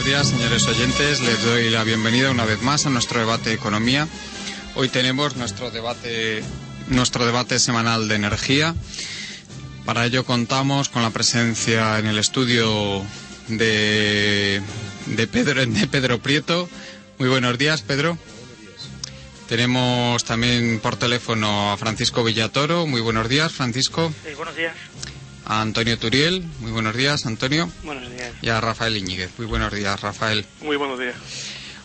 Buenos 0.00 0.24
días, 0.24 0.28
señores 0.30 0.66
oyentes. 0.66 1.20
Les 1.20 1.42
doy 1.44 1.68
la 1.68 1.84
bienvenida 1.84 2.30
una 2.30 2.46
vez 2.46 2.62
más 2.62 2.86
a 2.86 2.90
nuestro 2.90 3.20
debate 3.20 3.50
de 3.50 3.56
economía. 3.56 4.08
Hoy 4.74 4.88
tenemos 4.88 5.36
nuestro 5.36 5.70
debate, 5.70 6.42
nuestro 6.88 7.26
debate 7.26 7.58
semanal 7.58 8.08
de 8.08 8.14
energía. 8.14 8.74
Para 9.84 10.06
ello 10.06 10.24
contamos 10.24 10.88
con 10.88 11.02
la 11.02 11.10
presencia 11.10 11.98
en 11.98 12.06
el 12.06 12.16
estudio 12.18 13.04
de, 13.48 14.62
de 15.04 15.26
Pedro, 15.26 15.66
de 15.66 15.86
Pedro 15.86 16.18
Prieto. 16.18 16.66
Muy 17.18 17.28
buenos 17.28 17.58
días, 17.58 17.82
Pedro. 17.82 18.16
Tenemos 19.48 20.24
también 20.24 20.80
por 20.80 20.96
teléfono 20.96 21.72
a 21.72 21.76
Francisco 21.76 22.24
Villatoro. 22.24 22.86
Muy 22.86 23.02
buenos 23.02 23.28
días, 23.28 23.52
Francisco. 23.52 24.10
Sí, 24.26 24.34
buenos 24.34 24.56
días. 24.56 24.72
A 25.50 25.62
Antonio 25.62 25.98
Turiel. 25.98 26.44
Muy 26.60 26.70
buenos 26.70 26.94
días, 26.94 27.26
Antonio. 27.26 27.68
Buenos 27.82 28.08
días. 28.08 28.32
Y 28.40 28.50
a 28.50 28.60
Rafael 28.60 28.96
Iñiguez. 28.96 29.32
Muy 29.36 29.48
buenos 29.48 29.74
días, 29.74 30.00
Rafael. 30.00 30.46
Muy 30.62 30.76
buenos 30.76 31.00
días. 31.00 31.16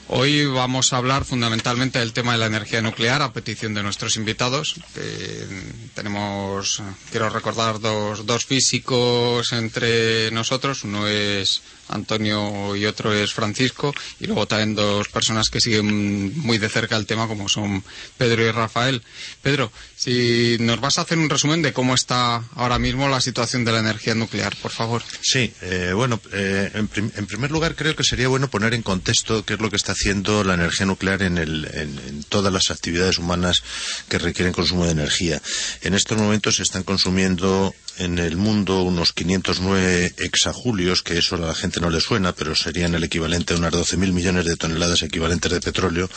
Hoy 0.08 0.46
vamos 0.46 0.94
a 0.94 0.98
hablar 0.98 1.26
fundamentalmente 1.26 1.98
del 1.98 2.14
tema 2.14 2.34
de 2.34 2.38
la 2.38 2.46
energía 2.46 2.84
nuclear 2.84 3.24
a 3.24 3.34
petición 3.34 3.74
de 3.74 3.82
nuestros 3.82 4.18
invitados. 4.18 4.76
Eh, 4.96 5.48
tenemos, 5.96 6.84
quiero 7.10 7.28
recordar, 7.32 7.80
dos, 7.80 8.24
dos 8.28 8.46
físicos 8.46 9.52
entre 9.52 10.30
nosotros. 10.30 10.84
Uno 10.84 11.08
es 11.08 11.64
Antonio 11.88 12.76
y 12.76 12.86
otro 12.86 13.14
es 13.14 13.34
Francisco. 13.34 13.96
Y 14.20 14.28
luego 14.28 14.46
también 14.46 14.76
dos 14.76 15.10
personas 15.10 15.50
que 15.50 15.60
siguen 15.60 16.38
muy 16.38 16.60
de 16.60 16.70
cerca 16.70 16.98
el 16.98 17.08
tema, 17.08 17.28
como 17.28 17.50
son 17.50 17.84
Pedro 18.16 18.44
y 18.44 18.52
Rafael. 18.52 19.02
Pedro, 19.42 19.72
si 19.96 20.58
nos 20.60 20.80
vas 20.82 20.98
a 20.98 21.02
hacer 21.02 21.18
un 21.18 21.30
resumen 21.30 21.62
de 21.62 21.74
cómo 21.74 21.96
está 21.96 22.44
ahora 22.56 22.78
mismo 22.80 23.08
la 23.08 23.22
situación 23.22 23.64
de 23.66 23.72
la 23.72 23.80
energía 23.80 24.14
nuclear, 24.16 24.56
por 24.62 24.72
favor. 24.72 25.02
Sí, 25.22 25.54
eh, 25.62 25.92
bueno, 25.96 26.20
eh, 26.34 26.70
en, 26.74 26.88
prim- 26.88 27.12
en 27.16 27.26
primer 27.26 27.52
lugar 27.52 27.76
creo 27.76 27.96
que 27.96 28.04
sería 28.04 28.28
bueno 28.28 28.50
poner 28.50 28.74
en 28.74 28.82
contexto 28.84 29.46
qué 29.46 29.54
es 29.56 29.60
lo 29.62 29.70
que 29.70 29.78
está 29.78 29.94
haciendo 29.94 30.44
la 30.44 30.56
energía 30.56 30.86
nuclear 30.86 31.22
en, 31.22 31.38
el- 31.38 31.66
en 31.74 32.24
todas 32.24 32.52
las 32.52 32.70
actividades 32.72 33.18
humanas 33.18 33.64
que 34.10 34.18
requieren 34.20 34.54
consumo 34.54 34.86
de 34.86 34.92
energía. 34.92 35.42
En 35.82 35.94
estos 35.94 36.18
momentos 36.18 36.58
se 36.58 36.64
están 36.64 36.84
consumiendo 36.84 37.74
en 37.98 38.20
el 38.20 38.36
mundo 38.38 38.82
unos 38.84 39.14
509 39.14 40.14
exajulios, 40.20 41.02
que 41.04 41.18
eso 41.18 41.36
a 41.36 41.40
la 41.40 41.56
gente 41.56 41.80
no 41.80 41.90
le 41.90 42.02
suena, 42.02 42.34
pero 42.34 42.56
serían 42.56 42.94
el 42.96 43.04
equivalente 43.04 43.54
a 43.54 43.58
unas 43.58 43.74
12.000 43.74 44.12
millones 44.12 44.46
de 44.46 44.56
toneladas 44.56 45.02
equivalentes 45.04 45.52
de 45.52 45.62
petróleo, 45.62 46.10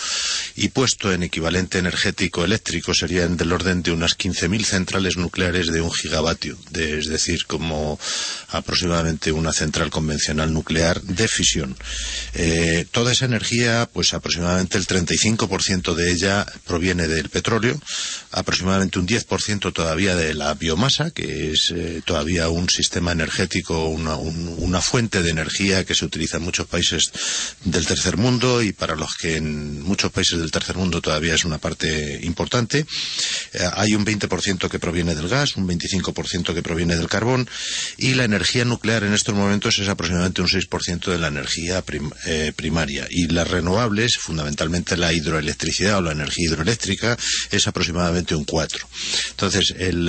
y 0.56 0.68
puesto 0.68 1.12
en 1.12 1.22
equivalente 1.22 1.78
energético 1.78 2.44
eléctrico 2.44 2.94
serían 2.94 3.36
del 3.36 3.52
orden 3.52 3.82
de 3.82 3.92
unas 3.92 4.16
15.000 4.16 4.64
centrales 4.64 5.16
nucleares 5.16 5.68
de 5.72 5.80
un 5.80 5.92
gigavatio, 5.92 6.58
de- 6.70 6.98
es 6.98 7.06
decir, 7.08 7.46
como 7.46 7.98
aproximadamente 8.48 9.32
una 9.32 9.52
central 9.52 9.90
convencional 9.90 10.52
nuclear 10.52 11.00
de 11.02 11.28
fisión. 11.28 11.76
Eh, 12.34 12.86
toda 12.90 13.12
esa 13.12 13.24
energía, 13.26 13.88
pues 13.92 14.14
aproximadamente 14.14 14.78
el 14.78 14.86
35% 14.86 15.94
de 15.94 16.10
ella 16.12 16.46
proviene 16.66 17.08
del 17.08 17.28
petróleo, 17.28 17.80
aproximadamente 18.32 18.98
un 18.98 19.06
10% 19.06 19.72
todavía 19.72 20.16
de 20.16 20.34
la 20.34 20.54
biomasa, 20.54 21.10
que 21.10 21.53
es 21.53 21.67
eh, 21.70 22.02
todavía 22.04 22.48
un 22.48 22.68
sistema 22.68 23.12
energético, 23.12 23.88
una, 23.88 24.16
un- 24.16 24.54
una 24.58 24.80
fuente 24.80 25.22
de 25.22 25.30
energía 25.30 25.84
que 25.84 25.94
se 25.94 26.04
utiliza 26.04 26.36
en 26.38 26.44
muchos 26.44 26.66
países 26.66 27.10
del 27.64 27.86
tercer 27.86 28.16
mundo 28.16 28.62
y 28.62 28.72
para 28.72 28.96
los 28.96 29.14
que 29.16 29.36
en 29.36 29.82
muchos 29.82 30.12
países 30.12 30.38
del 30.38 30.50
tercer 30.50 30.76
mundo 30.76 31.00
todavía 31.00 31.34
es 31.34 31.44
una 31.44 31.58
parte 31.58 32.20
importante. 32.22 32.86
Eh, 33.52 33.68
hay 33.74 33.94
un 33.94 34.04
20% 34.04 34.68
que 34.68 34.78
proviene 34.78 35.14
del 35.14 35.28
gas, 35.28 35.56
un 35.56 35.66
25% 35.68 36.54
que 36.54 36.62
proviene 36.62 36.96
del 36.96 37.08
carbón 37.08 37.48
y 37.96 38.14
la 38.14 38.24
energía 38.24 38.64
nuclear 38.64 39.04
en 39.04 39.14
estos 39.14 39.34
momentos 39.34 39.78
es 39.78 39.88
aproximadamente 39.88 40.42
un 40.42 40.48
6% 40.48 41.10
de 41.10 41.18
la 41.18 41.28
energía 41.28 41.82
eh, 42.26 42.52
primaria 42.54 43.06
y 43.10 43.28
las 43.28 43.48
renovables, 43.48 44.16
fundamentalmente 44.18 44.96
la 44.96 45.12
hidroelectricidad 45.12 45.98
o 45.98 46.02
la 46.02 46.12
energía 46.12 46.46
hidroeléctrica, 46.50 47.16
es 47.50 47.66
aproximadamente 47.66 48.34
un 48.34 48.44
4%. 48.46 48.68
Entonces, 49.30 49.74
en- 49.78 50.08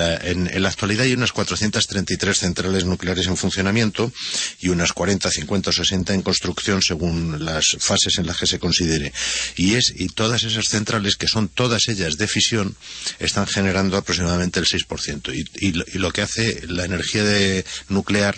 en 0.52 0.62
la 0.64 0.70
actualidad 0.70 1.04
hay 1.06 1.14
unas 1.14 1.32
433 1.50 2.38
centrales 2.38 2.86
nucleares 2.86 3.28
en 3.28 3.36
funcionamiento 3.38 4.12
y 4.60 4.70
unas 4.70 4.94
40, 4.94 5.30
50 5.32 5.70
o 5.70 5.74
60 5.74 6.14
en 6.14 6.22
construcción 6.22 6.82
según 6.82 7.44
las 7.44 7.66
fases 7.80 8.18
en 8.18 8.28
las 8.28 8.38
que 8.38 8.48
se 8.48 8.60
considere. 8.60 9.12
Y, 9.56 9.76
es, 9.76 9.94
y 9.96 10.08
todas 10.10 10.44
esas 10.44 10.68
centrales, 10.70 11.16
que 11.16 11.28
son 11.28 11.48
todas 11.50 11.88
ellas 11.88 12.18
de 12.18 12.28
fisión, 12.28 12.76
están 13.20 13.48
generando 13.48 13.98
aproximadamente 13.98 14.60
el 14.60 14.66
6%. 14.66 15.34
Y, 15.34 15.68
y 15.68 15.70
y 15.94 15.98
lo 16.00 16.12
que 16.12 16.22
hace 16.22 16.62
la 16.68 16.86
energía 16.86 17.24
de- 17.24 17.66
nuclear 17.90 18.38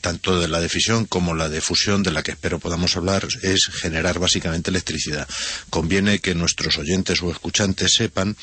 tanto 0.00 0.40
de 0.40 0.48
la 0.48 0.60
de 0.60 0.68
fisión 0.68 1.06
como 1.06 1.34
la 1.34 1.48
de 1.48 1.60
fusión, 1.60 2.02
de 2.02 2.10
la 2.10 2.22
que 2.22 2.32
espero 2.32 2.58
podamos 2.58 2.96
hablar, 2.96 3.26
es 3.42 3.66
generar 3.66 4.18
básicamente 4.18 4.70
electricidad. 4.70 5.28
Conviene 5.70 6.18
que 6.18 6.34
nuestros 6.34 6.78
oyentes 6.78 7.22
o 7.22 7.30
escuchantes 7.30 7.94
sepan 7.94 8.36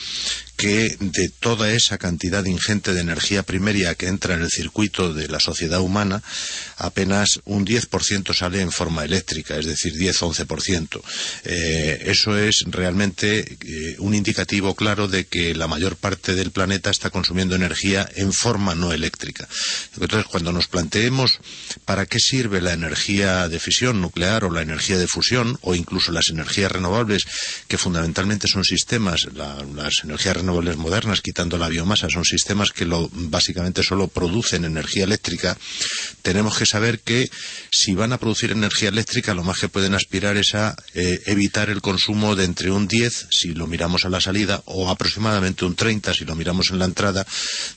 que 0.55 0.95
de 0.99 1.29
toda 1.29 1.71
esa 1.71 1.97
cantidad 1.97 2.45
ingente 2.45 2.93
de 2.93 3.01
energía 3.01 3.43
primaria 3.43 3.95
que 3.95 4.07
entra 4.07 4.35
en 4.35 4.41
el 4.41 4.49
circuito 4.49 5.13
de 5.13 5.27
la 5.27 5.39
sociedad 5.39 5.81
humana, 5.81 6.21
apenas 6.77 7.41
un 7.45 7.65
10% 7.65 8.33
sale 8.33 8.61
en 8.61 8.71
forma 8.71 9.03
eléctrica, 9.03 9.57
es 9.57 9.65
decir, 9.65 9.93
10-11%. 9.93 11.01
Eh, 11.45 12.03
eso 12.05 12.37
es 12.37 12.63
realmente 12.67 13.57
eh, 13.61 13.95
un 13.99 14.13
indicativo 14.13 14.75
claro 14.75 15.07
de 15.07 15.25
que 15.25 15.55
la 15.55 15.67
mayor 15.67 15.95
parte 15.95 16.35
del 16.35 16.51
planeta 16.51 16.91
está 16.91 17.09
consumiendo 17.09 17.55
energía 17.55 18.07
en 18.15 18.31
forma 18.31 18.75
no 18.75 18.93
eléctrica. 18.93 19.47
Entonces, 19.99 20.25
cuando 20.29 20.51
nos 20.51 20.67
planteemos 20.67 21.32
para 21.85 22.05
qué 22.05 22.19
sirve 22.19 22.61
la 22.61 22.73
energía 22.73 23.47
de 23.49 23.59
fisión 23.59 24.01
nuclear 24.01 24.43
o 24.43 24.51
la 24.51 24.61
energía 24.61 24.97
de 24.97 25.07
fusión 25.07 25.57
o 25.61 25.75
incluso 25.75 26.11
las 26.11 26.29
energías 26.29 26.71
renovables, 26.71 27.25
que 27.67 27.77
fundamentalmente 27.77 28.47
son 28.47 28.63
sistemas, 28.63 29.27
la- 29.33 29.63
las 29.75 30.03
energías 30.03 30.37
renovables 30.37 30.77
modernas, 30.77 31.21
quitando 31.21 31.57
la 31.57 31.69
biomasa, 31.69 32.09
son 32.09 32.25
sistemas 32.25 32.71
que 32.71 32.85
básicamente 33.11 33.83
solo 33.83 34.07
producen 34.07 34.65
energía 34.65 35.03
eléctrica, 35.03 35.57
tenemos 36.21 36.57
que 36.57 36.65
saber 36.65 36.99
que 36.99 37.29
si 37.71 37.93
van 37.95 38.13
a 38.13 38.17
producir 38.17 38.51
energía 38.51 38.89
eléctrica, 38.89 39.33
lo 39.33 39.43
más 39.43 39.59
que 39.59 39.69
pueden 39.69 39.93
aspirar 39.93 40.37
es 40.37 40.55
a 40.55 40.75
eh, 40.93 41.21
evitar 41.25 41.69
el 41.69 41.81
consumo 41.81 42.35
de 42.35 42.45
entre 42.45 42.71
un 42.71 42.87
10, 42.87 43.27
si 43.31 43.53
lo 43.53 43.67
miramos 43.67 44.05
a 44.05 44.09
la 44.09 44.21
salida, 44.21 44.61
o 44.65 44.89
aproximadamente 44.89 45.65
un 45.65 45.75
30, 45.75 46.13
si 46.13 46.25
lo 46.25 46.35
miramos 46.35 46.69
en 46.71 46.79
la 46.79 46.85
entrada, 46.85 47.25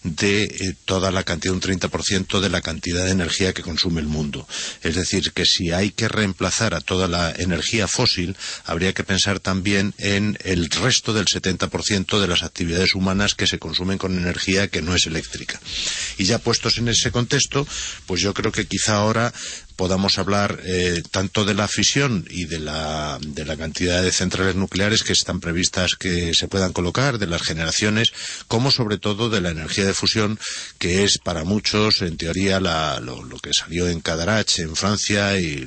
de 0.03 0.45
eh, 0.45 0.75
toda 0.85 1.11
la 1.11 1.23
cantidad, 1.25 1.55
un 1.55 1.61
30% 1.61 2.41
de 2.41 2.49
la 2.49 2.61
cantidad 2.61 3.05
de 3.05 3.11
energía 3.13 3.46
que 3.53 3.63
consume 3.63 4.01
el 4.01 4.07
mundo. 4.07 4.47
Es 4.83 4.95
decir, 4.95 5.33
que 5.33 5.45
si 5.45 5.73
hay 5.73 5.91
que 5.91 6.09
reemplazar 6.09 6.75
a 6.75 6.81
toda 6.81 7.09
la 7.09 7.33
energía 7.37 7.89
fósil, 7.89 8.37
habría 8.65 8.93
que 8.93 9.05
pensar 9.05 9.41
también 9.41 9.95
en 9.99 10.39
el 10.45 10.71
resto 10.71 11.13
del 11.13 11.27
70% 11.27 12.21
de 12.21 12.29
las 12.29 12.43
actividades 12.43 12.95
humanas 12.95 13.35
que 13.35 13.47
se 13.47 13.59
consumen 13.59 13.99
con 13.99 14.17
energía 14.17 14.69
que 14.69 14.83
no 14.83 14.95
es 14.95 15.07
eléctrica. 15.07 15.61
Y 16.19 16.25
ya 16.25 16.39
puestos 16.39 16.79
en 16.79 16.89
ese 16.89 17.11
contexto, 17.11 17.67
pues 18.07 18.21
yo 18.21 18.35
creo 18.35 18.53
que 18.53 18.67
quizá 18.67 18.97
ahora 18.97 19.33
podamos 19.77 20.19
hablar 20.19 20.59
eh, 20.65 21.03
tanto 21.11 21.45
de 21.45 21.55
la 21.55 21.69
fisión 21.69 22.27
y 22.31 22.47
de 22.47 22.59
la, 22.59 23.19
de 23.21 23.45
la 23.45 23.57
cantidad 23.57 24.03
de 24.03 24.11
centrales 24.11 24.57
nucleares 24.57 25.03
que 25.03 25.13
están 25.13 25.41
previstas 25.41 25.95
que 25.97 26.35
se 26.35 26.49
puedan 26.49 26.73
colocar, 26.73 27.19
de 27.19 27.27
las 27.27 27.43
generaciones, 27.43 28.13
como 28.49 28.71
sobre 28.71 28.99
todo 28.99 29.29
de 29.31 29.41
la 29.41 29.51
energía 29.51 29.85
de 29.85 29.95
fusión, 29.95 30.39
que 30.79 31.05
es 31.05 31.19
para 31.19 31.45
muchos, 31.45 32.03
en 32.03 32.17
teoría, 32.17 32.59
la- 32.61 33.01
lo, 33.01 33.23
que 33.39 33.53
salió 33.53 33.89
en 33.89 34.01
Cadarache, 34.01 34.63
en 34.63 34.75
Francia, 34.77 35.39
y 35.39 35.67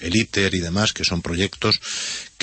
el 0.00 0.16
ITER 0.16 0.54
y 0.54 0.60
demás, 0.60 0.92
que 0.92 1.04
son 1.04 1.22
proyectos 1.22 1.80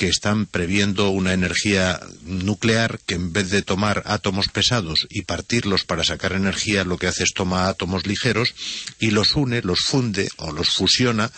que 0.02 0.08
están 0.08 0.46
previendo 0.46 1.10
una 1.10 1.32
energía 1.32 2.00
nuclear 2.24 2.98
que 3.06 3.14
en 3.14 3.32
vez 3.32 3.50
de 3.50 3.62
tomar 3.62 4.02
átomos 4.04 4.48
pesados 4.48 5.06
y 5.10 5.22
partirlos 5.22 5.84
para 5.84 6.02
sacar 6.02 6.32
energía, 6.32 6.82
lo 6.82 6.98
que 6.98 7.06
hace 7.06 7.22
es 7.22 7.32
toma 7.32 7.68
átomos 7.68 8.04
ligeros 8.04 8.52
y 8.98 9.12
los 9.12 9.36
une, 9.36 9.62
los 9.62 9.82
funde 9.82 10.28
o 10.38 10.50
los 10.50 10.70
fusiona 10.70 11.30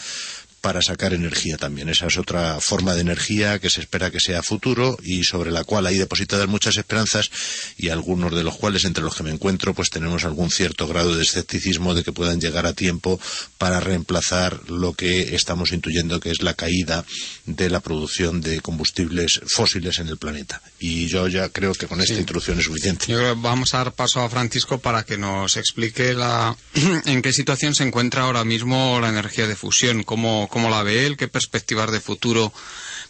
para 0.65 0.81
sacar 0.81 1.13
energía 1.13 1.59
también. 1.59 1.91
Esa 1.91 2.07
es 2.07 2.17
otra 2.17 2.59
forma 2.59 2.95
de 2.95 3.03
energía 3.03 3.59
que 3.59 3.69
se 3.69 3.83
espera 3.83 4.11
que 4.11 4.19
sea 4.19 4.43
futuro 4.43 4.97
y 5.03 5.23
sobre 5.23 5.51
la 5.51 5.63
cual 5.63 5.87
hay 5.87 5.99
depositadas 5.99 6.49
muchas 6.49 6.79
esperanzas 6.79 7.31
y 7.77 7.91
algunos 7.91 8.35
de 8.35 8.43
los 8.43 8.57
cuales, 8.57 8.87
entre 8.87 9.05
los 9.05 9.15
que 9.15 9.25
me 9.25 9.31
encuentro, 9.31 9.75
pues 9.75 9.91
tenemos 9.91 10.25
algún 10.25 10.51
cierto 10.51 10.89
grado 10.89 11.15
de 11.15 11.23
escepticismo 11.23 11.93
de 11.93 12.03
que 12.03 12.13
puedan 12.13 12.41
llegar 12.41 12.65
a 12.65 12.73
tiempo 12.73 13.21
para 13.59 13.79
reemplazar 13.79 14.71
lo 14.71 14.95
que 14.95 15.35
estamos 15.37 15.71
intuyendo 15.71 16.19
que 16.19 16.31
es 16.31 16.41
la 16.41 16.55
caída 16.55 17.05
de 17.45 17.69
la 17.69 17.81
producción 17.81 18.41
de 18.41 18.61
combustibles 18.61 19.43
fósiles 19.47 19.99
en 19.99 20.09
el 20.09 20.17
planeta. 20.17 20.63
Y 20.79 21.09
yo 21.09 21.29
ya 21.29 21.51
creo 21.51 21.75
que 21.75 21.87
con 21.87 22.01
esta 22.01 22.15
introducción 22.15 22.59
es 22.59 22.65
suficiente. 22.65 23.05
Yo 23.07 23.19
creo 23.19 23.35
que 23.35 23.41
vamos 23.43 23.75
a 23.75 23.79
dar 23.79 23.93
paso 23.93 24.23
a 24.23 24.31
Francisco 24.31 24.79
para 24.79 25.03
que 25.05 25.19
nos 25.19 25.59
explique 25.59 26.15
la, 26.15 26.57
en 27.05 27.21
qué 27.21 27.35
situación 27.35 27.75
se 27.75 27.85
encuentra 27.85 28.23
ahora 28.23 28.45
mismo 28.45 28.99
la 28.99 29.11
energía 29.11 29.47
de 29.47 29.57
fusión, 29.57 30.05
cómo, 30.05 30.49
cómo 30.55 30.71
la 30.71 30.85
ve 30.85 31.05
él, 31.05 31.17
qué 31.17 31.27
perspectivas 31.27 31.91
de 31.91 31.99
futuro 32.01 32.53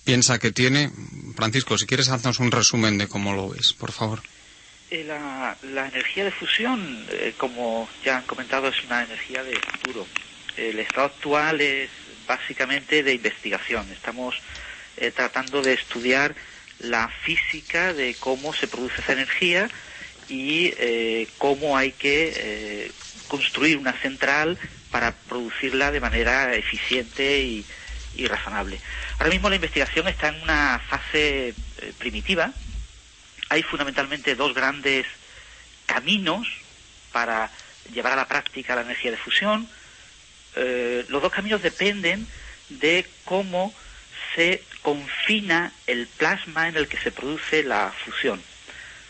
piensa 0.02 0.38
que 0.38 0.50
tiene. 0.50 0.91
Francisco, 1.37 1.76
si 1.76 1.85
quieres, 1.85 2.08
haznos 2.08 2.38
un 2.38 2.50
resumen 2.50 2.96
de 2.96 3.06
cómo 3.06 3.35
lo 3.35 3.50
ves, 3.50 3.75
por 3.75 3.93
favor. 3.93 4.23
Eh, 4.91 5.05
La, 5.05 5.55
la 5.62 5.88
energía 5.88 6.25
de 6.25 6.31
fusión, 6.31 7.05
eh, 7.11 7.35
como 7.37 7.87
ya 8.02 8.17
han 8.17 8.23
comentado, 8.25 8.69
es 8.69 8.82
una 8.87 9.05
energía 9.05 9.43
de 9.44 9.56
futuro. 9.61 10.06
El 10.56 10.79
estado 10.79 11.08
actual 11.08 11.61
es 11.61 11.91
básicamente 12.26 13.02
de 13.02 13.12
investigación. 13.12 13.87
Estamos 13.93 14.37
eh, 14.96 15.11
tratando 15.11 15.61
de 15.61 15.75
estudiar 15.75 16.35
la 16.79 17.11
física 17.26 17.93
de 17.93 18.17
cómo 18.19 18.55
se 18.55 18.69
produce 18.69 19.02
esa 19.02 19.12
energía 19.12 19.69
y 20.31 20.73
eh, 20.79 21.29
cómo 21.37 21.76
hay 21.76 21.93
que 21.93 22.32
eh, 22.35 22.91
construir 23.29 23.76
una 23.76 23.93
central 24.00 24.56
para 24.94 25.11
producirla 25.11 25.91
de 25.91 25.99
manera 25.99 26.55
eficiente 26.55 27.41
y, 27.41 27.67
razonable. 28.29 28.79
Ahora 29.19 29.31
mismo 29.31 29.50
la 29.50 29.56
investigación 29.56 30.06
está 30.06 30.29
en 30.29 30.41
una 30.41 30.81
fase 30.88 31.49
eh, 31.49 31.93
primitiva. 31.99 32.52
Hay 33.49 33.64
fundamentalmente 33.64 34.37
dos 34.37 34.55
grandes 34.55 35.05
caminos 35.87 36.46
para 37.11 37.50
llevar 37.93 38.12
a 38.12 38.17
la 38.23 38.29
práctica 38.29 38.76
la 38.76 38.82
energía 38.82 39.11
de 39.11 39.17
fusión. 39.17 39.69
Eh, 40.55 41.05
los 41.08 41.20
dos 41.20 41.32
caminos 41.32 41.61
dependen 41.61 42.25
de 42.69 43.05
cómo 43.25 43.75
se 44.37 44.62
confina 44.81 45.73
el 45.88 46.06
plasma 46.06 46.69
en 46.69 46.76
el 46.76 46.87
que 46.87 46.99
se 46.99 47.11
produce 47.11 47.64
la 47.64 47.93
fusión. 48.05 48.41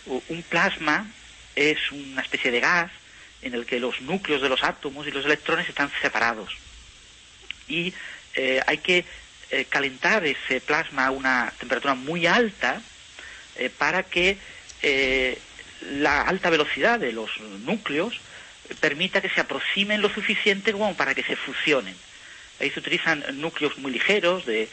Un 0.07 0.43
plasma 0.45 1.07
es 1.55 1.93
una 1.93 2.23
especie 2.23 2.51
de 2.51 2.61
gas 2.61 2.91
en 3.45 3.55
el 3.55 3.67
que 3.67 3.79
los 3.79 4.01
núcleos 4.01 4.41
de 4.43 4.49
los 4.49 4.65
átomos 4.65 5.07
y 5.07 5.11
los 5.11 5.25
electrones 5.25 5.69
están 5.69 5.91
separados. 6.01 6.51
Y 7.69 7.93
eh, 8.35 8.61
hay 8.67 8.79
que 8.79 9.05
eh, 9.51 9.67
calentar 9.67 10.25
ese 10.25 10.61
plasma 10.61 11.07
a 11.07 11.11
una 11.11 11.53
temperatura 11.59 11.95
muy 11.95 12.27
alta 12.27 12.83
eh, 13.57 13.71
para 13.71 14.03
que 14.03 14.39
la 15.81 16.23
alta 16.23 16.51
velocidad 16.51 17.01
de 17.01 17.13
los 17.13 17.31
núcleos 17.65 18.21
permita 18.81 19.23
que 19.23 19.31
se 19.31 19.41
aproximen 19.41 20.03
lo 20.03 20.11
suficiente 20.11 20.73
como 20.73 20.95
para 20.95 21.15
que 21.15 21.23
se 21.23 21.37
fusionen. 21.37 21.97
Ahí 22.61 22.71
se 22.71 22.81
utilizan 22.81 23.25
núcleos 23.41 23.79
muy 23.79 23.93
ligeros 23.93 24.45
de 24.45 24.69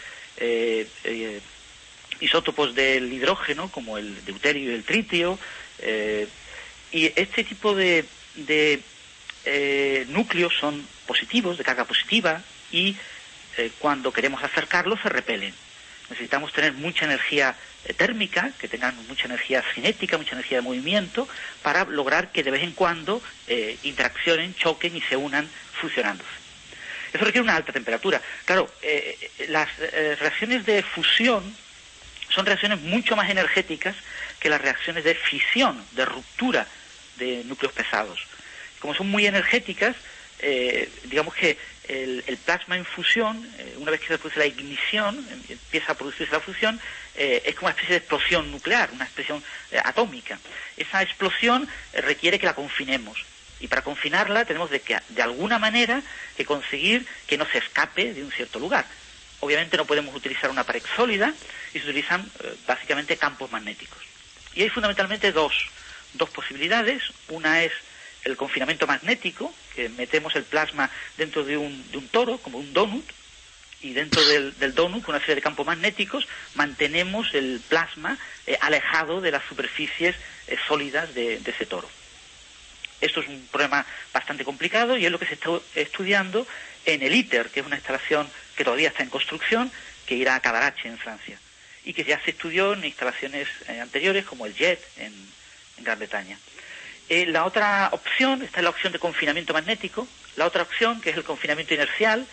isótopos 2.20 2.76
del 2.76 3.12
hidrógeno, 3.14 3.72
como 3.72 3.98
el 3.98 4.26
deuterio 4.26 4.70
y 4.70 4.76
el 4.76 4.84
tritio, 4.84 5.40
y 6.92 7.06
este 7.16 7.46
tipo 7.46 7.74
de, 7.74 8.04
de, 8.36 8.82
eh, 9.46 10.06
núcleos 10.10 10.54
son 10.60 10.86
positivos, 11.08 11.58
de 11.58 11.64
carga 11.64 11.86
positiva, 11.86 12.42
y 12.72 12.96
eh, 13.58 13.72
cuando 13.80 14.14
queremos 14.14 14.44
acercarlos 14.44 15.00
se 15.02 15.10
repelen. 15.10 15.54
Necesitamos 16.10 16.54
tener 16.54 16.74
mucha 16.74 17.06
energía 17.06 17.56
eh, 17.86 17.94
térmica, 17.94 18.52
que 18.60 18.68
tengan 18.68 18.96
mucha 19.08 19.26
energía 19.26 19.64
cinética, 19.74 20.18
mucha 20.18 20.34
energía 20.34 20.60
de 20.60 20.64
movimiento, 20.64 21.28
para 21.64 21.86
lograr 21.86 22.32
que 22.32 22.44
de 22.44 22.52
vez 22.52 22.64
en 22.64 22.74
cuando 22.74 23.22
interaccionen, 23.84 24.56
choquen 24.56 24.96
y 24.96 25.02
se 25.02 25.18
unan 25.18 25.50
fusionándose. 25.74 26.30
Eso 27.12 27.26
requiere 27.26 27.44
una 27.44 27.58
alta 27.58 27.74
temperatura. 27.74 28.22
Claro, 28.46 28.72
las 29.50 29.68
reacciones 30.20 30.66
de 30.66 30.84
fusión 30.84 31.54
son 32.30 32.46
reacciones 32.46 32.80
mucho 32.80 33.18
más 33.18 33.30
energéticas 33.30 33.96
que 34.40 34.50
las 34.50 34.62
reacciones 34.62 35.04
de 35.04 35.16
fisión, 35.16 35.84
de 35.92 36.06
ruptura 36.06 36.66
de 37.18 37.44
núcleos 37.46 37.74
pesados. 37.74 38.20
Como 38.80 38.96
son 38.96 39.10
muy 39.10 39.26
energéticas, 39.26 39.96
eh, 40.40 40.90
digamos 41.04 41.36
que 41.36 41.58
el, 41.88 42.38
plasma 42.46 42.78
en 42.78 42.86
fusión, 42.86 43.48
eh, 43.58 43.76
una 43.78 43.92
vez 43.92 44.00
que 44.00 44.08
se 44.08 44.18
produce 44.18 44.40
la 44.40 44.46
ignición, 44.46 45.18
em- 45.30 45.42
empieza 45.50 45.92
a 45.92 45.96
producirse 45.96 46.32
la 46.32 46.40
fusión, 46.40 46.80
eh, 47.16 47.44
es 47.46 47.56
como 47.56 47.68
una 47.68 47.72
especie 47.72 47.94
de 47.94 47.98
explosión 47.98 48.52
nuclear, 48.52 48.90
una 48.94 49.06
explosión 49.06 49.44
eh, 49.72 49.80
atómica. 49.84 50.40
Esa 50.78 51.02
explosión 51.04 51.68
requiere 51.94 52.40
que 52.40 52.46
la 52.46 52.56
confinemos. 52.56 53.24
Y 53.60 53.68
para 53.68 53.84
confinarla 53.84 54.46
tenemos 54.46 54.72
de, 54.72 54.82
que, 54.82 54.98
de 55.10 55.22
alguna 55.22 55.60
manera 55.60 56.02
que 56.36 56.46
conseguir 56.46 57.06
que 57.28 57.38
no 57.38 57.46
se 57.46 57.60
escape 57.60 58.14
de 58.14 58.24
un 58.24 58.32
cierto 58.32 58.58
lugar. 58.58 58.86
Obviamente 59.42 59.78
no 59.78 59.86
podemos 59.86 60.16
utilizar 60.16 60.50
una 60.50 60.64
pared 60.64 60.82
sólida 60.96 61.34
y 61.74 61.80
se 61.80 61.86
utilizan 61.86 62.32
básicamente 62.66 63.18
campos 63.18 63.52
magnéticos. 63.52 64.00
Y 64.56 64.64
hay 64.64 64.70
fundamentalmente 64.70 65.32
dos, 65.32 65.54
dos 66.14 66.30
posibilidades. 66.30 67.04
Una 67.30 67.64
es 67.64 67.72
el 68.24 68.38
confinamiento 68.38 68.88
magnético, 68.88 69.54
que 69.76 69.90
metemos 69.90 70.36
el 70.36 70.44
plasma 70.44 70.90
dentro 71.18 71.44
de 71.44 71.58
un, 71.58 71.92
de 71.92 71.98
un 71.98 72.08
toro, 72.08 72.38
como 72.38 72.60
un 72.60 72.74
donut, 72.74 73.06
y 73.82 73.94
dentro 73.94 74.24
del, 74.26 74.76
donut, 74.76 75.04
con 75.04 75.16
una 75.16 75.22
serie 75.22 75.36
de 75.36 75.42
campos 75.42 75.66
magnéticos, 75.66 76.28
mantenemos 76.56 77.34
el 77.34 77.62
plasma 77.68 78.18
eh, 78.46 78.58
alejado 78.62 79.22
de 79.22 79.32
las 79.32 79.44
superficies 79.46 80.16
eh, 80.48 80.58
sólidas 80.68 81.14
de, 81.14 81.42
ese 81.46 81.66
toro. 81.66 81.90
Esto 83.00 83.22
es 83.22 83.28
un 83.28 83.48
problema 83.52 83.86
bastante 84.14 84.46
complicado 84.46 84.96
y 84.98 85.06
es 85.06 85.12
lo 85.12 85.18
que 85.18 85.26
se 85.26 85.34
está 85.34 85.50
estudiando 85.76 86.46
en 86.86 87.02
el 87.02 87.16
ITER, 87.16 87.50
que 87.50 87.62
es 87.62 87.66
una 87.66 87.78
instalación 87.78 88.30
que 88.56 88.64
todavía 88.64 88.90
está 88.90 89.02
en 89.02 89.10
construcción, 89.10 89.72
que 90.06 90.16
irá 90.16 90.36
a 90.36 90.42
Cadarache, 90.42 90.88
en 90.88 91.00
Francia, 91.00 91.40
y 91.84 91.94
que 91.94 92.04
ya 92.04 92.24
se 92.24 92.32
estudió 92.32 92.74
en 92.74 92.86
instalaciones 92.86 93.48
eh, 93.68 93.80
anteriores, 93.80 94.26
como 94.26 94.46
el 94.46 94.54
JET 94.54 94.80
en 94.98 95.14
Gran 95.84 96.00
Bretaña. 96.00 96.38
Eh, 97.14 97.26
la 97.26 97.44
otra 97.44 97.90
opción, 97.92 98.42
está 98.42 98.62
la 98.62 98.70
opción 98.70 98.94
de 98.94 99.00
confinamiento 99.00 99.52
magnético, 99.52 100.08
la 100.38 100.46
otra 100.46 100.62
opción, 100.62 101.02
que 101.02 101.10
es 101.10 101.18
el 101.18 101.26
confinamiento 101.26 101.74
inercial, 101.74 102.26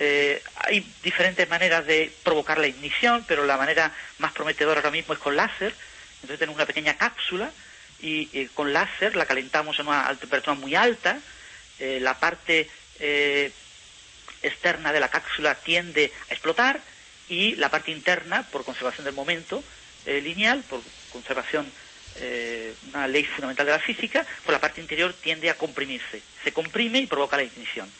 eh, 0.00 0.42
hay 0.56 0.84
diferentes 1.04 1.48
maneras 1.48 1.86
de 1.86 2.12
provocar 2.24 2.58
la 2.58 2.66
ignición, 2.66 3.24
pero 3.28 3.46
la 3.46 3.56
manera 3.56 3.92
más 4.18 4.32
prometedora 4.32 4.80
ahora 4.80 4.90
mismo 4.90 5.14
es 5.14 5.20
con 5.20 5.36
láser. 5.36 5.72
Entonces 6.14 6.40
tenemos 6.40 6.56
una 6.56 6.66
pequeña 6.66 6.96
cápsula 6.96 7.52
y 8.00 8.28
eh, 8.32 8.48
con 8.54 8.72
láser 8.72 9.14
la 9.14 9.24
calentamos 9.24 9.78
en 9.78 9.86
una 9.86 10.12
temperatura 10.16 10.56
muy 10.56 10.74
alta. 10.74 11.20
La 11.78 12.18
parte 12.18 12.68
externa 14.42 14.92
de 14.92 14.98
la 14.98 15.10
cápsula 15.10 15.54
tiende 15.54 16.12
a 16.28 16.32
explotar 16.32 16.80
y 17.28 17.54
la 17.54 17.68
parte 17.68 17.92
interna, 17.92 18.42
por 18.42 18.64
conservación 18.64 19.04
del 19.04 19.14
momento 19.14 19.62
lineal, 20.06 20.64
por 20.68 20.80
conservación, 21.12 21.70
eh, 22.20 22.74
una 22.90 23.06
ley 23.08 23.24
fundamental 23.24 23.66
de 23.66 23.72
la 23.72 23.78
física, 23.78 24.26
por 24.44 24.52
la 24.52 24.60
parte 24.60 24.80
interior 24.80 25.12
tiende 25.12 25.50
a 25.50 25.54
comprimirse. 25.54 26.22
Se 26.44 26.52
comprime 26.52 26.98
y 27.00 27.06
provoca 27.06 27.36
la 27.36 27.44
ignición. 27.44 27.90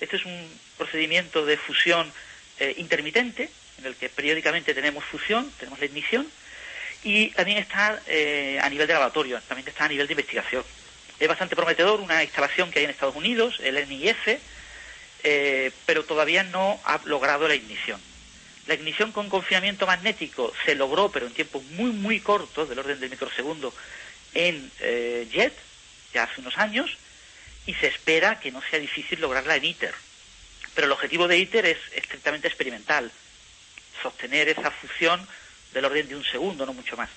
Este 0.00 0.16
es 0.16 0.24
un 0.24 0.48
procedimiento 0.76 1.46
de 1.46 1.56
fusión 1.56 2.10
eh, 2.58 2.74
intermitente, 2.78 3.50
en 3.78 3.86
el 3.86 3.96
que 3.96 4.08
periódicamente 4.08 4.74
tenemos 4.74 5.04
fusión, 5.04 5.50
tenemos 5.58 5.78
la 5.78 5.86
ignición, 5.86 6.26
y 7.02 7.28
también 7.30 7.58
está 7.58 8.00
eh, 8.06 8.58
a 8.62 8.68
nivel 8.70 8.86
de 8.86 8.94
laboratorio, 8.94 9.40
también 9.42 9.68
está 9.68 9.84
a 9.84 9.88
nivel 9.88 10.06
de 10.06 10.14
investigación. 10.14 10.64
Es 11.20 11.28
bastante 11.28 11.54
prometedor 11.54 12.00
una 12.00 12.22
instalación 12.22 12.70
que 12.70 12.78
hay 12.78 12.86
en 12.86 12.90
Estados 12.90 13.14
Unidos, 13.14 13.60
el 13.62 13.88
NIF, 13.88 14.38
eh, 15.22 15.70
pero 15.86 16.04
todavía 16.04 16.42
no 16.42 16.80
ha 16.84 17.00
logrado 17.04 17.46
la 17.46 17.54
ignición. 17.54 18.00
La 18.66 18.74
ignición 18.74 19.12
con 19.12 19.28
confinamiento 19.28 19.86
magnético 19.86 20.52
se 20.64 20.74
logró, 20.74 21.10
pero 21.10 21.26
en 21.26 21.34
tiempos 21.34 21.62
muy, 21.64 21.90
muy 21.90 22.20
cortos, 22.20 22.68
del 22.68 22.78
orden 22.78 22.98
del 22.98 23.10
microsegundo, 23.10 23.74
en 24.32 24.70
eh, 24.80 25.28
JET, 25.30 25.54
ya 26.14 26.24
hace 26.24 26.40
unos 26.40 26.56
años, 26.56 26.96
y 27.66 27.74
se 27.74 27.88
espera 27.88 28.40
que 28.40 28.50
no 28.50 28.62
sea 28.62 28.78
difícil 28.78 29.20
lograrla 29.20 29.56
en 29.56 29.64
ITER. 29.64 29.94
Pero 30.74 30.86
el 30.86 30.92
objetivo 30.92 31.28
de 31.28 31.38
ITER 31.38 31.66
es 31.66 31.78
estrictamente 31.94 32.48
experimental, 32.48 33.10
sostener 34.02 34.48
esa 34.48 34.70
fusión 34.70 35.26
del 35.72 35.84
orden 35.84 36.08
de 36.08 36.16
un 36.16 36.24
segundo, 36.24 36.66
no 36.66 36.72
mucho 36.72 36.96
más. 36.96 37.10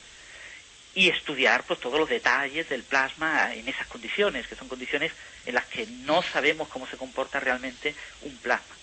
Y 0.96 1.10
estudiar 1.10 1.63
pues 1.63 1.80
todos 1.80 2.00
los 2.00 2.10
detalles 2.10 2.70
del 2.70 2.84
plasma 2.84 3.54
en 3.54 3.68
esas 3.68 3.88
condiciones, 3.88 4.48
que 4.48 4.56
son 4.56 4.68
condiciones 4.68 5.12
en 5.46 5.56
las 5.56 5.66
que 5.66 5.86
no 5.86 6.22
sabemos 6.24 6.68
cómo 6.68 6.88
se 6.88 6.98
comporta 6.98 7.39
realmente 7.39 7.96
un 8.24 8.36
plasma. 8.38 8.77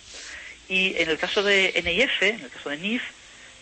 Y 0.68 0.96
en 0.96 1.10
el 1.10 1.18
caso 1.18 1.42
de 1.42 1.72
NIF, 1.84 2.22
en 2.22 2.40
el 2.40 2.50
caso 2.50 2.70
de 2.70 2.78
NIF, 2.78 3.02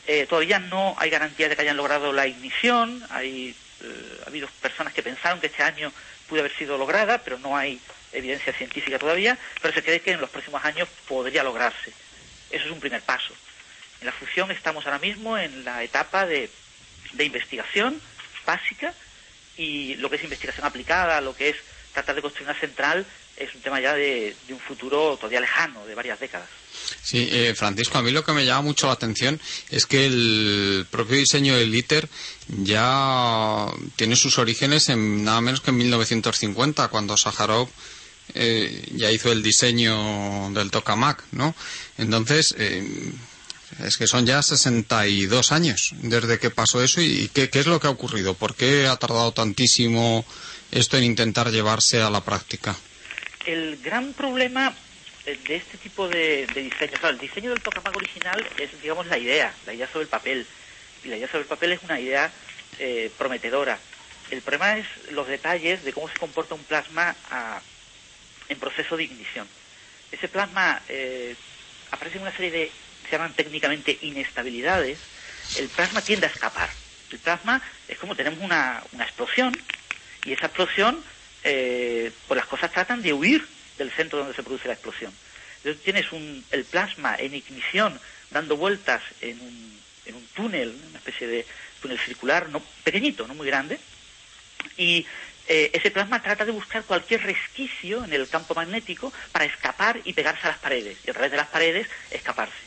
eh, 0.06 0.26
todavía 0.28 0.58
no 0.58 0.94
hay 0.98 1.10
garantía 1.10 1.48
de 1.48 1.56
que 1.56 1.62
hayan 1.62 1.76
logrado 1.76 2.12
la 2.12 2.26
ignición. 2.26 3.04
Hay, 3.10 3.54
eh, 3.82 4.20
ha 4.24 4.28
habido 4.28 4.48
personas 4.60 4.92
que 4.92 5.02
pensaron 5.02 5.40
que 5.40 5.46
este 5.46 5.62
año 5.62 5.92
pudo 6.28 6.40
haber 6.40 6.56
sido 6.56 6.78
lograda, 6.78 7.18
pero 7.18 7.38
no 7.38 7.56
hay 7.56 7.80
evidencia 8.12 8.52
científica 8.52 8.98
todavía. 8.98 9.38
Pero 9.60 9.74
se 9.74 9.82
cree 9.82 10.00
que 10.00 10.12
en 10.12 10.20
los 10.20 10.30
próximos 10.30 10.64
años 10.64 10.88
podría 11.08 11.42
lograrse 11.42 11.92
Eso 12.50 12.66
es 12.66 12.70
un 12.70 12.80
primer 12.80 13.02
paso. 13.02 13.34
En 14.00 14.06
la 14.06 14.12
fusión 14.12 14.50
estamos 14.50 14.84
ahora 14.86 14.98
mismo 14.98 15.38
en 15.38 15.64
la 15.64 15.82
etapa 15.82 16.26
de, 16.26 16.50
investigación 17.18 18.00
básica 18.46 18.94
y 19.56 19.94
lo 19.96 20.08
que 20.08 20.16
es 20.16 20.24
investigación 20.24 20.66
aplicada, 20.66 21.20
lo 21.20 21.36
que 21.36 21.50
es 21.50 21.56
tratar 21.92 22.14
de 22.14 22.22
construir 22.22 22.48
una 22.48 22.58
central, 22.58 23.04
es 23.36 23.54
un 23.54 23.60
tema 23.60 23.80
ya 23.80 23.94
de 23.94 24.34
un 24.48 24.58
futuro 24.58 25.16
todavía 25.16 25.40
lejano, 25.40 25.86
de 25.86 25.94
varias 25.94 26.18
décadas. 26.18 26.48
Sí, 27.02 27.28
eh, 27.30 27.54
Francisco, 27.56 27.98
a 27.98 28.02
mí 28.02 28.10
lo 28.10 28.24
que 28.24 28.32
me 28.32 28.44
llama 28.44 28.62
mucho 28.62 28.86
la 28.86 28.92
atención 28.94 29.40
es 29.70 29.86
que 29.86 30.06
el 30.06 30.86
propio 30.90 31.18
diseño 31.18 31.56
del 31.56 31.74
ITER 31.74 32.08
ya 32.48 33.66
tiene 33.96 34.16
sus 34.16 34.38
orígenes 34.38 34.88
en 34.88 35.24
nada 35.24 35.40
menos 35.40 35.60
que 35.60 35.70
en 35.70 35.78
1950, 35.78 36.88
cuando 36.88 37.16
Sájarov 37.16 37.68
eh, 38.34 38.88
ya 38.94 39.10
hizo 39.10 39.32
el 39.32 39.42
diseño 39.42 40.50
del 40.52 40.70
tokamak, 40.70 41.24
¿no? 41.32 41.54
Entonces, 41.98 42.54
eh, 42.58 43.12
es 43.84 43.96
que 43.96 44.06
son 44.06 44.26
ya 44.26 44.42
62 44.42 45.52
años 45.52 45.94
desde 46.02 46.38
que 46.38 46.50
pasó 46.50 46.82
eso 46.82 47.00
y 47.00 47.30
¿qué, 47.32 47.50
qué 47.50 47.60
es 47.60 47.66
lo 47.66 47.80
que 47.80 47.86
ha 47.86 47.90
ocurrido? 47.90 48.34
¿Por 48.34 48.54
qué 48.54 48.86
ha 48.86 48.96
tardado 48.96 49.32
tantísimo 49.32 50.24
esto 50.70 50.96
en 50.96 51.04
intentar 51.04 51.50
llevarse 51.50 52.00
a 52.00 52.10
la 52.10 52.24
práctica? 52.24 52.76
El 53.46 53.78
gran 53.78 54.12
problema 54.12 54.74
de 55.24 55.56
este 55.56 55.78
tipo 55.78 56.08
de, 56.08 56.46
de 56.48 56.62
diseño, 56.62 56.98
claro, 56.98 57.14
el 57.14 57.20
diseño 57.20 57.50
del 57.50 57.60
tokamak 57.60 57.94
original 57.94 58.44
es, 58.58 58.70
digamos, 58.82 59.06
la 59.06 59.18
idea, 59.18 59.54
la 59.66 59.72
idea 59.74 59.86
sobre 59.88 60.02
el 60.04 60.08
papel. 60.08 60.46
Y 61.04 61.08
la 61.08 61.16
idea 61.16 61.28
sobre 61.28 61.42
el 61.42 61.46
papel 61.48 61.72
es 61.72 61.82
una 61.82 62.00
idea 62.00 62.30
eh, 62.78 63.10
prometedora. 63.16 63.78
El 64.30 64.40
problema 64.42 64.78
es 64.78 64.86
los 65.10 65.28
detalles 65.28 65.84
de 65.84 65.92
cómo 65.92 66.08
se 66.08 66.16
comporta 66.18 66.54
un 66.54 66.64
plasma 66.64 67.14
a- 67.30 67.60
en 68.48 68.58
proceso 68.58 68.96
de 68.96 69.04
ignición. 69.04 69.46
Ese 70.10 70.28
plasma 70.28 70.82
eh, 70.88 71.34
aparece 71.90 72.16
en 72.16 72.22
una 72.22 72.32
serie 72.36 72.50
de, 72.50 72.70
se 73.04 73.12
llaman 73.12 73.32
técnicamente 73.34 73.98
inestabilidades. 74.02 74.98
El 75.58 75.68
plasma 75.68 76.02
tiende 76.02 76.26
a 76.26 76.30
escapar. 76.30 76.70
El 77.10 77.18
plasma 77.18 77.62
es 77.88 77.98
como 77.98 78.16
tenemos 78.16 78.40
una, 78.40 78.82
una 78.92 79.04
explosión 79.04 79.52
y 80.24 80.32
esa 80.32 80.46
explosión, 80.46 81.04
eh, 81.44 82.10
pues 82.26 82.36
las 82.36 82.46
cosas 82.46 82.72
tratan 82.72 83.02
de 83.02 83.12
huir 83.12 83.46
del 83.82 83.92
centro 83.92 84.18
donde 84.18 84.34
se 84.34 84.42
produce 84.42 84.68
la 84.68 84.74
explosión. 84.74 85.12
Entonces 85.58 85.82
tienes 85.82 86.10
un, 86.12 86.44
el 86.50 86.64
plasma 86.64 87.16
en 87.18 87.34
ignición 87.34 87.98
dando 88.30 88.56
vueltas 88.56 89.02
en 89.20 89.40
un, 89.40 89.80
en 90.06 90.14
un 90.14 90.26
túnel, 90.28 90.74
una 90.88 90.98
especie 90.98 91.26
de 91.26 91.46
túnel 91.80 91.98
circular, 91.98 92.48
no 92.48 92.60
pequeñito, 92.82 93.26
no 93.26 93.34
muy 93.34 93.46
grande, 93.46 93.78
y 94.76 95.06
eh, 95.48 95.70
ese 95.72 95.90
plasma 95.90 96.22
trata 96.22 96.44
de 96.44 96.52
buscar 96.52 96.84
cualquier 96.84 97.22
resquicio 97.22 98.04
en 98.04 98.12
el 98.12 98.28
campo 98.28 98.54
magnético 98.54 99.12
para 99.32 99.44
escapar 99.44 100.00
y 100.04 100.12
pegarse 100.12 100.46
a 100.46 100.50
las 100.50 100.58
paredes, 100.58 100.98
y 101.04 101.10
a 101.10 101.12
través 101.12 101.30
de 101.30 101.36
las 101.36 101.48
paredes 101.48 101.86
escaparse. 102.10 102.62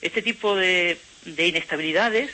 Este 0.00 0.22
tipo 0.22 0.56
de, 0.56 0.98
de 1.24 1.46
inestabilidades 1.46 2.30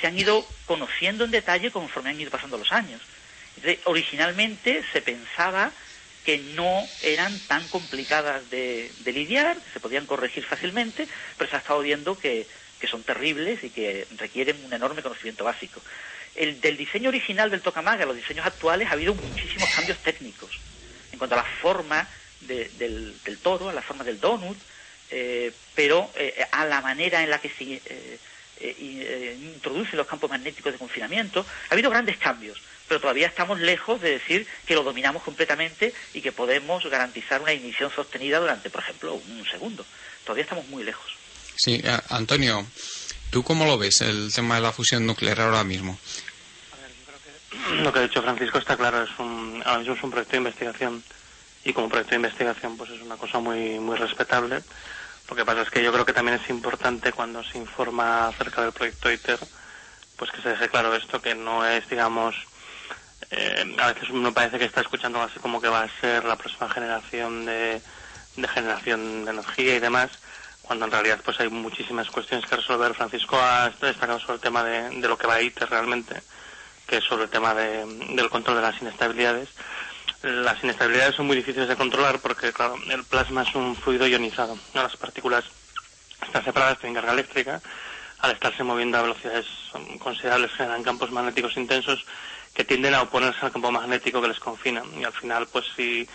se 0.00 0.06
han 0.06 0.18
ido 0.18 0.46
conociendo 0.66 1.24
en 1.24 1.30
detalle 1.30 1.70
conforme 1.70 2.10
han 2.10 2.20
ido 2.20 2.30
pasando 2.30 2.58
los 2.58 2.72
años. 2.72 3.00
Entonces, 3.56 3.80
originalmente 3.84 4.82
se 4.92 5.02
pensaba 5.02 5.72
que 6.24 6.38
no 6.38 6.88
eran 7.02 7.40
tan 7.46 7.68
complicadas 7.68 8.48
de, 8.50 8.92
lidiar, 9.04 9.58
se 9.72 9.80
podían 9.80 10.06
corregir 10.06 10.44
fácilmente, 10.44 11.08
pero 11.36 11.50
se 11.50 11.56
ha 11.56 11.60
estado 11.60 11.80
viendo 11.80 12.18
que, 12.18 12.46
son 12.90 13.04
terribles 13.04 13.62
y 13.62 13.70
que 13.70 14.08
requieren 14.16 14.64
un 14.64 14.72
enorme 14.72 15.02
conocimiento 15.02 15.44
básico. 15.44 15.80
El, 16.34 16.60
del 16.60 16.76
diseño 16.76 17.10
original 17.10 17.48
del 17.48 17.60
tokamak 17.60 18.00
a 18.00 18.06
los 18.06 18.16
diseños 18.16 18.44
actuales 18.44 18.88
ha 18.88 18.94
habido 18.94 19.14
muchísimos 19.14 19.70
cambios 19.70 19.98
técnicos 20.02 20.50
en 21.12 21.18
cuanto 21.18 21.36
a 21.36 21.38
la 21.38 21.44
forma 21.60 22.08
de- 22.40 22.70
del, 22.78 23.38
toro, 23.38 23.68
a 23.68 23.72
la 23.72 23.82
forma 23.82 24.02
del 24.02 24.18
donut, 24.18 24.58
eh, 25.10 25.52
pero 25.76 26.10
eh, 26.16 26.44
a 26.50 26.64
la 26.64 26.80
manera 26.80 27.22
en 27.22 27.30
la 27.30 27.38
que 27.40 27.50
se 27.50 27.64
eh, 27.64 28.18
eh, 28.60 29.36
introducen 29.40 29.96
los 29.96 30.06
campos 30.06 30.30
magnéticos 30.30 30.72
de 30.72 30.78
confinamiento. 30.78 31.46
Ha 31.68 31.74
habido 31.74 31.90
grandes 31.90 32.16
cambios, 32.18 32.60
pero 32.92 33.00
todavía 33.00 33.26
estamos 33.28 33.58
lejos 33.58 34.02
de 34.02 34.10
decir 34.10 34.46
que 34.66 34.74
lo 34.74 34.82
dominamos 34.82 35.22
completamente 35.22 35.94
y 36.12 36.20
que 36.20 36.30
podemos 36.30 36.84
garantizar 36.84 37.40
una 37.40 37.54
ignición 37.54 37.90
sostenida 37.90 38.38
durante, 38.38 38.68
por 38.68 38.82
ejemplo, 38.82 39.14
un 39.14 39.46
segundo. 39.50 39.86
Todavía 40.26 40.42
estamos 40.42 40.66
muy 40.68 40.84
lejos. 40.84 41.10
Sí, 41.56 41.82
a- 41.88 42.02
Antonio, 42.14 42.66
¿tú 43.30 43.42
cómo 43.44 43.64
lo 43.64 43.78
ves 43.78 44.02
el 44.02 44.30
tema 44.34 44.56
de 44.56 44.60
la 44.60 44.72
fusión 44.72 45.06
nuclear 45.06 45.40
ahora 45.40 45.64
mismo? 45.64 45.98
Lo 47.80 47.90
que 47.94 48.00
ha 48.00 48.02
dicho 48.02 48.20
Francisco 48.22 48.58
está 48.58 48.76
claro, 48.76 49.02
es 49.04 49.10
un, 49.18 49.62
ahora 49.64 49.78
mismo 49.78 49.94
es 49.94 50.02
un 50.04 50.10
proyecto 50.10 50.32
de 50.32 50.38
investigación 50.38 51.02
y 51.64 51.72
como 51.72 51.88
proyecto 51.88 52.10
de 52.10 52.16
investigación 52.16 52.76
pues 52.76 52.90
es 52.90 53.00
una 53.00 53.16
cosa 53.16 53.38
muy, 53.38 53.78
muy 53.78 53.96
respetable. 53.96 54.62
Lo 55.30 55.34
que 55.34 55.46
pasa 55.46 55.62
es 55.62 55.70
que 55.70 55.82
yo 55.82 55.90
creo 55.94 56.04
que 56.04 56.12
también 56.12 56.38
es 56.44 56.50
importante 56.50 57.10
cuando 57.14 57.42
se 57.42 57.56
informa 57.56 58.28
acerca 58.28 58.60
del 58.60 58.72
proyecto 58.72 59.10
ITER, 59.10 59.38
pues 60.18 60.30
que 60.30 60.42
se 60.42 60.50
deje 60.50 60.68
claro 60.68 60.94
esto, 60.94 61.22
que 61.22 61.34
no 61.34 61.66
es, 61.66 61.88
digamos, 61.88 62.36
eh, 63.32 63.76
a 63.78 63.92
veces 63.92 64.10
uno 64.10 64.32
parece 64.32 64.58
que 64.58 64.66
está 64.66 64.80
escuchando 64.82 65.20
así 65.22 65.38
como 65.38 65.60
que 65.60 65.68
va 65.68 65.82
a 65.82 66.00
ser 66.00 66.24
la 66.24 66.36
próxima 66.36 66.68
generación 66.68 67.44
de, 67.46 67.80
de 68.36 68.48
generación 68.48 69.24
de 69.24 69.30
energía 69.30 69.76
y 69.76 69.80
demás, 69.80 70.10
cuando 70.62 70.84
en 70.84 70.92
realidad 70.92 71.20
pues 71.24 71.40
hay 71.40 71.48
muchísimas 71.48 72.08
cuestiones 72.10 72.46
que 72.48 72.56
resolver. 72.56 72.94
Francisco 72.94 73.38
ha 73.40 73.70
destacado 73.80 74.20
sobre 74.20 74.34
el 74.34 74.40
tema 74.40 74.62
de, 74.62 74.92
lo 75.08 75.16
que 75.18 75.26
va 75.26 75.34
a 75.34 75.42
ITER 75.42 75.68
realmente, 75.70 76.22
que 76.86 76.98
es 76.98 77.04
sobre 77.04 77.24
el 77.24 77.30
tema 77.30 77.54
de- 77.54 77.84
del 78.14 78.28
control 78.30 78.56
de 78.56 78.62
las 78.62 78.80
inestabilidades. 78.80 79.48
Las 80.22 80.62
inestabilidades 80.62 81.16
son 81.16 81.26
muy 81.26 81.36
difíciles 81.36 81.68
de 81.68 81.76
controlar 81.76 82.20
porque, 82.20 82.52
claro, 82.52 82.76
el 82.90 83.02
plasma 83.04 83.42
es 83.42 83.54
un 83.56 83.74
fluido 83.74 84.06
ionizado. 84.06 84.56
¿no? 84.74 84.82
Las 84.82 84.96
partículas 84.96 85.44
están 86.24 86.44
separadas, 86.44 86.78
tienen 86.78 86.94
carga 86.94 87.12
eléctrica. 87.12 87.60
Al 88.20 88.30
estarse 88.30 88.62
moviendo 88.62 88.98
a 88.98 89.02
velocidades 89.02 89.46
considerables 89.98 90.52
generan 90.52 90.84
campos 90.84 91.10
magnéticos 91.10 91.56
intensos 91.56 92.04
que 92.54 92.64
tienden 92.64 92.94
a 92.94 93.02
oponerse 93.02 93.44
al 93.44 93.52
campo 93.52 93.70
magnético 93.70 94.20
que 94.20 94.28
les 94.28 94.40
confina. 94.40 94.82
Y 94.98 95.04
al 95.04 95.12
final, 95.12 95.46
pues 95.46 95.66
si 95.76 96.06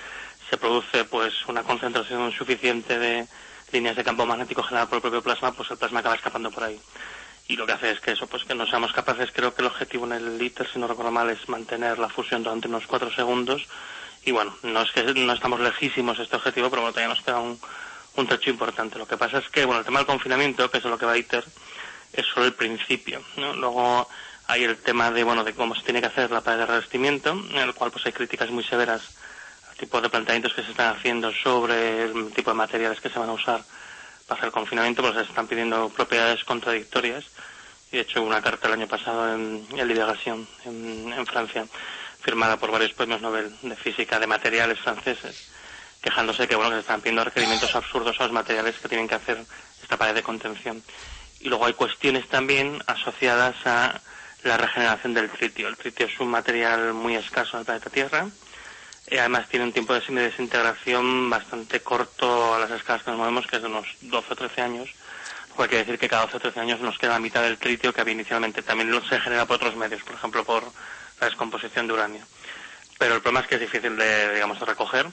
se 0.49 0.57
produce 0.57 1.03
pues 1.05 1.33
una 1.47 1.63
concentración 1.63 2.31
suficiente 2.31 2.97
de 2.99 3.27
líneas 3.71 3.95
de 3.95 4.03
campo 4.03 4.25
magnético 4.25 4.63
generada 4.63 4.87
por 4.87 4.97
el 4.97 5.01
propio 5.01 5.21
plasma, 5.21 5.51
pues 5.51 5.69
el 5.71 5.77
plasma 5.77 5.99
acaba 5.99 6.15
escapando 6.15 6.51
por 6.51 6.63
ahí 6.63 6.79
y 7.47 7.55
lo 7.55 7.65
que 7.65 7.73
hace 7.73 7.91
es 7.91 7.99
que 8.01 8.11
eso, 8.11 8.27
pues 8.27 8.43
que 8.43 8.55
no 8.55 8.67
seamos 8.67 8.91
capaces, 8.91 9.31
creo 9.31 9.53
que 9.53 9.61
el 9.61 9.67
objetivo 9.67 10.05
en 10.05 10.13
el 10.13 10.41
ITER, 10.41 10.69
si 10.69 10.79
no 10.79 10.87
recuerdo 10.87 11.11
mal, 11.11 11.29
es 11.29 11.47
mantener 11.47 11.97
la 11.97 12.09
fusión 12.09 12.43
durante 12.43 12.67
unos 12.67 12.85
cuatro 12.87 13.09
segundos. 13.11 13.65
Y 14.25 14.31
bueno, 14.31 14.53
no 14.63 14.81
es 14.81 14.91
que 14.91 15.03
no 15.03 15.31
estamos 15.31 15.61
lejísimos 15.61 16.17
de 16.17 16.25
este 16.25 16.35
objetivo, 16.35 16.69
pero 16.69 16.81
bueno, 16.81 16.93
todavía 16.93 17.15
nos 17.15 17.23
queda 17.23 17.39
un, 17.39 17.57
un 18.17 18.27
trecho 18.27 18.49
importante. 18.49 18.99
Lo 18.99 19.07
que 19.07 19.15
pasa 19.15 19.37
es 19.37 19.47
que, 19.49 19.63
bueno, 19.63 19.79
el 19.79 19.85
tema 19.85 19.99
del 19.99 20.07
confinamiento, 20.07 20.69
que 20.69 20.79
es 20.79 20.85
a 20.85 20.89
lo 20.89 20.97
que 20.97 21.05
va 21.05 21.17
ITER, 21.17 21.45
es 22.11 22.25
solo 22.25 22.45
el 22.45 22.53
principio, 22.53 23.23
¿no? 23.37 23.53
Luego 23.53 24.09
hay 24.47 24.63
el 24.63 24.77
tema 24.77 25.11
de, 25.11 25.23
bueno, 25.23 25.43
de 25.43 25.53
cómo 25.53 25.75
se 25.75 25.83
tiene 25.83 25.99
que 25.99 26.07
hacer 26.07 26.31
la 26.31 26.41
pared 26.41 26.59
de 26.59 26.65
revestimiento, 26.65 27.31
en 27.31 27.57
el 27.57 27.73
cual 27.73 27.91
pues 27.91 28.05
hay 28.05 28.13
críticas 28.13 28.49
muy 28.49 28.63
severas 28.63 29.01
al 29.69 29.75
tipo 29.75 29.99
de 29.99 30.09
planteamientos 30.09 30.53
que 30.53 30.63
se 30.63 30.71
están 30.71 30.95
haciendo 30.95 31.33
sobre 31.33 32.03
el 32.03 32.31
tipo 32.33 32.51
de 32.51 32.55
materiales 32.57 33.01
que 33.01 33.09
se 33.09 33.19
van 33.19 33.29
a 33.29 33.33
usar 33.33 33.61
para 34.25 34.39
hacer 34.39 34.47
el 34.47 34.53
confinamiento, 34.53 35.01
pues 35.01 35.15
se 35.15 35.21
están 35.21 35.47
pidiendo 35.47 35.89
propiedades 35.89 36.43
contradictorias. 36.45 37.25
Y 37.91 37.97
de 37.97 38.01
hecho, 38.03 38.21
una 38.23 38.41
carta 38.41 38.67
el 38.67 38.73
año 38.73 38.87
pasado 38.87 39.33
en, 39.33 39.65
en 39.71 39.87
Liberación, 39.87 40.47
en, 40.65 41.25
Francia, 41.25 41.65
firmada 42.21 42.57
por 42.57 42.71
varios 42.71 42.93
premios 42.93 43.21
Nobel 43.21 43.53
de 43.61 43.75
física 43.75 44.19
de 44.19 44.27
materiales 44.27 44.79
franceses, 44.79 45.49
quejándose 46.01 46.47
que, 46.47 46.55
bueno, 46.55 46.71
que 46.71 46.75
se 46.77 46.81
están 46.81 46.99
pidiendo 46.99 47.23
requerimientos 47.23 47.73
absurdos 47.75 48.19
a 48.19 48.23
los 48.23 48.33
materiales 48.33 48.77
que 48.79 48.89
tienen 48.89 49.07
que 49.07 49.15
hacer 49.15 49.45
esta 49.81 49.97
pared 49.97 50.15
de 50.15 50.23
contención. 50.23 50.83
Y 51.39 51.49
luego 51.49 51.65
hay 51.65 51.73
cuestiones 51.73 52.27
también 52.27 52.81
asociadas 52.87 53.55
a 53.65 54.01
la 54.47 54.57
regeneración 54.57 55.13
del 55.13 55.29
tritio. 55.29 55.67
El 55.67 55.77
tritio 55.77 56.05
es 56.05 56.19
un 56.19 56.29
material 56.29 56.93
muy 56.93 57.15
escaso 57.15 57.57
en 57.57 57.59
el 57.59 57.65
planeta 57.65 57.89
Tierra. 57.89 58.27
Además 59.11 59.47
tiene 59.47 59.65
un 59.65 59.73
tiempo 59.73 59.93
de 59.93 60.01
desintegración 60.01 61.29
bastante 61.29 61.81
corto 61.81 62.55
a 62.55 62.59
las 62.59 62.71
escalas 62.71 63.03
que 63.03 63.11
nos 63.11 63.19
movemos, 63.19 63.47
que 63.47 63.57
es 63.57 63.61
de 63.61 63.67
unos 63.67 63.87
12 64.01 64.33
o 64.33 64.35
13 64.35 64.61
años. 64.61 64.89
Lo 65.57 65.65
quiere 65.67 65.85
decir 65.85 65.97
que 65.97 66.09
cada 66.09 66.23
12 66.23 66.37
o 66.37 66.39
13 66.39 66.59
años 66.59 66.79
nos 66.81 66.97
queda 66.97 67.13
la 67.13 67.19
mitad 67.19 67.41
del 67.41 67.57
tritio 67.57 67.93
que 67.93 68.01
había 68.01 68.13
inicialmente. 68.13 68.61
También 68.61 68.91
se 69.09 69.19
genera 69.19 69.45
por 69.45 69.57
otros 69.57 69.75
medios, 69.75 70.03
por 70.03 70.15
ejemplo 70.15 70.43
por 70.43 70.63
la 71.19 71.27
descomposición 71.27 71.87
de 71.87 71.93
uranio. 71.93 72.21
Pero 72.97 73.15
el 73.15 73.21
problema 73.21 73.41
es 73.41 73.47
que 73.47 73.55
es 73.55 73.61
difícil 73.61 73.95
de, 73.95 74.33
digamos, 74.33 74.59
de 74.59 74.65
recoger. 74.65 75.07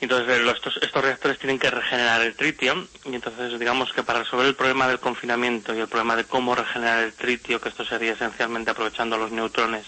Entonces, 0.00 0.36
eh, 0.38 0.42
los- 0.42 0.54
estos, 0.56 0.76
estos 0.82 1.02
reactores 1.04 1.38
tienen 1.38 1.58
que 1.58 1.70
regenerar 1.70 2.20
el 2.22 2.34
tritio 2.34 2.88
y 3.04 3.14
entonces 3.14 3.58
digamos 3.58 3.92
que 3.92 4.02
para 4.02 4.20
resolver 4.20 4.46
el 4.46 4.56
problema 4.56 4.88
del 4.88 4.98
confinamiento 5.00 5.74
y 5.74 5.80
el 5.80 5.88
problema 5.88 6.16
de 6.16 6.24
cómo 6.24 6.54
regenerar 6.54 7.04
el 7.04 7.14
tritio, 7.14 7.60
que 7.60 7.68
esto 7.68 7.84
sería 7.84 8.12
esencialmente 8.12 8.70
aprovechando 8.70 9.16
los 9.16 9.30
neutrones 9.30 9.86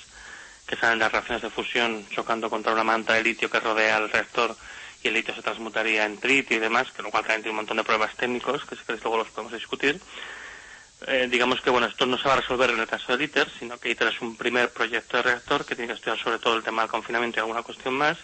que 0.66 0.76
salen 0.76 0.98
de 0.98 1.04
las 1.04 1.12
reacciones 1.12 1.42
de 1.42 1.50
fusión 1.50 2.08
chocando 2.10 2.48
contra 2.50 2.72
una 2.72 2.84
manta 2.84 3.14
de 3.14 3.22
litio 3.24 3.50
que 3.50 3.60
rodea 3.60 3.98
el 3.98 4.10
reactor 4.10 4.56
y 5.02 5.08
el 5.08 5.14
litio 5.14 5.34
se 5.34 5.42
transmutaría 5.42 6.04
en 6.04 6.18
tritio 6.18 6.56
y 6.56 6.60
demás, 6.60 6.90
que 6.92 7.02
lo 7.02 7.10
cual 7.10 7.22
también 7.24 7.42
tiene 7.42 7.50
un 7.50 7.56
montón 7.56 7.76
de 7.76 7.84
pruebas 7.84 8.16
técnicos 8.16 8.64
que 8.64 8.74
si 8.76 8.82
queréis 8.82 9.02
luego 9.04 9.18
los 9.18 9.28
podemos 9.30 9.52
discutir. 9.52 10.00
Eh, 11.06 11.28
digamos 11.30 11.60
que 11.60 11.68
bueno, 11.70 11.86
esto 11.88 12.06
no 12.06 12.16
se 12.16 12.26
va 12.26 12.34
a 12.34 12.40
resolver 12.40 12.70
en 12.70 12.80
el 12.80 12.86
caso 12.86 13.12
del 13.12 13.22
ITER, 13.22 13.48
sino 13.58 13.78
que 13.78 13.90
ITER 13.90 14.08
es 14.08 14.20
un 14.22 14.34
primer 14.36 14.72
proyecto 14.72 15.18
de 15.18 15.22
reactor 15.24 15.66
que 15.66 15.74
tiene 15.76 15.88
que 15.88 15.94
estudiar 15.94 16.18
sobre 16.18 16.38
todo 16.38 16.56
el 16.56 16.62
tema 16.62 16.82
del 16.82 16.90
confinamiento 16.90 17.38
y 17.38 17.40
alguna 17.40 17.62
cuestión 17.62 17.94
más. 17.94 18.16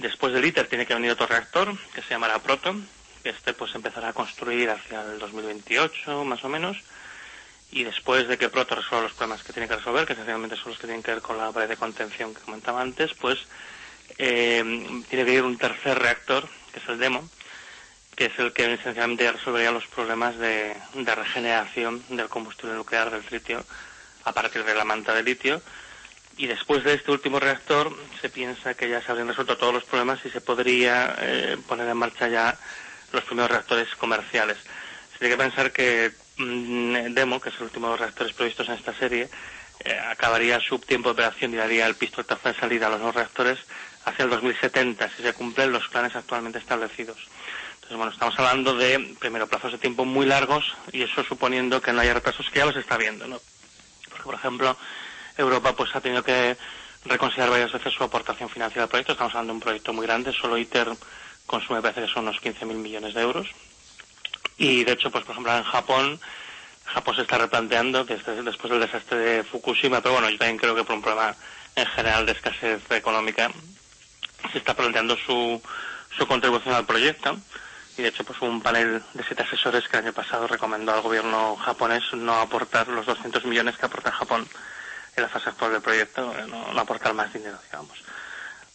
Después 0.00 0.32
del 0.32 0.46
ITER 0.46 0.66
tiene 0.66 0.86
que 0.86 0.94
venir 0.94 1.10
otro 1.10 1.26
reactor 1.26 1.76
que 1.94 2.00
se 2.00 2.08
llamará 2.08 2.38
Proton, 2.38 2.88
Este 3.22 3.52
pues 3.52 3.74
empezará 3.74 4.08
a 4.08 4.12
construir 4.14 4.70
hacia 4.70 5.02
el 5.02 5.18
2028, 5.18 6.24
más 6.24 6.42
o 6.42 6.48
menos. 6.48 6.78
Y 7.70 7.84
después 7.84 8.26
de 8.26 8.38
que 8.38 8.48
Proto 8.48 8.76
resuelva 8.76 9.08
los 9.08 9.12
problemas 9.12 9.42
que 9.44 9.52
tiene 9.52 9.68
que 9.68 9.76
resolver, 9.76 10.06
que 10.06 10.14
esencialmente 10.14 10.56
son 10.56 10.70
los 10.70 10.78
que 10.78 10.86
tienen 10.86 11.02
que 11.02 11.12
ver 11.12 11.20
con 11.20 11.36
la 11.36 11.52
pared 11.52 11.68
de 11.68 11.76
contención 11.76 12.34
que 12.34 12.40
comentaba 12.40 12.80
antes, 12.80 13.12
pues 13.12 13.40
eh, 14.16 15.02
tiene 15.10 15.24
que 15.26 15.34
ir 15.34 15.42
un 15.42 15.58
tercer 15.58 15.98
reactor, 15.98 16.48
que 16.72 16.78
es 16.78 16.88
el 16.88 16.98
demo, 16.98 17.28
que 18.16 18.24
es 18.26 18.38
el 18.38 18.54
que 18.54 18.72
esencialmente 18.72 19.30
resolvería 19.30 19.70
los 19.70 19.86
problemas 19.86 20.38
de, 20.38 20.74
de 20.94 21.14
regeneración 21.14 22.02
del 22.08 22.30
combustible 22.30 22.74
nuclear 22.74 23.10
del 23.10 23.22
tritio 23.22 23.66
a 24.24 24.32
partir 24.32 24.64
de 24.64 24.74
la 24.74 24.86
manta 24.86 25.12
de 25.14 25.22
litio. 25.22 25.60
Y 26.40 26.46
después 26.46 26.82
de 26.84 26.94
este 26.94 27.10
último 27.10 27.38
reactor 27.38 27.94
se 28.18 28.30
piensa 28.30 28.72
que 28.72 28.88
ya 28.88 29.02
se 29.02 29.10
habrían 29.10 29.28
resuelto 29.28 29.58
todos 29.58 29.74
los 29.74 29.84
problemas 29.84 30.24
y 30.24 30.30
se 30.30 30.40
podría 30.40 31.14
eh, 31.20 31.58
poner 31.68 31.86
en 31.86 31.98
marcha 31.98 32.28
ya 32.28 32.58
los 33.12 33.22
primeros 33.24 33.50
reactores 33.50 33.94
comerciales. 33.96 34.56
Se 35.12 35.18
tiene 35.18 35.34
que 35.34 35.42
pensar 35.42 35.70
que 35.70 36.12
mm, 36.38 37.12
Demo, 37.12 37.42
que 37.42 37.50
es 37.50 37.56
el 37.56 37.64
último 37.64 37.88
de 37.88 37.90
los 37.90 38.00
reactores 38.00 38.32
previstos 38.32 38.66
en 38.70 38.76
esta 38.76 38.94
serie, 38.94 39.28
eh, 39.84 39.98
acabaría 40.08 40.58
su 40.60 40.78
tiempo 40.78 41.10
de 41.10 41.12
operación 41.12 41.52
y 41.52 41.56
daría 41.56 41.86
el 41.86 41.94
pistoletazo 41.94 42.48
de 42.48 42.58
salida 42.58 42.86
a 42.86 42.90
los 42.90 43.00
nuevos 43.00 43.16
reactores 43.16 43.58
hacia 44.06 44.24
el 44.24 44.30
2070, 44.30 45.10
si 45.14 45.22
se 45.22 45.34
cumplen 45.34 45.72
los 45.72 45.88
planes 45.88 46.16
actualmente 46.16 46.58
establecidos. 46.58 47.18
Entonces, 47.74 47.98
bueno, 47.98 48.12
estamos 48.12 48.38
hablando 48.38 48.74
de, 48.76 49.14
primero, 49.18 49.46
plazos 49.46 49.72
de 49.72 49.78
tiempo 49.78 50.06
muy 50.06 50.24
largos 50.24 50.74
y 50.90 51.02
eso 51.02 51.22
suponiendo 51.22 51.82
que 51.82 51.92
no 51.92 52.00
haya 52.00 52.14
retrasos, 52.14 52.48
que 52.48 52.60
ya 52.60 52.64
los 52.64 52.76
está 52.76 52.96
viendo, 52.96 53.26
¿no? 53.26 53.38
Porque, 54.08 54.24
por 54.24 54.36
ejemplo, 54.36 54.74
Europa 55.36 55.74
pues 55.74 55.94
ha 55.94 56.00
tenido 56.00 56.22
que 56.22 56.56
reconsiderar 57.04 57.50
varias 57.50 57.72
veces 57.72 57.92
su 57.92 58.04
aportación 58.04 58.48
financiera 58.48 58.84
al 58.84 58.88
proyecto. 58.88 59.12
Estamos 59.12 59.34
hablando 59.34 59.52
de 59.52 59.56
un 59.56 59.62
proyecto 59.62 59.92
muy 59.92 60.06
grande, 60.06 60.32
solo 60.32 60.58
ITER 60.58 60.88
consume, 61.46 61.82
parece 61.82 62.02
que 62.02 62.12
son 62.12 62.24
unos 62.28 62.40
15.000 62.40 62.66
millones 62.74 63.14
de 63.14 63.22
euros. 63.22 63.48
Y, 64.56 64.84
de 64.84 64.92
hecho, 64.92 65.10
pues, 65.10 65.24
por 65.24 65.32
ejemplo, 65.32 65.56
en 65.56 65.64
Japón, 65.64 66.20
Japón 66.84 67.16
se 67.16 67.22
está 67.22 67.38
replanteando, 67.38 68.04
desde, 68.04 68.42
después 68.42 68.70
del 68.70 68.80
desastre 68.80 69.18
de 69.18 69.44
Fukushima, 69.44 70.00
pero 70.00 70.14
bueno, 70.14 70.28
yo 70.28 70.38
también 70.38 70.58
creo 70.58 70.74
que 70.74 70.84
por 70.84 70.96
un 70.96 71.02
problema 71.02 71.34
en 71.74 71.86
general 71.86 72.26
de 72.26 72.32
escasez 72.32 72.82
económica, 72.90 73.50
se 74.52 74.58
está 74.58 74.74
planteando 74.74 75.16
su, 75.16 75.60
su 76.16 76.26
contribución 76.26 76.74
al 76.74 76.86
proyecto 76.86 77.38
y 77.96 78.02
de 78.02 78.08
hecho 78.08 78.24
pues 78.24 78.40
un 78.40 78.62
panel 78.62 79.02
de 79.14 79.24
siete 79.24 79.42
asesores 79.42 79.86
que 79.88 79.98
el 79.98 80.04
año 80.04 80.12
pasado 80.12 80.46
recomendó 80.46 80.92
al 80.92 81.02
gobierno 81.02 81.56
japonés 81.56 82.02
no 82.14 82.40
aportar 82.40 82.88
los 82.88 83.06
200 83.06 83.44
millones 83.44 83.76
que 83.76 83.86
aporta 83.86 84.12
Japón 84.12 84.48
en 85.16 85.22
la 85.22 85.28
fase 85.28 85.50
actual 85.50 85.72
del 85.72 85.82
proyecto, 85.82 86.32
eh, 86.38 86.46
no, 86.48 86.72
no 86.72 86.80
aportar 86.80 87.14
más 87.14 87.32
dinero, 87.32 87.58
digamos. 87.64 87.98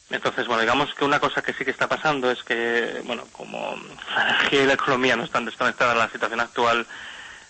Entonces, 0.09 0.45
bueno, 0.45 0.61
digamos 0.61 0.93
que 0.93 1.03
una 1.03 1.19
cosa 1.19 1.41
que 1.41 1.53
sí 1.53 1.65
que 1.65 1.71
está 1.71 1.89
pasando 1.89 2.29
es 2.29 2.43
que, 2.43 3.01
bueno, 3.05 3.25
como 3.31 3.75
la 4.15 4.29
energía 4.29 4.63
y 4.63 4.65
la 4.67 4.73
economía 4.73 5.15
no 5.15 5.23
están 5.23 5.45
desconectadas 5.45 5.95
a 5.95 5.99
la 5.99 6.09
situación 6.09 6.39
actual 6.39 6.85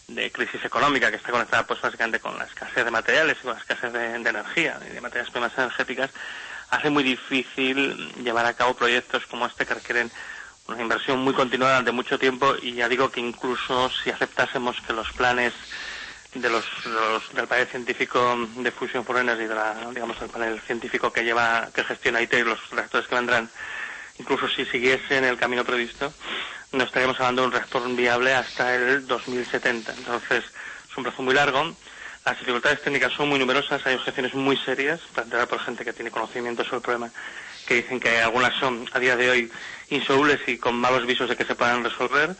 de 0.07 0.31
crisis 0.31 0.63
económica 0.63 1.09
que 1.09 1.17
está 1.17 1.31
conectada 1.31 1.65
pues 1.65 1.81
básicamente 1.81 2.19
con 2.19 2.37
la 2.37 2.45
escasez 2.45 2.85
de 2.85 2.91
materiales 2.91 3.37
y 3.39 3.43
con 3.43 3.53
la 3.53 3.59
escasez 3.59 3.91
de, 3.91 4.19
de 4.19 4.29
energía 4.29 4.79
y 4.87 4.93
de 4.93 5.01
materias 5.01 5.31
primas 5.31 5.51
energéticas, 5.57 6.11
hace 6.69 6.89
muy 6.89 7.03
difícil 7.03 8.13
llevar 8.23 8.45
a 8.45 8.53
cabo 8.53 8.75
proyectos 8.75 9.25
como 9.25 9.47
este 9.47 9.65
que 9.65 9.73
requieren 9.73 10.11
una 10.67 10.81
inversión 10.81 11.19
muy 11.19 11.33
continuada 11.33 11.73
durante 11.73 11.91
mucho 11.91 12.17
tiempo 12.19 12.55
y 12.61 12.73
ya 12.73 12.87
digo 12.87 13.11
que 13.11 13.19
incluso 13.19 13.89
si 13.89 14.09
aceptásemos 14.09 14.79
que 14.81 14.93
los 14.93 15.11
planes 15.13 15.53
de 16.35 16.49
los, 16.49 16.65
de 16.83 16.91
los- 16.91 17.33
del 17.33 17.47
panel 17.47 17.67
científico 17.67 18.35
de 18.57 18.71
Fusion 18.71 19.05
for 19.05 19.17
Energy, 19.17 19.45
de 19.47 19.55
la, 19.55 19.89
digamos 19.93 20.21
el 20.21 20.29
panel 20.29 20.61
científico 20.67 21.11
que 21.11 21.23
lleva, 21.23 21.69
que 21.73 21.83
gestiona 21.83 22.21
IT 22.21 22.33
y 22.33 22.43
los 22.43 22.59
reactores 22.71 23.07
que 23.07 23.15
vendrán, 23.15 23.49
incluso 24.19 24.47
si 24.49 24.65
siguiesen 24.65 25.23
el 25.23 25.37
camino 25.37 25.63
previsto, 25.63 26.13
no 26.71 26.83
estaríamos 26.83 27.17
hablando 27.19 27.43
de 27.43 27.47
un 27.47 27.53
reactor 27.53 27.95
viable 27.95 28.33
hasta 28.33 28.75
el 28.75 29.07
2070. 29.07 29.93
Entonces, 29.93 30.43
es 30.89 30.97
un 30.97 31.03
plazo 31.03 31.21
muy 31.23 31.33
largo. 31.33 31.77
Las 32.25 32.39
dificultades 32.39 32.81
técnicas 32.81 33.13
son 33.13 33.29
muy 33.29 33.37
numerosas, 33.39 33.85
hay 33.85 33.95
objeciones 33.95 34.33
muy 34.33 34.57
serias, 34.57 34.99
planteadas 35.13 35.47
por 35.47 35.59
gente 35.59 35.85
que 35.85 35.93
tiene 35.93 36.09
conocimiento 36.11 36.63
sobre 36.63 36.77
el 36.77 36.81
problema, 36.81 37.11
que 37.65 37.75
dicen 37.75 37.99
que 37.99 38.19
algunas 38.19 38.53
son 38.59 38.89
a 38.93 38.99
día 38.99 39.15
de 39.15 39.29
hoy 39.29 39.51
insolubles 39.89 40.39
y 40.47 40.57
con 40.57 40.75
malos 40.75 41.05
visos 41.05 41.29
de 41.29 41.35
que 41.37 41.45
se 41.45 41.53
puedan 41.55 41.83
resolver. 41.83 42.35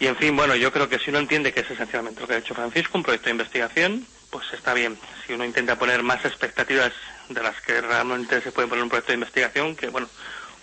Y 0.00 0.06
en 0.06 0.16
fin, 0.16 0.34
bueno, 0.34 0.56
yo 0.56 0.72
creo 0.72 0.88
que 0.88 0.98
si 0.98 1.10
uno 1.10 1.18
entiende 1.18 1.52
que 1.52 1.60
es 1.60 1.70
esencialmente 1.70 2.22
lo 2.22 2.26
que 2.26 2.32
ha 2.32 2.38
hecho 2.38 2.54
Francisco, 2.54 2.96
un 2.96 3.04
proyecto 3.04 3.26
de 3.26 3.32
investigación, 3.32 4.06
pues 4.30 4.50
está 4.54 4.72
bien. 4.72 4.98
Si 5.26 5.34
uno 5.34 5.44
intenta 5.44 5.78
poner 5.78 6.02
más 6.02 6.24
expectativas 6.24 6.90
de 7.28 7.42
las 7.42 7.60
que 7.60 7.82
realmente 7.82 8.40
se 8.40 8.50
puede 8.50 8.66
poner 8.66 8.82
un 8.82 8.88
proyecto 8.88 9.12
de 9.12 9.18
investigación, 9.18 9.76
que 9.76 9.88
bueno, 9.88 10.08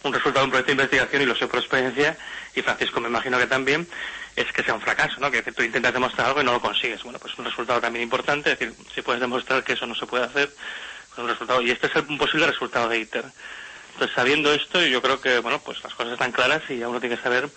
un 0.01 0.12
resultado 0.12 0.39
de 0.39 0.45
un 0.45 0.49
proyecto 0.49 0.71
de 0.71 0.81
investigación, 0.81 1.21
y 1.21 1.25
lo 1.25 1.35
sé 1.35 1.47
por 1.47 1.59
experiencia, 1.59 2.17
y 2.55 2.63
Francisco 2.63 2.99
me 2.99 3.09
imagino 3.09 3.38
que 3.38 3.45
también, 3.45 3.88
es 4.35 4.51
que 4.51 4.63
sea 4.63 4.73
un 4.73 4.81
fracaso, 4.81 5.19
¿no? 5.19 5.29
Que 5.29 5.43
tú 5.43 5.62
intentas 5.62 5.93
demostrar 5.93 6.27
algo 6.29 6.41
y 6.41 6.43
no 6.43 6.53
lo 6.53 6.62
consigues. 6.62 7.03
Bueno, 7.03 7.19
pues 7.19 7.38
un 7.38 7.45
resultado 7.45 7.79
también 7.79 8.01
importante, 8.01 8.53
es 8.53 8.57
decir, 8.57 8.75
si 8.95 9.03
puedes 9.03 9.21
demostrar 9.21 9.63
que 9.63 9.73
eso 9.73 9.85
no 9.85 9.93
se 9.93 10.07
puede 10.07 10.25
hacer, 10.25 10.51
pues 11.09 11.19
un 11.19 11.27
resultado, 11.27 11.62
y 11.62 11.69
este 11.69 11.85
es 11.85 11.95
el, 11.95 12.17
posible 12.17 12.47
resultado 12.47 12.89
de 12.89 12.97
ITER. 12.97 13.25
Entonces, 13.93 14.15
sabiendo 14.15 14.51
esto, 14.51 14.83
yo 14.83 14.99
creo 14.99 15.21
que, 15.21 15.38
bueno, 15.39 15.62
pues 15.63 15.83
las 15.83 15.93
cosas 15.93 16.13
están 16.13 16.31
claras 16.31 16.63
y 16.69 16.77
ya 16.77 16.89
uno 16.89 16.99
tiene 16.99 17.17
que 17.17 17.21
saber 17.21 17.47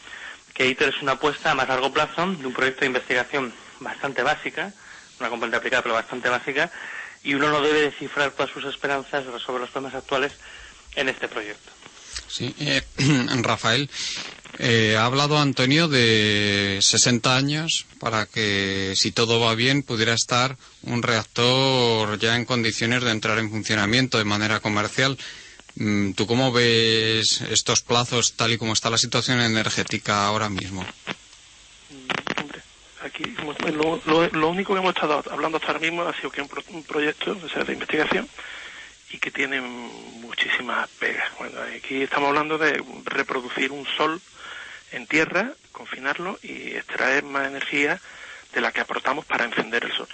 que 0.54 0.66
ITER 0.66 0.88
es 0.94 1.02
una 1.02 1.12
apuesta 1.12 1.50
a 1.50 1.54
más 1.54 1.68
largo 1.68 1.92
plazo 1.92 2.26
de 2.32 2.46
un 2.46 2.52
proyecto 2.52 2.80
de 2.80 2.86
investigación 2.86 3.52
bastante 3.80 4.22
básica, 4.22 4.72
una 5.18 5.28
componente 5.28 5.56
aplicada 5.56 5.82
pero 5.82 5.94
bastante 5.94 6.28
básica, 6.28 6.70
y 7.22 7.34
uno 7.34 7.50
no 7.50 7.60
debe 7.60 7.82
descifrar 7.82 8.32
todas 8.32 8.50
sus 8.50 8.64
esperanzas 8.64 9.24
de 9.24 9.32
resolver 9.32 9.60
los 9.60 9.70
problemas 9.70 9.94
actuales 9.94 10.32
en 10.94 11.08
este 11.08 11.28
proyecto. 11.28 11.70
Sí, 12.26 12.54
eh, 12.60 12.82
Rafael, 13.42 13.90
eh, 14.58 14.96
ha 14.98 15.04
hablado 15.04 15.38
Antonio 15.38 15.88
de 15.88 16.78
60 16.80 17.36
años 17.36 17.86
para 17.98 18.26
que, 18.26 18.94
si 18.96 19.12
todo 19.12 19.40
va 19.40 19.54
bien, 19.54 19.82
pudiera 19.82 20.14
estar 20.14 20.56
un 20.82 21.02
reactor 21.02 22.18
ya 22.18 22.36
en 22.36 22.44
condiciones 22.44 23.02
de 23.02 23.10
entrar 23.10 23.38
en 23.38 23.50
funcionamiento 23.50 24.18
de 24.18 24.24
manera 24.24 24.60
comercial. 24.60 25.18
Mm, 25.80 26.12
¿Tú 26.12 26.26
cómo 26.26 26.52
ves 26.52 27.40
estos 27.40 27.80
plazos 27.80 28.34
tal 28.36 28.52
y 28.52 28.58
como 28.58 28.74
está 28.74 28.90
la 28.90 28.98
situación 28.98 29.40
energética 29.40 30.26
ahora 30.26 30.50
mismo? 30.50 30.84
Hombre, 32.38 32.60
aquí 33.02 33.24
pues, 33.62 33.74
lo, 33.74 33.98
lo- 34.04 34.28
lo 34.28 34.48
único 34.50 34.74
que 34.74 34.80
hemos 34.80 34.94
estado 34.94 35.24
hablando 35.30 35.56
hasta 35.56 35.68
ahora 35.68 35.80
mismo 35.80 36.02
ha 36.02 36.14
sido 36.14 36.30
que 36.30 36.42
un, 36.42 36.48
pro- 36.48 36.62
un 36.68 36.82
proyecto 36.84 37.34
de 37.34 37.72
investigación 37.72 38.28
y 39.10 39.16
que 39.16 39.30
tiene 39.30 39.62
muchísimas 39.62 40.86
pegas. 40.98 41.30
Bueno, 41.38 41.58
aquí 41.74 42.02
estamos 42.02 42.28
hablando 42.28 42.58
de 42.58 42.84
reproducir 43.06 43.72
un 43.72 43.86
sol 43.96 44.20
en 44.92 45.06
tierra, 45.06 45.54
confinarlo 45.72 46.38
y 46.42 46.72
extraer 46.76 47.24
más 47.24 47.46
energía 47.46 48.02
de 48.52 48.60
la 48.60 48.70
que 48.70 48.82
aportamos 48.82 49.24
para 49.24 49.46
encender 49.46 49.84
el 49.84 49.92
sol. 49.92 50.08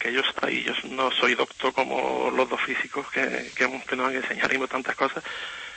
Que 0.00 0.12
yo, 0.12 0.22
y 0.48 0.62
yo 0.64 0.72
no 0.84 1.12
soy 1.12 1.34
doctor 1.36 1.72
como 1.74 2.32
los 2.34 2.48
dos 2.48 2.60
físicos 2.62 3.06
que, 3.10 3.52
que, 3.54 3.82
que 3.86 3.96
nos 3.96 4.08
han 4.08 4.14
enseñado 4.16 4.66
tantas 4.66 4.96
cosas, 4.96 5.22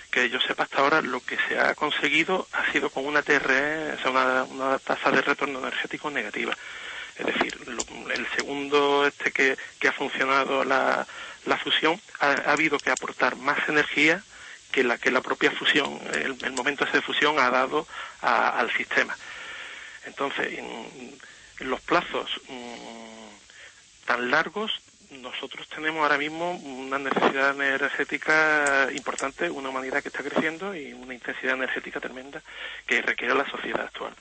que 0.10 0.30
yo 0.30 0.40
sepa 0.40 0.64
hasta 0.64 0.78
ahora 0.78 1.02
lo 1.02 1.20
que 1.26 1.38
se 1.48 1.60
ha 1.60 1.76
conseguido 1.76 2.48
ha 2.54 2.72
sido 2.72 2.90
con 2.90 3.06
una 3.06 3.22
TRE, 3.22 3.94
o 3.94 3.98
sea, 4.00 4.46
una, 4.50 4.80
tasa 4.80 5.12
de 5.12 5.22
retorno 5.22 5.60
energético 5.60 6.10
negativa. 6.10 6.58
Es 7.18 7.26
decir, 7.26 7.68
lo- 7.68 7.86
el 8.12 8.26
segundo 8.36 9.06
este 9.06 9.32
que, 9.32 9.58
que 9.78 9.88
ha 9.90 9.92
funcionado 9.94 10.64
la, 10.64 11.06
la 11.46 11.58
fusión 11.58 12.00
ha, 12.20 12.32
ha 12.32 12.52
habido 12.54 12.80
que 12.80 12.92
aportar 12.92 13.36
más 13.36 13.68
energía 13.68 14.24
que 14.72 14.84
la 14.86 14.98
que 14.98 15.12
la 15.12 15.22
propia 15.22 15.52
fusión, 15.52 16.00
el, 16.14 16.38
el 16.44 16.52
momento 16.54 16.86
ese 16.86 16.98
de 16.98 17.02
fusión 17.04 17.38
ha 17.40 17.50
dado 17.52 17.86
a- 18.22 18.58
al 18.58 18.72
sistema. 18.72 19.16
Entonces, 20.06 20.48
en, 20.58 21.20
los 21.60 21.82
plazos 21.82 22.30
mm, 22.48 23.13
tan 24.06 24.32
largos, 24.32 24.82
nosotros 25.22 25.68
tenemos 25.68 26.02
ahora 26.02 26.18
mismo 26.18 26.52
una 26.52 26.98
necesidad 26.98 27.52
energética 27.52 28.88
importante, 28.94 29.50
una 29.50 29.70
humanidad 29.70 30.02
que 30.02 30.10
está 30.10 30.24
creciendo 30.24 30.76
y 30.76 30.94
una 30.94 31.14
intensidad 31.14 31.56
energética 31.56 32.00
tremenda 32.00 32.42
que 32.86 33.02
requiere 33.02 33.36
la 33.36 33.50
sociedad 33.50 33.82
actual. 33.82 34.14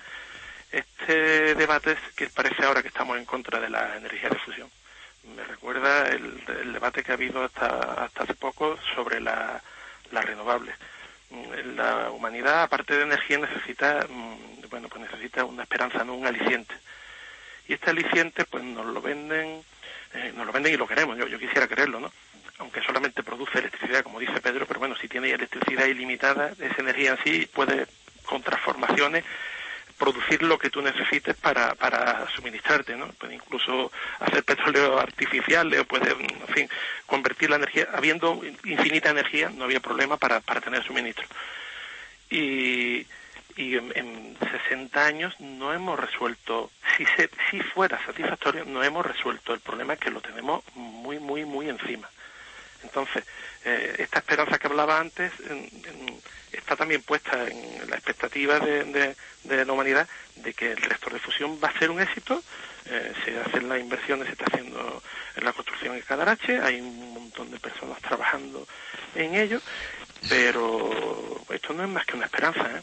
Este 0.71 1.55
debate 1.55 1.97
que 2.17 2.29
parece 2.29 2.65
ahora 2.65 2.83
que 2.83 2.89
estamos 2.89 3.19
en 3.19 3.25
contra 3.25 3.61
de 3.61 3.69
la 3.69 3.97
energía 3.97 4.29
de 4.29 4.39
fusión. 4.39 4.71
Me 5.37 5.45
recuerda 5.45 6.09
el, 6.09 6.73
debate 6.73 7.03
que 7.03 7.13
ha 7.13 7.15
habido 7.15 7.45
hasta, 7.45 8.05
hasta 8.05 8.25
hace 8.25 8.35
poco 8.35 8.77
sobre 8.95 9.21
la, 9.21 9.63
las 10.11 10.25
renovables. 10.25 10.75
Mm, 11.31 11.77
La 11.77 12.11
humanidad, 12.11 12.63
aparte 12.63 12.97
de 12.97 13.03
energía, 13.03 13.39
necesita, 13.39 14.07
mm, 14.09 14.69
bueno, 14.71 14.89
pues 14.89 15.03
necesita 15.03 15.45
una 15.45 15.63
esperanza, 15.63 16.05
no 16.05 16.15
un 16.15 16.27
aliciente. 16.27 16.75
Y 17.69 17.75
este 17.75 17.91
aliciente, 17.91 18.45
pues 18.45 18.65
nos 18.65 18.87
lo 18.87 19.01
venden, 19.01 19.63
eh, 20.15 20.33
nos 20.37 20.47
lo 20.47 20.53
venden 20.53 20.75
y 20.75 20.77
lo 20.77 20.87
queremos. 20.87 21.17
Yo, 21.17 21.27
yo 21.27 21.39
quisiera 21.39 21.69
quererlo, 21.69 22.01
¿no? 22.01 22.13
Aunque 22.59 22.83
solamente 22.83 23.23
produce 23.23 23.59
electricidad, 23.59 24.03
como 24.03 24.21
dice 24.21 24.41
Pedro, 24.41 24.67
pero 24.67 24.79
bueno, 24.81 24.97
si 24.97 25.09
tiene 25.09 25.31
electricidad 25.31 25.87
ilimitada, 25.87 26.53
esa 26.59 26.81
energía 26.81 27.13
en 27.13 27.19
sí 27.25 27.49
puede, 27.53 27.87
con 28.25 28.43
transformaciones, 28.43 29.25
producir 29.99 30.43
lo 30.43 30.59
que 30.59 30.71
tú 30.71 30.83
necesites 30.83 31.37
para, 31.37 31.75
para 31.75 32.29
suministrarte, 32.31 32.97
¿no? 32.97 33.09
Puede 33.13 33.35
incluso 33.35 33.93
hacer 34.21 34.45
petróleo 34.45 34.99
artificial, 34.99 35.73
o 35.79 35.85
puede, 35.85 36.11
en 36.11 36.55
fin, 36.55 36.69
convertir 37.07 37.51
la 37.51 37.57
energía, 37.57 37.89
habiendo 37.93 38.43
infinita 38.65 39.11
energía, 39.11 39.51
no 39.51 39.65
había 39.65 39.81
problema 39.81 40.17
para, 40.17 40.41
para 40.41 40.61
tener 40.61 40.85
suministro. 40.85 41.25
Y, 42.31 43.07
y 43.57 43.77
en, 43.77 43.93
en 43.97 44.37
60 44.69 45.05
años 45.05 45.35
no 45.41 45.73
hemos 45.73 45.99
resuelto, 45.99 46.71
si, 46.97 47.05
se, 47.07 47.31
si 47.51 47.61
fuera 47.61 48.05
satisfactorio, 48.05 48.65
no 48.65 48.83
hemos 48.83 49.05
resuelto 49.07 49.53
el 49.55 49.61
problema 49.61 49.97
que 49.97 50.11
lo 50.11 50.21
tenemos 50.21 50.63
muy, 50.75 51.19
muy, 51.19 51.45
muy 51.45 51.69
encima. 51.69 52.09
Entonces, 52.83 53.25
eh, 53.65 53.95
esta 53.99 54.19
esperanza 54.19 54.59
que 54.59 54.67
hablaba 54.67 54.99
antes 54.99 55.33
está 56.51 56.75
también 56.75 57.03
puesta 57.03 57.47
en 57.49 57.89
la 57.89 57.95
expectativa 57.97 58.59
de, 58.59 58.85
de- 58.85 59.17
de 59.45 59.65
la 59.65 59.73
humanidad 59.73 60.09
de 60.37 60.53
que 60.55 60.73
el 60.73 60.77
reactor 60.79 61.13
de 61.13 61.21
fusión 61.21 61.61
va 61.63 61.69
a 61.69 61.79
ser 61.79 61.91
un 61.91 62.01
éxito. 62.01 62.43
eh, 62.87 63.13
se 63.25 63.39
hacen 63.39 63.69
las 63.69 63.79
inversiones, 63.79 64.27
se 64.27 64.33
está 64.33 64.47
haciendo 64.47 65.01
en 65.37 65.45
la 65.45 65.53
construcción 65.53 65.95
en 65.95 66.03
Cadarache, 66.03 66.59
hay 66.61 66.81
un 66.81 67.15
montón 67.15 67.51
de 67.53 67.61
personas 67.61 68.01
trabajando 68.01 68.67
en 69.15 69.37
ello, 69.37 69.61
pero 70.29 70.91
esto 71.51 71.73
no 71.75 71.85
es 71.85 71.89
más 71.89 72.05
que 72.05 72.17
una 72.17 72.27
esperanza. 72.27 72.61
¿eh? 72.79 72.83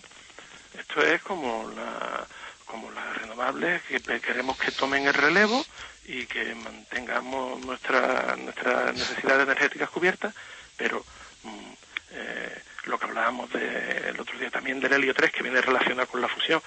Esto 0.79 1.01
es 1.01 1.21
como 1.21 1.69
la 1.75 2.25
como 2.65 2.91
las 2.91 3.17
renovables 3.17 3.81
que 3.83 3.99
queremos 4.21 4.55
que 4.57 4.71
tomen 4.71 5.07
el 5.07 5.13
relevo 5.13 5.65
y 6.05 6.25
que 6.27 6.53
mantengamos 6.55 7.65
nuestra 7.65 8.35
nuestras 8.37 8.93
necesidades 8.95 9.43
energéticas 9.43 9.89
cubiertas, 9.89 10.33
pero 10.77 11.03
mm, 11.43 11.71
eh, 12.11 12.61
lo 12.85 12.97
que 12.99 13.05
hablábamos 13.05 13.51
de, 13.51 14.09
el 14.09 14.19
otro 14.19 14.37
día 14.37 14.49
también 14.51 14.79
del 14.79 14.93
helio 14.93 15.13
3 15.13 15.31
que 15.31 15.43
viene 15.43 15.61
relacionado 15.61 16.07
con 16.07 16.21
la 16.21 16.27
fusión. 16.27 16.61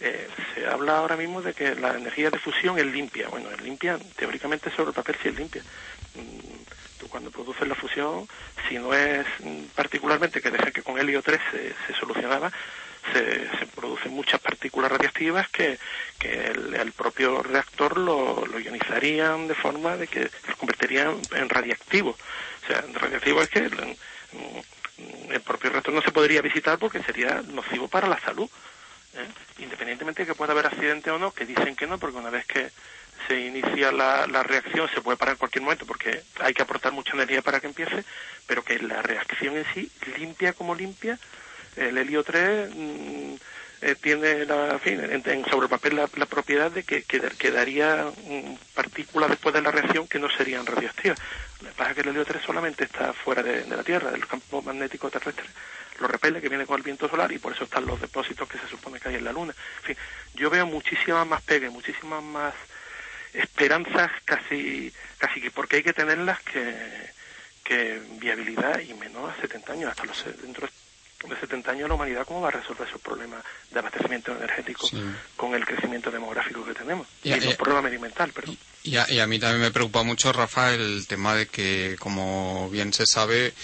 eh, 0.00 0.28
se 0.54 0.66
habla 0.66 0.98
ahora 0.98 1.16
mismo 1.16 1.40
de 1.40 1.54
que 1.54 1.74
la 1.76 1.94
energía 1.94 2.30
de 2.30 2.38
fusión 2.38 2.78
es 2.78 2.86
limpia. 2.86 3.28
Bueno, 3.28 3.50
es 3.50 3.60
limpia, 3.60 3.98
teóricamente 4.16 4.70
sobre 4.70 4.88
el 4.90 4.94
papel 4.94 5.16
sí 5.22 5.28
es 5.28 5.36
limpia. 5.36 5.62
Mm, 6.14 6.64
Tú 6.98 7.08
cuando 7.08 7.30
produces 7.30 7.66
la 7.66 7.74
fusión, 7.74 8.28
si 8.68 8.78
no 8.78 8.94
es 8.94 9.26
mm, 9.40 9.64
particularmente 9.74 10.40
que 10.40 10.50
decía 10.50 10.70
que 10.70 10.82
con 10.82 10.98
helio 10.98 11.22
3 11.22 11.40
se, 11.50 11.74
se 11.86 11.94
solucionaba, 11.98 12.52
se, 13.12 13.48
se 13.58 13.66
producen 13.66 14.12
muchas 14.12 14.40
partículas 14.40 14.90
radiactivas 14.90 15.48
que, 15.48 15.78
que 16.18 16.46
el, 16.46 16.92
propio 16.92 17.42
reactor 17.42 17.98
lo, 17.98 18.44
ionizarían 18.58 19.48
de 19.48 19.54
forma 19.54 19.96
de 19.96 20.06
que 20.06 20.30
lo 20.48 20.56
convertirían 20.56 21.20
en 21.32 21.48
radiactivo. 21.48 22.10
O 22.10 22.66
sea, 22.66 22.84
radiactivo 22.92 23.42
es 23.42 23.48
que 23.48 23.70
el 25.30 25.40
propio 25.42 25.70
reactor 25.70 25.94
no 25.94 26.02
se 26.02 26.12
podría 26.12 26.40
visitar 26.42 26.78
porque 26.78 27.02
sería 27.02 27.42
nocivo 27.42 27.88
para 27.88 28.08
la 28.08 28.20
salud. 28.20 28.48
¿eh? 29.14 29.62
Independientemente 29.62 30.22
de 30.22 30.26
que 30.26 30.34
pueda 30.34 30.52
haber 30.52 30.66
accidente 30.66 31.10
o 31.10 31.18
no, 31.18 31.32
que 31.32 31.46
dicen 31.46 31.76
que 31.76 31.86
no, 31.86 31.98
porque 31.98 32.18
una 32.18 32.30
vez 32.30 32.46
que 32.46 32.70
se 33.28 33.40
inicia 33.40 33.92
la, 33.92 34.26
la 34.26 34.42
reacción 34.42 34.88
se 34.92 35.00
puede 35.00 35.16
parar 35.16 35.34
en 35.34 35.38
cualquier 35.38 35.62
momento 35.62 35.86
porque 35.86 36.22
hay 36.40 36.52
que 36.52 36.62
aportar 36.62 36.92
mucha 36.92 37.12
energía 37.14 37.42
para 37.42 37.60
que 37.60 37.68
empiece, 37.68 38.04
pero 38.46 38.64
que 38.64 38.78
la 38.80 39.02
reacción 39.02 39.56
en 39.56 39.64
sí, 39.72 39.90
limpia 40.18 40.52
como 40.52 40.74
limpia, 40.74 41.18
el 41.76 41.98
helio 41.98 42.22
3 42.22 42.70
mm, 42.74 43.34
eh, 43.82 43.96
tiene 44.00 44.46
la, 44.46 44.70
en 44.72 44.80
fin, 44.80 45.00
en- 45.00 45.44
sobre 45.46 45.64
el 45.66 45.70
papel 45.70 45.96
la, 45.96 46.08
la 46.16 46.26
propiedad 46.26 46.70
de 46.70 46.84
que, 46.84 47.02
que 47.02 47.20
quedaría 47.20 48.06
mm, 48.26 48.54
partículas 48.74 49.30
después 49.30 49.54
de 49.54 49.62
la 49.62 49.70
reacción 49.70 50.06
que 50.08 50.18
no 50.18 50.30
serían 50.30 50.64
radioactivas. 50.66 51.18
Lo 51.60 51.68
que 51.68 51.74
pasa 51.74 51.90
es 51.90 51.94
que 51.96 52.00
el 52.02 52.08
helio 52.08 52.24
3 52.24 52.42
solamente 52.42 52.84
está 52.84 53.12
fuera 53.12 53.42
de, 53.42 53.66
la 53.66 53.82
Tierra, 53.82 54.10
del 54.10 54.26
campo 54.26 54.62
magnético 54.62 55.10
terrestre. 55.10 55.44
Lo 56.00 56.08
repele 56.08 56.40
que 56.40 56.48
viene 56.48 56.66
con 56.66 56.76
el 56.76 56.82
viento 56.82 57.08
solar 57.08 57.30
y 57.30 57.38
por 57.38 57.52
eso 57.52 57.64
están 57.64 57.86
los 57.86 58.00
depósitos 58.00 58.48
que 58.48 58.58
se 58.58 58.66
supone 58.68 58.98
que 58.98 59.08
hay 59.10 59.14
en 59.16 59.24
la 59.24 59.32
Luna. 59.32 59.54
En 59.80 59.84
fin, 59.84 59.96
yo 60.34 60.50
veo 60.50 60.66
muchísimas 60.66 61.26
más 61.26 61.40
pegas, 61.42 61.70
muchísimas 61.72 62.22
más 62.22 62.54
esperanzas 63.32 64.10
casi, 64.24 64.92
casi 65.18 65.40
que 65.40 65.50
porque 65.50 65.76
hay 65.76 65.82
que 65.82 65.92
tenerlas 65.92 66.40
que, 66.42 66.74
que 67.62 68.00
viabilidad 68.18 68.80
y 68.80 68.94
menos 68.94 69.30
a 69.36 69.40
70 69.40 69.72
años, 69.72 69.90
hasta 69.90 70.04
los 70.04 70.24
dentro 70.42 70.66
de 70.66 70.72
70 71.40 71.70
años 71.70 71.88
la 71.88 71.94
humanidad 71.94 72.26
cómo 72.26 72.40
va 72.40 72.48
a 72.48 72.52
resolver 72.52 72.86
esos 72.88 73.00
problemas 73.00 73.42
de 73.70 73.78
abastecimiento 73.78 74.32
energético 74.36 74.86
Sí. 74.86 75.02
con 75.36 75.54
el 75.54 75.64
crecimiento 75.64 76.10
demográfico 76.10 76.64
que 76.64 76.74
tenemos 76.74 77.06
Y- 77.22 77.32
y, 77.32 77.40
los 77.40 77.54
problemas 77.56 77.84
medioambientales, 77.84 78.34
perdón. 78.34 78.56
Y 78.82 78.96
a, 78.96 79.10
y 79.10 79.18
a 79.20 79.26
mí 79.26 79.38
también 79.38 79.62
me 79.62 79.70
preocupa 79.70 80.02
mucho, 80.02 80.32
Rafa, 80.32 80.74
el 80.74 81.06
tema 81.06 81.34
de 81.34 81.46
que, 81.46 81.96
como 81.98 82.68
bien 82.70 82.92
se 82.92 83.06
sabe, 83.06 83.54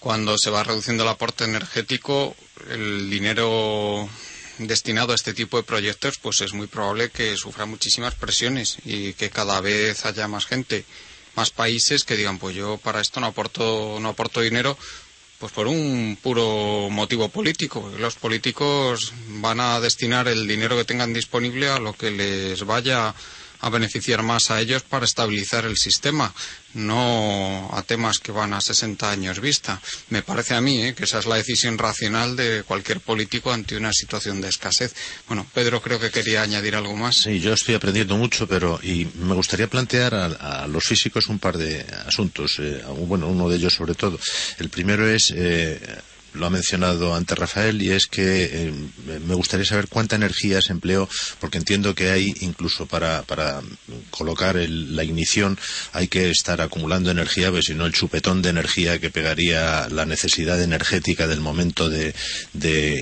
cuando 0.00 0.36
se 0.38 0.50
va 0.50 0.64
reduciendo 0.64 1.02
el 1.04 1.08
aporte 1.08 1.44
energético, 1.44 2.36
el 2.70 3.08
dinero 3.08 4.08
destinado 4.58 5.12
a 5.12 5.14
este 5.14 5.34
tipo 5.34 5.56
de 5.58 5.62
proyectos, 5.62 6.14
pues 6.20 6.40
es 6.40 6.52
muy 6.54 6.66
probable 6.66 7.10
que 7.10 7.36
sufra 7.36 7.66
muchísimas 7.66 8.14
presiones 8.14 8.78
y 8.84 9.12
que 9.12 9.30
cada 9.30 9.60
vez 9.60 10.04
haya 10.06 10.26
más 10.28 10.46
gente, 10.46 10.84
más 11.34 11.50
países 11.50 12.04
que 12.04 12.16
digan, 12.16 12.38
pues 12.38 12.56
yo 12.56 12.78
para 12.78 13.00
esto 13.00 13.20
no 13.20 13.26
aporto, 13.26 13.98
no 14.00 14.08
aporto 14.10 14.40
dinero, 14.40 14.78
pues 15.38 15.52
por 15.52 15.66
un 15.66 16.18
puro 16.22 16.88
motivo 16.90 17.28
político. 17.28 17.90
Los 17.98 18.14
políticos 18.14 19.12
van 19.28 19.60
a 19.60 19.80
destinar 19.80 20.28
el 20.28 20.46
dinero 20.46 20.76
que 20.76 20.84
tengan 20.84 21.12
disponible 21.12 21.68
a 21.68 21.78
lo 21.78 21.92
que 21.92 22.10
les 22.10 22.64
vaya 22.64 23.14
a 23.60 23.70
beneficiar 23.70 24.22
más 24.22 24.50
a 24.50 24.60
ellos 24.60 24.82
para 24.82 25.04
estabilizar 25.04 25.64
el 25.64 25.76
sistema, 25.76 26.32
no 26.74 27.70
a 27.72 27.82
temas 27.82 28.18
que 28.18 28.32
van 28.32 28.52
a 28.52 28.60
60 28.60 29.10
años 29.10 29.40
vista. 29.40 29.80
Me 30.10 30.22
parece 30.22 30.54
a 30.54 30.60
mí 30.60 30.82
¿eh? 30.82 30.94
que 30.94 31.04
esa 31.04 31.18
es 31.18 31.26
la 31.26 31.36
decisión 31.36 31.78
racional 31.78 32.36
de 32.36 32.62
cualquier 32.66 33.00
político 33.00 33.52
ante 33.52 33.76
una 33.76 33.92
situación 33.92 34.40
de 34.40 34.48
escasez. 34.48 34.94
Bueno, 35.26 35.46
Pedro 35.54 35.80
creo 35.80 35.98
que 35.98 36.10
quería 36.10 36.42
añadir 36.42 36.76
algo 36.76 36.94
más. 36.96 37.16
Sí, 37.16 37.40
yo 37.40 37.52
estoy 37.52 37.74
aprendiendo 37.74 38.16
mucho, 38.16 38.46
pero 38.46 38.78
y 38.82 39.08
me 39.20 39.34
gustaría 39.34 39.68
plantear 39.68 40.14
a, 40.14 40.66
los 40.66 40.84
físicos 40.84 41.28
un 41.28 41.38
par 41.38 41.56
de 41.56 41.84
asuntos. 42.06 42.58
eh, 42.58 42.82
bueno, 43.06 43.28
uno 43.28 43.48
de 43.48 43.56
ellos 43.56 43.74
sobre 43.74 43.94
todo. 43.94 44.18
El 44.58 44.68
primero 44.68 45.08
es 45.08 45.32
eh, 45.34 45.80
lo 46.36 46.46
ha 46.46 46.50
mencionado 46.50 47.14
antes 47.14 47.36
Rafael 47.38 47.80
y 47.82 47.90
es 47.90 48.06
que 48.06 48.44
eh, 48.68 48.72
me 49.26 49.34
gustaría 49.34 49.66
saber 49.66 49.88
cuánta 49.88 50.16
energía 50.16 50.60
se 50.60 50.72
empleó, 50.72 51.08
porque 51.40 51.58
entiendo 51.58 51.94
que 51.94 52.10
hay 52.10 52.34
incluso 52.40 52.86
para, 52.86 53.22
para 53.22 53.60
colocar 54.10 54.56
el- 54.56 54.94
la 54.94 55.04
ignición 55.04 55.58
hay 55.92 56.08
que 56.08 56.30
estar 56.30 56.60
acumulando 56.60 57.10
energía, 57.10 57.48
porque 57.50 57.62
si 57.66 57.74
no 57.74 57.86
el 57.86 57.92
chupetón 57.92 58.42
de 58.42 58.50
energía 58.50 58.98
que 58.98 59.10
pegaría 59.10 59.88
la 59.88 60.04
necesidad 60.06 60.60
energética 60.62 61.26
del 61.26 61.40
momento 61.40 61.88
de, 61.90 62.14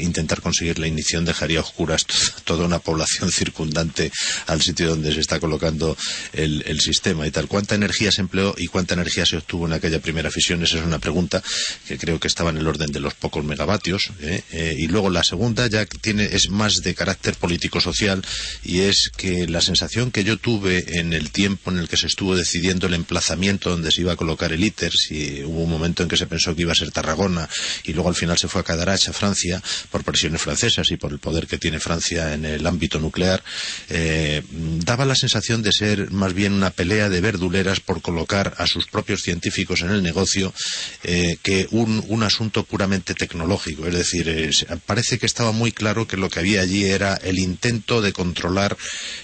intentar 0.02 0.40
conseguir 0.40 0.78
la 0.78 0.86
ignición 0.86 1.24
dejaría 1.24 1.60
oscuras 1.60 2.06
toda 2.44 2.64
una 2.66 2.78
población 2.78 3.30
circundante 3.30 4.10
al 4.46 4.60
sitio 4.62 4.88
donde 4.88 5.12
se 5.12 5.20
está 5.20 5.40
colocando 5.40 5.96
el, 6.32 6.62
el 6.66 6.80
sistema 6.80 7.26
y 7.26 7.30
tal. 7.30 7.48
¿Cuánta 7.48 7.74
energía 7.74 8.10
se 8.12 8.20
empleó 8.20 8.54
y 8.56 8.66
cuánta 8.66 8.94
energía 8.94 9.26
se 9.26 9.36
obtuvo 9.36 9.66
en 9.66 9.72
aquella 9.72 10.00
primera 10.00 10.30
fisión? 10.30 10.62
Esa 10.62 10.78
es 10.78 10.84
una 10.84 10.98
pregunta 10.98 11.42
que 11.88 11.98
creo 11.98 12.20
que 12.20 12.28
estaba 12.28 12.50
en 12.50 12.58
el 12.58 12.66
orden 12.66 12.92
de 12.92 13.00
los 13.00 13.14
pocos 13.24 13.42
megavatios. 13.42 14.10
¿eh? 14.20 14.42
Eh, 14.52 14.76
y 14.78 14.86
luego 14.86 15.08
la 15.08 15.24
segunda 15.24 15.66
ya 15.66 15.86
tiene 15.86 16.24
es 16.26 16.50
más 16.50 16.82
de 16.82 16.94
carácter 16.94 17.36
político-social 17.36 18.22
y 18.62 18.80
es 18.80 19.10
que 19.16 19.46
la 19.48 19.62
sensación 19.62 20.10
que 20.10 20.24
yo 20.24 20.36
tuve 20.36 20.98
en 20.98 21.14
el 21.14 21.30
tiempo 21.30 21.70
en 21.70 21.78
el 21.78 21.88
que 21.88 21.96
se 21.96 22.06
estuvo 22.06 22.36
decidiendo 22.36 22.86
el 22.86 22.92
emplazamiento 22.92 23.70
donde 23.70 23.90
se 23.92 24.02
iba 24.02 24.12
a 24.12 24.16
colocar 24.16 24.52
el 24.52 24.62
ITER, 24.62 24.92
si 24.92 25.42
hubo 25.42 25.62
un 25.62 25.70
momento 25.70 26.02
en 26.02 26.10
que 26.10 26.18
se 26.18 26.26
pensó 26.26 26.54
que 26.54 26.62
iba 26.62 26.72
a 26.72 26.74
ser 26.74 26.90
Tarragona 26.90 27.48
y 27.84 27.94
luego 27.94 28.10
al 28.10 28.14
final 28.14 28.36
se 28.36 28.46
fue 28.46 28.60
a 28.60 28.64
Cadarache, 28.64 29.08
a 29.08 29.14
Francia, 29.14 29.62
por 29.90 30.04
presiones 30.04 30.42
francesas 30.42 30.90
y 30.90 30.98
por 30.98 31.10
el 31.10 31.18
poder 31.18 31.46
que 31.46 31.56
tiene 31.56 31.80
Francia 31.80 32.34
en 32.34 32.44
el 32.44 32.66
ámbito 32.66 33.00
nuclear, 33.00 33.42
eh, 33.88 34.42
daba 34.84 35.06
la 35.06 35.14
sensación 35.14 35.62
de 35.62 35.72
ser 35.72 36.10
más 36.10 36.34
bien 36.34 36.52
una 36.52 36.68
pelea 36.68 37.08
de 37.08 37.22
verduleras 37.22 37.80
por 37.80 38.02
colocar 38.02 38.52
a 38.58 38.66
sus 38.66 38.86
propios 38.86 39.22
científicos 39.22 39.80
en 39.80 39.88
el 39.88 40.02
negocio 40.02 40.52
que 41.02 41.68
un, 41.70 42.04
un 42.08 42.22
asunto 42.22 42.64
puramente 42.64 43.13
tecnológico. 43.14 43.86
Es 43.86 43.94
decir, 43.94 44.50
parece 44.86 45.18
que 45.18 45.26
estaba 45.26 45.52
muy 45.52 45.72
claro 45.72 46.06
que 46.06 46.16
lo 46.16 46.30
que 46.30 46.40
había 46.40 46.60
allí 46.60 46.84
era 46.84 47.14
el 47.14 47.38
intento 47.38 48.02
de 48.02 48.12
controlar 48.12 48.76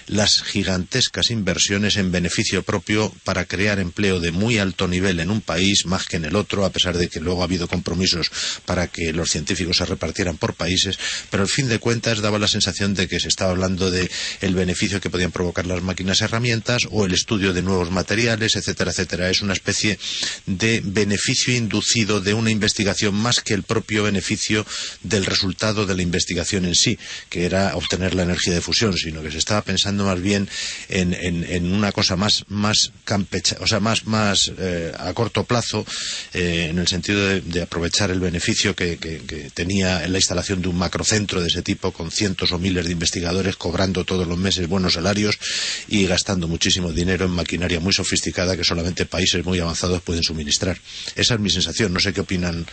las 0.07 0.41
gigantescas 0.41 1.31
inversiones 1.31 1.97
en 1.97 2.11
beneficio 2.11 2.63
propio 2.63 3.13
para 3.23 3.45
crear 3.45 3.79
empleo 3.79 4.19
de 4.19 4.31
muy 4.31 4.57
alto 4.57 4.87
nivel 4.87 5.19
en 5.19 5.31
un 5.31 5.41
país 5.41 5.85
más 5.85 6.05
que 6.05 6.17
en 6.17 6.25
el 6.25 6.35
otro, 6.35 6.65
a 6.65 6.71
pesar 6.71 6.97
de 6.97 7.07
que 7.07 7.19
luego 7.19 7.41
ha 7.41 7.45
habido 7.45 7.67
compromisos 7.67 8.31
para 8.65 8.87
que 8.87 9.13
los 9.13 9.29
científicos 9.29 9.77
se 9.77 9.85
repartieran 9.85 10.37
por 10.37 10.53
países, 10.53 10.97
pero 11.29 11.43
al 11.43 11.49
fin 11.49 11.67
de 11.67 11.79
cuentas 11.79 12.21
daba 12.21 12.39
la 12.39 12.47
sensación 12.47 12.93
de 12.93 13.07
que 13.07 13.19
se 13.19 13.27
estaba 13.27 13.51
hablando 13.51 13.91
de 13.91 14.09
el 14.41 14.55
beneficio 14.55 15.01
que 15.01 15.09
podían 15.09 15.31
provocar 15.31 15.65
las 15.65 15.81
máquinas 15.81 16.21
herramientas 16.21 16.83
o 16.89 17.05
el 17.05 17.13
estudio 17.13 17.53
de 17.53 17.61
nuevos 17.61 17.91
materiales, 17.91 18.55
etcétera, 18.55 18.91
etcétera. 18.91 19.29
Es 19.29 19.41
una 19.41 19.53
especie 19.53 19.99
de 20.45 20.81
beneficio 20.83 21.55
inducido 21.55 22.21
de 22.21 22.33
una 22.33 22.51
investigación 22.51 23.15
más 23.15 23.41
que 23.41 23.53
el 23.53 23.63
propio 23.71 24.03
beneficio 24.03 24.65
del 25.01 25.25
resultado 25.25 25.85
de 25.85 25.95
la 25.95 26.01
investigación 26.01 26.65
en 26.65 26.75
sí, 26.75 26.97
que 27.29 27.45
era 27.45 27.75
obtener 27.75 28.13
la 28.15 28.23
energía 28.23 28.53
de 28.53 28.59
fusión, 28.61 28.97
sino 28.97 29.21
que 29.23 29.31
se 29.31 29.37
estaba 29.37 29.61
pensando 29.61 30.03
más 30.03 30.19
bien 30.21 30.49
en, 30.89 31.13
en- 31.13 31.71
una 31.71 31.91
cosa 31.93 32.15
más, 32.17 32.43
más 32.49 32.91
campecha, 33.05 33.55
o 33.61 33.67
sea, 33.67 33.79
más, 33.79 34.05
más 34.05 34.51
eh, 34.57 34.91
a 34.97 35.13
corto 35.13 35.45
plazo, 35.45 35.85
eh, 36.33 36.67
en 36.69 36.79
el 36.79 36.87
sentido 36.87 37.19
de, 37.27 37.61
aprovechar 37.61 38.11
el 38.11 38.19
beneficio 38.19 38.75
que, 38.75 38.97
que- 38.97 39.19
que 39.29 39.49
tenía 39.53 40.03
en 40.03 40.11
la 40.11 40.17
instalación 40.17 40.61
de 40.61 40.67
un 40.67 40.77
macrocentro 40.77 41.39
de 41.41 41.47
ese 41.47 41.61
tipo 41.61 41.93
con 41.93 42.11
cientos 42.11 42.51
o 42.51 42.59
miles 42.59 42.85
de 42.85 42.91
investigadores 42.91 43.55
cobrando 43.55 44.03
todos 44.03 44.27
los 44.27 44.37
meses 44.37 44.67
buenos 44.67 44.93
salarios 44.93 45.37
y 45.87 46.05
gastando 46.07 46.47
muchísimo 46.47 46.91
dinero 46.91 47.25
en 47.25 47.31
maquinaria 47.31 47.79
muy 47.79 47.93
sofisticada 47.93 48.57
que 48.57 48.63
solamente 48.63 49.05
países 49.05 49.45
muy 49.45 49.59
avanzados 49.59 50.01
pueden 50.01 50.23
suministrar. 50.23 50.77
Esa 51.15 51.35
es 51.35 51.39
mi 51.39 51.49
sensación. 51.49 51.93
No 51.93 51.99
sé 51.99 52.11
qué 52.13 52.21
opinan 52.21 52.65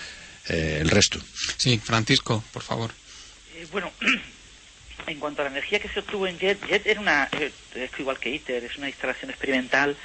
eh, 0.48 0.78
el 0.80 0.90
resto. 0.90 1.18
Sí, 1.56 1.78
Francisco, 1.78 2.42
por 2.52 2.62
favor. 2.62 2.90
Eh, 3.54 3.66
bueno, 3.70 3.92
en 5.06 5.18
cuanto 5.20 5.42
a 5.42 5.44
la 5.46 5.50
energía 5.50 5.78
que 5.80 5.88
se 5.88 6.00
obtuvo 6.00 6.26
en 6.26 6.38
JET, 6.38 6.64
JET 6.66 6.86
era 6.86 7.00
una, 7.00 7.28
eh, 7.32 7.52
es 7.74 7.90
igual 7.98 8.18
que 8.18 8.30
ITER, 8.30 8.64
es 8.64 8.76
una 8.76 8.88
instalación 8.88 9.30
experimental 9.30 9.96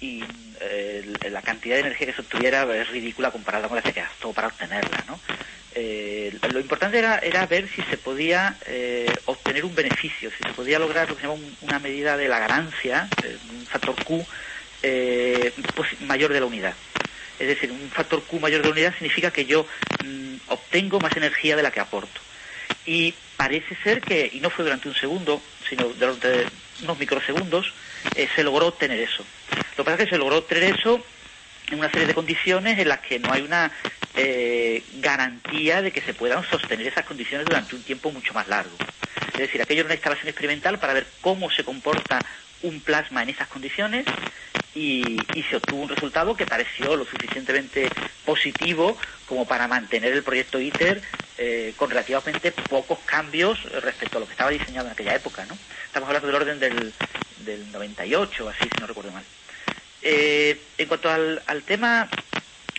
y 0.00 0.22
eh, 0.60 1.18
la 1.30 1.42
cantidad 1.42 1.74
de 1.74 1.80
energía 1.80 2.06
que 2.06 2.14
se 2.14 2.20
obtuviera 2.22 2.62
es 2.76 2.88
ridícula 2.88 3.30
comparada 3.32 3.68
con 3.68 3.76
la 3.76 3.82
que 3.82 3.92
se 3.92 4.00
gastó 4.00 4.32
para 4.32 4.48
obtenerla, 4.48 5.04
¿no? 5.04 5.20
Eh, 5.72 6.38
lo 6.50 6.60
importante 6.60 6.98
era, 6.98 7.18
era 7.18 7.46
ver 7.46 7.68
si 7.74 7.82
se 7.82 7.98
podía 7.98 8.58
eh, 8.66 9.16
obtener 9.26 9.64
un 9.64 9.74
beneficio, 9.74 10.30
si 10.36 10.44
se 10.44 10.52
podía 10.54 10.78
lograr 10.78 11.08
lo 11.08 11.14
que 11.16 11.22
se 11.22 11.28
llama 11.28 11.38
un- 11.40 11.56
una 11.60 11.78
medida 11.78 12.16
de 12.16 12.28
la 12.28 12.38
ganancia, 12.38 13.10
eh, 13.22 13.38
un 13.50 13.66
factor 13.66 13.96
Q 14.04 14.24
eh, 14.82 15.52
pues, 15.74 16.00
mayor 16.00 16.32
de 16.32 16.40
la 16.40 16.46
unidad. 16.46 16.74
Es 17.38 17.46
decir, 17.48 17.70
un 17.70 17.90
factor 17.90 18.24
Q 18.26 18.40
mayor 18.40 18.62
de 18.62 18.68
la 18.68 18.72
unidad 18.72 18.94
significa 18.94 19.30
que 19.30 19.44
yo 19.44 19.66
obtengo 20.68 21.00
más 21.00 21.16
energía 21.16 21.56
de 21.56 21.62
la 21.62 21.70
que 21.70 21.80
aporto. 21.80 22.20
Y 22.84 23.14
parece 23.36 23.74
ser 23.82 24.00
que, 24.00 24.30
y 24.32 24.40
no 24.40 24.50
fue 24.50 24.64
durante 24.64 24.88
un 24.88 24.94
segundo, 24.94 25.42
sino 25.68 25.88
durante 25.88 26.46
unos 26.82 26.98
microsegundos, 26.98 27.72
eh, 28.14 28.28
se 28.34 28.44
logró 28.44 28.66
obtener 28.66 29.00
eso. 29.00 29.24
Lo 29.76 29.84
que 29.84 29.90
pasa 29.90 29.94
es 29.94 30.04
que 30.04 30.14
se 30.14 30.18
logró 30.18 30.36
obtener 30.38 30.74
eso 30.78 31.02
en 31.70 31.78
una 31.78 31.90
serie 31.90 32.06
de 32.06 32.14
condiciones 32.14 32.78
en 32.78 32.88
las 32.88 33.00
que 33.00 33.18
no 33.18 33.32
hay 33.32 33.42
una 33.42 33.70
eh, 34.16 34.82
garantía 34.96 35.82
de 35.82 35.90
que 35.90 36.00
se 36.00 36.14
puedan 36.14 36.44
sostener 36.48 36.86
esas 36.86 37.04
condiciones 37.04 37.46
durante 37.46 37.74
un 37.74 37.82
tiempo 37.82 38.10
mucho 38.10 38.34
más 38.34 38.48
largo. 38.48 38.76
Es 39.32 39.38
decir, 39.38 39.60
aquello 39.62 39.80
era 39.80 39.88
una 39.88 39.94
instalación 39.94 40.28
experimental 40.28 40.78
para 40.78 40.94
ver 40.94 41.06
cómo 41.20 41.50
se 41.50 41.64
comporta 41.64 42.20
un 42.62 42.80
plasma 42.80 43.22
en 43.22 43.30
esas 43.30 43.48
condiciones 43.48 44.04
y, 44.74 45.18
y 45.34 45.42
se 45.44 45.56
obtuvo 45.56 45.82
un 45.82 45.88
resultado 45.88 46.36
que 46.36 46.46
pareció 46.46 46.96
lo 46.96 47.04
suficientemente 47.04 47.88
positivo 48.24 48.96
como 49.26 49.46
para 49.46 49.68
mantener 49.68 50.12
el 50.12 50.22
proyecto 50.22 50.60
ITER 50.60 51.02
eh, 51.38 51.72
con 51.76 51.90
relativamente 51.90 52.52
pocos 52.52 52.98
cambios 53.04 53.62
respecto 53.82 54.18
a 54.18 54.20
lo 54.20 54.26
que 54.26 54.32
estaba 54.32 54.50
diseñado 54.50 54.86
en 54.86 54.92
aquella 54.92 55.14
época. 55.14 55.46
¿no? 55.46 55.56
Estamos 55.86 56.08
hablando 56.08 56.26
del 56.28 56.36
orden 56.36 56.60
del, 56.60 56.92
del 57.44 57.72
98, 57.72 58.48
así 58.48 58.64
si 58.64 58.80
no 58.80 58.86
recuerdo 58.86 59.12
mal. 59.12 59.24
Eh, 60.02 60.60
en 60.78 60.88
cuanto 60.88 61.10
al, 61.10 61.42
al 61.46 61.62
tema 61.62 62.08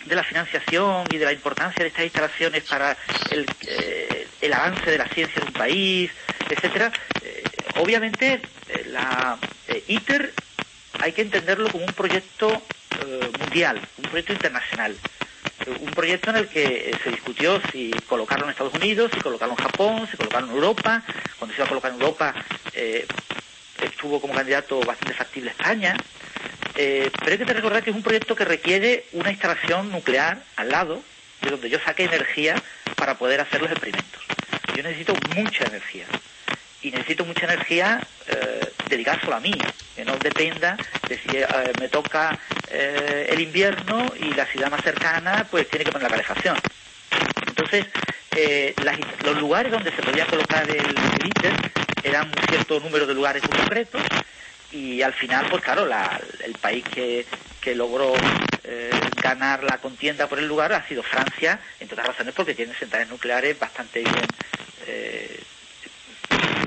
de 0.06 0.14
la 0.14 0.24
financiación 0.24 1.06
y 1.10 1.18
de 1.18 1.24
la 1.24 1.32
importancia 1.32 1.82
de 1.82 1.88
estas 1.88 2.04
instalaciones 2.04 2.62
para 2.64 2.96
el, 3.30 3.46
eh, 3.66 4.26
el 4.40 4.52
avance 4.52 4.90
de 4.90 4.98
la 4.98 5.06
ciencia 5.08 5.40
en 5.42 5.48
un 5.48 5.52
país, 5.52 6.10
etcétera, 6.48 6.92
eh, 7.22 7.42
obviamente 7.76 8.40
eh, 8.68 8.84
la 8.86 9.38
eh, 9.68 9.84
ITER 9.88 10.32
hay 11.00 11.12
que 11.12 11.22
entenderlo 11.22 11.70
como 11.70 11.84
un 11.84 11.92
proyecto 11.92 12.50
eh, 13.00 13.30
mundial, 13.40 13.80
un 13.98 14.04
proyecto 14.04 14.32
internacional, 14.32 14.96
Eh, 15.66 15.76
un 15.80 15.90
proyecto 15.92 16.30
en 16.30 16.36
el 16.36 16.48
que 16.48 16.90
eh, 16.90 16.94
se 17.02 17.10
discutió 17.10 17.60
si 17.70 17.90
colocarlo 18.08 18.44
en 18.44 18.50
Estados 18.50 18.74
Unidos, 18.74 19.10
si 19.12 19.20
colocarlo 19.20 19.54
en 19.56 19.62
Japón, 19.62 20.08
si 20.10 20.16
colocarlo 20.16 20.48
en 20.48 20.54
Europa. 20.54 21.02
Cuando 21.38 21.54
se 21.54 21.60
iba 21.60 21.66
a 21.66 21.68
colocar 21.68 21.92
en 21.92 22.00
Europa 22.00 22.34
eh, 22.72 23.06
estuvo 23.82 24.20
como 24.20 24.34
candidato 24.34 24.80
bastante 24.80 25.14
factible 25.14 25.50
España. 25.50 25.96
Eh, 26.76 27.10
pero 27.18 27.32
hay 27.32 27.38
que 27.38 27.44
recordar 27.44 27.82
que 27.82 27.90
es 27.90 27.96
un 27.96 28.02
proyecto 28.02 28.34
que 28.34 28.44
requiere 28.44 29.04
una 29.12 29.30
instalación 29.30 29.90
nuclear 29.90 30.42
al 30.56 30.70
lado, 30.70 31.02
de 31.42 31.50
donde 31.50 31.68
yo 31.68 31.78
saque 31.84 32.04
energía 32.04 32.54
para 32.96 33.18
poder 33.18 33.40
hacer 33.40 33.60
los 33.60 33.70
experimentos. 33.70 34.22
Yo 34.76 34.82
necesito 34.82 35.14
mucha 35.36 35.64
energía. 35.64 36.06
Y 36.82 36.90
necesito 36.90 37.24
mucha 37.24 37.44
energía 37.46 38.00
eh, 38.26 38.72
dedicada 38.88 39.20
solo 39.20 39.36
a 39.36 39.40
mí, 39.40 39.58
que 39.94 40.04
no 40.04 40.16
dependa 40.18 40.76
de 41.08 41.18
si 41.18 41.36
eh, 41.36 41.46
me 41.78 41.88
toca 41.88 42.38
eh, 42.70 43.26
el 43.30 43.40
invierno 43.40 44.12
y 44.18 44.32
la 44.34 44.46
ciudad 44.46 44.70
más 44.70 44.82
cercana 44.82 45.46
pues 45.50 45.68
tiene 45.68 45.84
que 45.84 45.92
poner 45.92 46.04
la 46.10 46.16
calefacción. 46.16 46.56
Entonces, 47.46 47.86
eh, 48.36 48.74
las- 48.82 48.98
los 49.24 49.36
lugares 49.38 49.70
donde 49.72 49.90
se 49.90 50.02
podía 50.02 50.24
colocar 50.26 50.68
el, 50.70 50.94
ITER 51.26 51.52
eran 52.02 52.28
un 52.28 52.34
cierto 52.48 52.80
número 52.80 53.06
de 53.06 53.14
lugares 53.14 53.42
concretos 53.42 54.00
y 54.72 55.02
al 55.02 55.12
final, 55.12 55.46
pues 55.50 55.62
claro, 55.62 55.84
la- 55.84 56.20
el 56.44 56.54
país 56.54 56.84
que, 56.94 57.26
que 57.60 57.74
logró 57.74 58.14
eh, 58.64 58.90
ganar 59.22 59.64
la 59.64 59.78
contienda 59.78 60.28
por 60.28 60.38
el 60.38 60.46
lugar 60.46 60.72
ha 60.72 60.86
sido 60.88 61.02
Francia, 61.02 61.58
entre 61.80 61.94
otras 61.94 62.08
razones 62.08 62.34
porque 62.34 62.54
tiene 62.54 62.72
centrales 62.74 63.08
nucleares 63.08 63.58
bastante 63.58 64.00
bien 64.00 64.16
eh, 64.86 65.40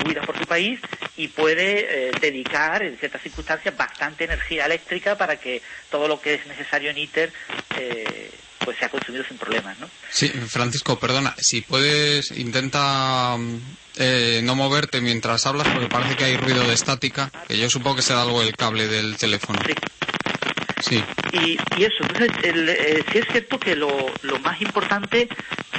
distribuidas 0.04 0.26
por 0.26 0.38
su 0.38 0.46
país 0.46 0.80
y 1.18 1.28
puede 1.30 2.10
eh, 2.10 2.12
dedicar 2.20 2.84
en 2.84 2.98
ciertas 2.98 3.22
circunstancias 3.22 3.76
bastante 3.76 4.26
energía 4.26 4.66
eléctrica 4.66 5.18
para 5.18 5.38
que 5.40 5.62
todo 5.90 6.08
lo 6.08 6.20
que 6.20 6.36
es 6.36 6.46
necesario 6.48 6.90
en 6.92 6.98
ITER 6.98 7.32
eh, 7.78 8.32
pues 8.60 8.78
sea 8.78 8.90
consumido 8.90 9.24
sin 9.26 9.38
problemas, 9.38 9.78
¿no? 9.80 9.90
Sí, 10.10 10.30
Francisco, 10.30 10.98
perdona, 10.98 11.36
si 11.38 11.62
puedes, 11.62 12.32
intenta 12.32 13.36
mm, 13.38 13.60
eh, 13.98 14.42
no 14.44 14.56
moverte 14.56 15.02
mientras 15.02 15.46
hablas 15.46 15.68
porque 15.68 15.88
parece 15.88 16.16
que 16.16 16.24
hay 16.26 16.38
ruido 16.38 16.64
de 16.66 16.74
estática, 16.74 17.30
que 17.48 17.58
yo 17.58 17.70
supongo 17.70 17.98
que 17.98 18.02
será 18.02 18.22
algo 18.22 18.42
del 18.42 18.56
cable 18.56 18.88
del 18.88 19.18
teléfono. 19.18 19.60
Sí. 19.66 19.74
Sí, 20.82 21.02
Y, 21.32 21.58
y 21.78 21.86
eso, 21.86 21.96
entonces, 22.02 22.30
el, 22.44 22.68
eh, 22.68 23.06
sí 23.10 23.20
es 23.20 23.26
cierto 23.32 23.58
que 23.58 23.74
lo, 23.74 24.12
lo 24.24 24.40
más 24.40 24.62
importante 24.62 25.30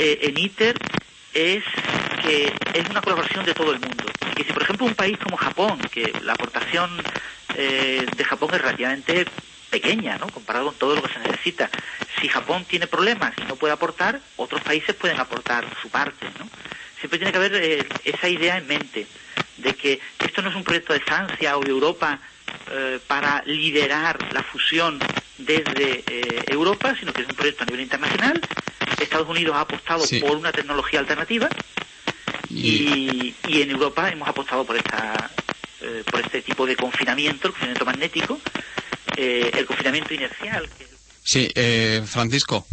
eh, 0.01 0.19
en 0.23 0.39
ITER 0.39 0.77
es 1.35 1.65
que 2.23 2.53
es 2.73 2.89
una 2.89 3.03
colaboración 3.03 3.45
de 3.45 3.55
todo 3.55 3.73
el 3.73 3.81
mundo. 3.81 4.05
Y 4.31 4.35
que 4.35 4.45
si, 4.45 4.53
por 4.53 4.63
ejemplo, 4.63 4.87
un 4.87 4.95
país 4.95 5.19
como 5.19 5.37
Japón, 5.37 5.79
que 5.91 6.13
la 6.23 6.33
aportación 6.33 6.91
eh, 7.57 8.07
de 8.17 8.25
Japón 8.25 8.51
es 8.53 8.63
relativamente 8.63 9.27
pequeña, 9.71 10.17
¿no? 10.19 10.29
Comparado 10.29 10.67
con 10.67 10.75
todo 10.77 10.95
lo 10.97 11.03
que 11.03 11.13
se 11.13 11.19
necesita. 11.19 11.69
Si 12.21 12.29
Japón 12.29 12.65
tiene 12.65 12.87
problemas 12.87 13.35
y 13.39 13.43
no 13.43 13.57
puede 13.57 13.73
aportar, 13.73 14.21
otros 14.37 14.63
países 14.63 14.95
pueden 14.95 15.19
aportar 15.19 15.67
su 15.83 15.89
parte, 15.89 16.27
¿no? 16.39 16.49
Siempre 16.99 17.19
tiene 17.19 17.33
que 17.33 17.39
haber 17.39 17.55
eh, 17.57 17.87
esa 18.05 18.29
idea 18.29 18.57
en 18.57 18.67
mente 18.67 19.07
de 19.59 19.75
que 19.75 20.01
esto 20.21 20.43
no 20.43 20.51
es 20.51 20.57
un 20.57 20.65
proyecto 20.65 20.93
de 20.93 21.01
Francia 21.01 21.59
o 21.59 21.61
de 21.61 21.71
Europa 21.71 22.19
eh, 22.71 22.99
para 23.07 23.43
liderar 23.47 24.33
la 24.33 24.43
fusión 24.43 24.99
desde 25.39 26.05
eh, 26.07 26.45
Europa, 26.49 26.95
sino 26.99 27.13
que 27.13 27.23
es 27.23 27.29
un 27.29 27.35
proyecto 27.35 27.63
a 27.65 27.67
nivel 27.67 27.81
internacional. 27.83 28.41
Estados 29.01 29.29
Unidos 29.29 29.55
ha 29.57 29.61
apostado 29.61 30.07
Sí. 30.07 30.21
por 30.21 30.37
una 30.37 30.53
tecnología 30.53 31.01
alternativa 31.01 31.49
y, 32.51 33.35
y 33.49 33.63
en 33.63 33.71
Europa 33.71 34.09
hemos 34.11 34.29
apostado 34.29 34.65
por 34.65 34.77
esta 34.77 35.31
eh, 35.81 36.03
por 36.11 36.21
este 36.21 36.43
tipo 36.43 36.67
de 36.67 36.77
confinamiento, 36.77 37.49
el 37.49 37.53
confinamiento 37.53 37.85
magnético, 37.85 38.41
eh, 39.17 39.51
el 39.55 39.67
confinamiento 39.67 40.15
inercial. 40.15 40.69
que- 40.79 40.87
sí, 41.23 41.51
eh, 41.55 42.03
Francisco. 42.07 42.67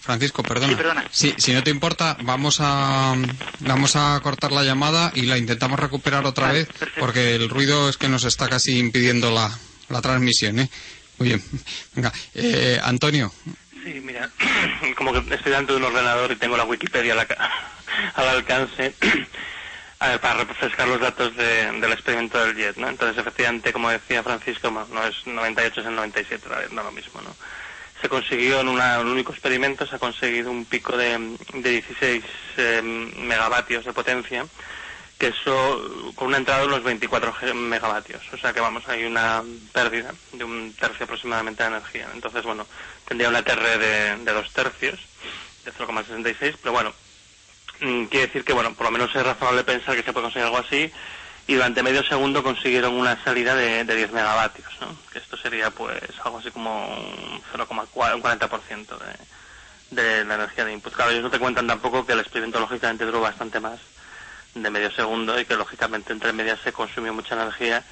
Francisco, 0.00 0.42
perdona. 0.42 0.68
Sí, 0.72 0.74
perdona. 0.76 1.04
Sí, 1.10 1.34
si 1.36 1.52
no 1.52 1.62
te 1.62 1.70
importa, 1.70 2.16
vamos 2.22 2.56
a 2.60 3.14
vamos 3.60 3.96
a 3.96 4.18
cortar 4.22 4.50
la 4.50 4.64
llamada 4.64 5.12
y 5.14 5.22
la 5.22 5.36
intentamos 5.36 5.78
recuperar 5.78 6.24
otra 6.24 6.46
Vale, 6.46 6.60
vez 6.60 6.68
perfecto. 6.68 7.00
porque 7.00 7.34
el 7.34 7.48
ruido 7.50 7.88
es 7.88 7.96
que 7.98 8.08
nos 8.08 8.24
está 8.24 8.48
casi 8.48 8.78
impidiendo 8.78 9.30
la, 9.30 9.56
la 9.90 10.00
transmisión, 10.00 10.58
¿eh? 10.60 10.70
Muy 11.20 11.28
bien. 11.28 11.42
Venga, 11.94 12.10
eh, 12.34 12.80
Antonio. 12.82 13.30
Sí, 13.84 14.00
mira, 14.02 14.30
como 14.96 15.12
que 15.12 15.18
estoy 15.34 15.52
delante 15.52 15.72
de 15.72 15.78
un 15.78 15.84
ordenador 15.84 16.32
y 16.32 16.36
tengo 16.36 16.56
la 16.56 16.64
Wikipedia 16.64 17.14
aca- 17.20 17.36
al 18.14 18.28
alcance 18.28 18.96
para 19.98 20.44
refrescar 20.44 20.88
los 20.88 20.98
datos 20.98 21.36
de- 21.36 21.72
del 21.78 21.92
experimento 21.92 22.42
del 22.42 22.56
JET, 22.56 22.76
¿no? 22.78 22.88
Entonces, 22.88 23.18
efectivamente, 23.18 23.70
como 23.70 23.90
decía 23.90 24.22
Francisco, 24.22 24.70
no 24.70 25.04
es 25.04 25.14
98, 25.26 25.82
es 25.82 25.86
el 25.86 25.94
97, 25.94 26.48
la- 26.48 26.68
no 26.70 26.82
lo 26.84 26.90
mismo, 26.92 27.20
¿no? 27.20 27.36
Se 28.00 28.08
consiguió 28.08 28.62
en 28.62 28.68
una- 28.68 28.98
un 29.00 29.08
único 29.08 29.32
experimento, 29.32 29.86
se 29.86 29.96
ha 29.96 29.98
conseguido 29.98 30.50
un 30.50 30.64
pico 30.64 30.96
de, 30.96 31.36
de 31.52 31.70
16 31.70 32.24
eh, 32.56 32.80
megavatios 32.82 33.84
de 33.84 33.92
potencia, 33.92 34.46
que 35.20 35.28
eso 35.28 36.12
con 36.16 36.28
una 36.28 36.38
entrada 36.38 36.62
de 36.62 36.66
unos 36.68 36.82
24 36.82 37.32
ge- 37.34 37.52
megavatios. 37.54 38.22
O 38.32 38.38
sea 38.38 38.54
que 38.54 38.60
vamos, 38.60 38.88
hay 38.88 39.04
una 39.04 39.44
pérdida 39.72 40.12
de 40.32 40.44
un 40.44 40.72
tercio 40.80 41.04
aproximadamente 41.04 41.62
de 41.62 41.68
energía. 41.68 42.08
Entonces, 42.14 42.42
bueno, 42.42 42.66
tendría 43.06 43.28
una 43.28 43.42
TR 43.42 43.78
de, 43.78 44.16
de 44.16 44.32
dos 44.32 44.50
tercios, 44.52 44.98
de 45.66 45.72
0,66, 45.74 46.56
pero 46.62 46.72
bueno, 46.72 46.94
mm, 47.80 48.04
quiere 48.06 48.26
decir 48.28 48.44
que, 48.44 48.54
bueno, 48.54 48.72
por 48.74 48.86
lo 48.86 48.92
menos 48.92 49.14
es 49.14 49.22
razonable 49.22 49.62
pensar 49.62 49.94
que 49.94 50.02
se 50.02 50.12
puede 50.12 50.24
conseguir 50.24 50.46
algo 50.46 50.58
así. 50.58 50.90
Y 51.46 51.54
durante 51.54 51.82
medio 51.82 52.02
segundo 52.04 52.42
consiguieron 52.42 52.94
una 52.94 53.22
salida 53.22 53.54
de, 53.54 53.84
de 53.84 53.96
10 53.96 54.12
megavatios, 54.12 54.68
¿no? 54.80 54.96
Que 55.12 55.18
esto 55.18 55.36
sería, 55.36 55.70
pues, 55.70 56.00
algo 56.24 56.38
así 56.38 56.50
como 56.50 56.88
un 56.96 57.42
0,4, 57.52 58.14
un 58.14 58.22
40% 58.22 58.96
de, 59.90 60.02
de 60.02 60.24
la 60.24 60.36
energía 60.36 60.64
de 60.64 60.72
input. 60.72 60.94
Claro, 60.94 61.10
ellos 61.10 61.24
no 61.24 61.30
te 61.30 61.38
cuentan 61.40 61.66
tampoco 61.66 62.06
que 62.06 62.12
el 62.14 62.20
experimento 62.20 62.58
lógicamente 62.60 63.04
duró 63.04 63.20
bastante 63.20 63.60
más 63.60 63.80
de 64.54 64.70
medio 64.70 64.90
segundo 64.90 65.38
y 65.38 65.44
que 65.44 65.56
lógicamente 65.56 66.12
entre 66.12 66.32
medias 66.32 66.60
se 66.62 66.72
consumió 66.72 67.12
mucha 67.12 67.34
energía 67.34 67.84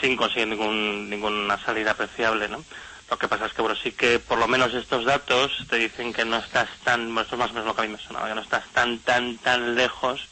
sin 0.00 0.16
conseguir 0.16 0.48
ningún, 0.48 1.08
ninguna 1.10 1.58
salida 1.58 1.92
apreciable, 1.92 2.48
¿no? 2.48 2.64
Lo 3.10 3.18
que 3.18 3.26
pasa 3.26 3.46
es 3.46 3.54
que, 3.54 3.62
bueno, 3.62 3.76
sí 3.76 3.92
que 3.92 4.18
por 4.18 4.38
lo 4.38 4.46
menos 4.46 4.74
estos 4.74 5.04
datos 5.04 5.66
te 5.70 5.76
dicen 5.76 6.12
que 6.12 6.26
no 6.26 6.36
estás 6.36 6.68
tan, 6.84 7.06
bueno, 7.06 7.22
esto 7.22 7.36
es 7.36 7.38
más 7.38 7.50
o 7.50 7.54
menos 7.54 7.66
lo 7.66 7.74
que 7.74 7.82
a 7.82 7.84
mí 7.84 7.92
me 7.92 7.98
sonaba, 7.98 8.28
que 8.28 8.34
no 8.34 8.42
estás 8.42 8.66
tan, 8.72 8.98
tan, 8.98 9.38
tan 9.38 9.74
lejos 9.74 10.28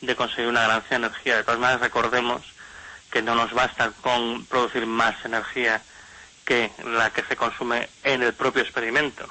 de 0.00 0.14
conseguir 0.14 0.48
una 0.48 0.62
ganancia 0.62 0.98
de 0.98 1.06
energía. 1.06 1.36
De 1.36 1.44
todas 1.44 1.58
maneras, 1.58 1.80
recordemos 1.80 2.42
que 3.10 3.22
no 3.22 3.34
nos 3.34 3.52
basta 3.52 3.90
con 4.02 4.46
producir 4.46 4.86
más 4.86 5.24
energía 5.24 5.82
que 6.44 6.70
la 6.84 7.10
que 7.10 7.22
se 7.22 7.36
consume 7.36 7.88
en 8.04 8.22
el 8.22 8.34
propio 8.34 8.62
experimento. 8.62 9.28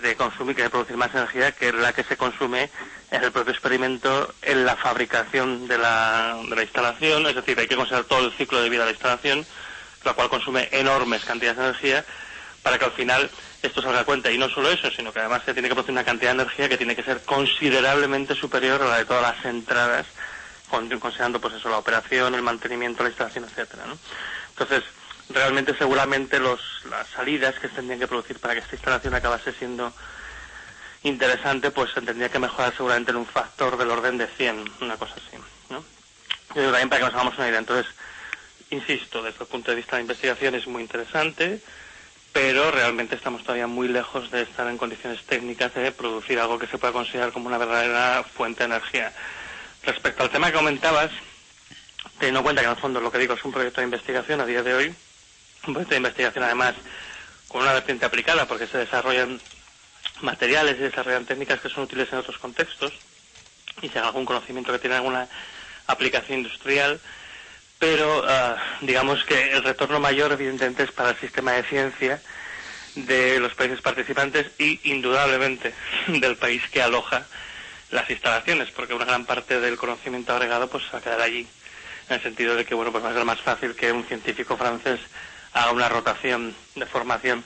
Que 0.00 0.16
consumir, 0.16 0.56
que 0.56 0.70
producir 0.70 0.96
más 0.96 1.14
energía 1.14 1.52
que 1.52 1.72
la 1.72 1.92
que 1.92 2.04
se 2.04 2.16
consume 2.16 2.70
en 3.10 3.24
el 3.24 3.32
propio 3.32 3.52
experimento, 3.52 4.32
en 4.42 4.64
la 4.64 4.76
fabricación 4.76 5.66
de 5.68 5.78
la, 5.78 6.38
de 6.48 6.56
la 6.56 6.62
instalación, 6.62 7.26
es 7.26 7.34
decir, 7.34 7.58
hay 7.58 7.66
que 7.66 7.76
considerar 7.76 8.04
todo 8.04 8.26
el 8.26 8.32
ciclo 8.32 8.62
de 8.62 8.68
vida 8.68 8.80
de 8.80 8.86
la 8.86 8.92
instalación, 8.92 9.46
la 10.04 10.14
cual 10.14 10.28
consume 10.28 10.68
enormes 10.72 11.24
cantidades 11.24 11.58
de 11.58 11.64
energía, 11.64 12.04
para 12.62 12.78
que 12.78 12.84
al 12.84 12.92
final 12.92 13.30
esto 13.62 13.82
salga 13.82 14.00
a 14.00 14.04
cuenta. 14.04 14.30
Y 14.30 14.38
no 14.38 14.48
solo 14.48 14.70
eso, 14.70 14.90
sino 14.90 15.12
que 15.12 15.20
además 15.20 15.42
se 15.44 15.52
tiene 15.52 15.68
que 15.68 15.74
producir 15.74 15.92
una 15.92 16.04
cantidad 16.04 16.34
de 16.34 16.42
energía 16.42 16.68
que 16.68 16.76
tiene 16.76 16.96
que 16.96 17.02
ser 17.02 17.22
considerablemente 17.22 18.34
superior 18.34 18.82
a 18.82 18.86
la 18.86 18.98
de 18.98 19.04
todas 19.04 19.22
las 19.22 19.44
entradas, 19.44 20.06
considerando 20.68 21.40
pues 21.40 21.54
eso, 21.54 21.68
la 21.68 21.78
operación, 21.78 22.34
el 22.34 22.42
mantenimiento, 22.42 23.02
la 23.02 23.08
instalación, 23.08 23.44
etcétera, 23.44 23.86
¿no? 23.86 23.98
Entonces, 24.50 24.84
realmente 25.32 25.74
seguramente 25.76 26.38
los, 26.38 26.60
las 26.88 27.06
salidas 27.08 27.54
que 27.54 27.68
se 27.68 27.76
tendrían 27.76 28.00
que 28.00 28.06
producir 28.06 28.38
para 28.38 28.54
que 28.54 28.60
esta 28.60 28.74
instalación 28.74 29.14
acabase 29.14 29.52
siendo 29.52 29.92
interesante, 31.02 31.70
pues 31.70 31.92
se 31.92 32.02
tendría 32.02 32.28
que 32.28 32.38
mejorar 32.38 32.74
seguramente 32.76 33.10
en 33.10 33.16
un 33.16 33.26
factor 33.26 33.76
del 33.78 33.90
orden 33.90 34.18
de 34.18 34.26
100, 34.26 34.72
una 34.80 34.96
cosa 34.96 35.14
así, 35.14 35.36
¿no? 35.70 35.82
Yo 36.54 36.70
también 36.70 36.88
para 36.88 37.00
que 37.00 37.04
nos 37.06 37.14
hagamos 37.14 37.38
una 37.38 37.48
idea. 37.48 37.58
Entonces, 37.58 37.92
insisto, 38.70 39.22
desde 39.22 39.44
el 39.44 39.46
punto 39.46 39.70
de 39.70 39.76
vista 39.76 39.92
de 39.92 39.98
la 39.98 40.02
investigación 40.02 40.54
es 40.54 40.66
muy 40.66 40.82
interesante, 40.82 41.60
pero 42.32 42.70
realmente 42.70 43.14
estamos 43.14 43.42
todavía 43.42 43.66
muy 43.66 43.88
lejos 43.88 44.30
de 44.30 44.42
estar 44.42 44.68
en 44.68 44.78
condiciones 44.78 45.22
técnicas 45.24 45.72
de 45.74 45.92
producir 45.92 46.38
algo 46.38 46.58
que 46.58 46.66
se 46.66 46.78
pueda 46.78 46.92
considerar 46.92 47.32
como 47.32 47.48
una 47.48 47.58
verdadera 47.58 48.24
fuente 48.24 48.60
de 48.60 48.74
energía. 48.74 49.12
Respecto 49.84 50.22
al 50.22 50.30
tema 50.30 50.48
que 50.48 50.58
comentabas, 50.58 51.10
teniendo 52.18 52.40
en 52.40 52.44
cuenta 52.44 52.62
que 52.62 52.66
en 52.66 52.74
el 52.74 52.80
fondo 52.80 53.00
lo 53.00 53.10
que 53.10 53.18
digo 53.18 53.34
es 53.34 53.44
un 53.44 53.52
proyecto 53.52 53.80
de 53.80 53.86
investigación 53.86 54.40
a 54.40 54.46
día 54.46 54.62
de 54.62 54.74
hoy, 54.74 54.94
un 55.66 55.74
proyecto 55.74 55.94
de 55.94 55.98
investigación 55.98 56.44
además 56.44 56.74
con 57.48 57.62
una 57.62 57.72
vertiente 57.72 58.06
aplicada 58.06 58.46
porque 58.46 58.66
se 58.66 58.78
desarrollan 58.78 59.40
materiales 60.22 60.76
y 60.78 60.82
desarrollan 60.82 61.26
técnicas 61.26 61.60
que 61.60 61.68
son 61.68 61.84
útiles 61.84 62.08
en 62.12 62.18
otros 62.18 62.38
contextos 62.38 62.92
y 63.82 63.88
se 63.88 63.98
haga 63.98 64.08
algún 64.08 64.24
conocimiento 64.24 64.72
que 64.72 64.78
tiene 64.78 64.96
alguna 64.96 65.28
aplicación 65.86 66.38
industrial, 66.38 67.00
pero 67.78 68.20
uh, 68.20 68.56
digamos 68.82 69.24
que 69.24 69.52
el 69.52 69.64
retorno 69.64 70.00
mayor 70.00 70.32
evidentemente 70.32 70.84
es 70.84 70.92
para 70.92 71.10
el 71.10 71.16
sistema 71.16 71.52
de 71.52 71.62
ciencia 71.64 72.22
de 72.94 73.38
los 73.40 73.54
países 73.54 73.80
participantes 73.80 74.50
y 74.58 74.80
indudablemente 74.90 75.72
del 76.08 76.36
país 76.36 76.62
que 76.70 76.82
aloja 76.82 77.26
las 77.90 78.08
instalaciones, 78.08 78.70
porque 78.70 78.94
una 78.94 79.04
gran 79.04 79.24
parte 79.24 79.58
del 79.60 79.76
conocimiento 79.76 80.32
agregado 80.32 80.68
pues 80.68 80.84
va 80.94 80.98
a 80.98 81.02
quedar 81.02 81.20
allí, 81.20 81.46
en 82.08 82.14
el 82.14 82.22
sentido 82.22 82.54
de 82.54 82.64
que 82.64 82.74
bueno 82.74 82.92
pues 82.92 83.04
va 83.04 83.10
a 83.10 83.14
ser 83.14 83.24
más 83.24 83.40
fácil 83.40 83.74
que 83.74 83.90
un 83.90 84.04
científico 84.04 84.56
francés 84.56 85.00
haga 85.52 85.72
una 85.72 85.88
rotación 85.88 86.54
de 86.74 86.86
formación 86.86 87.44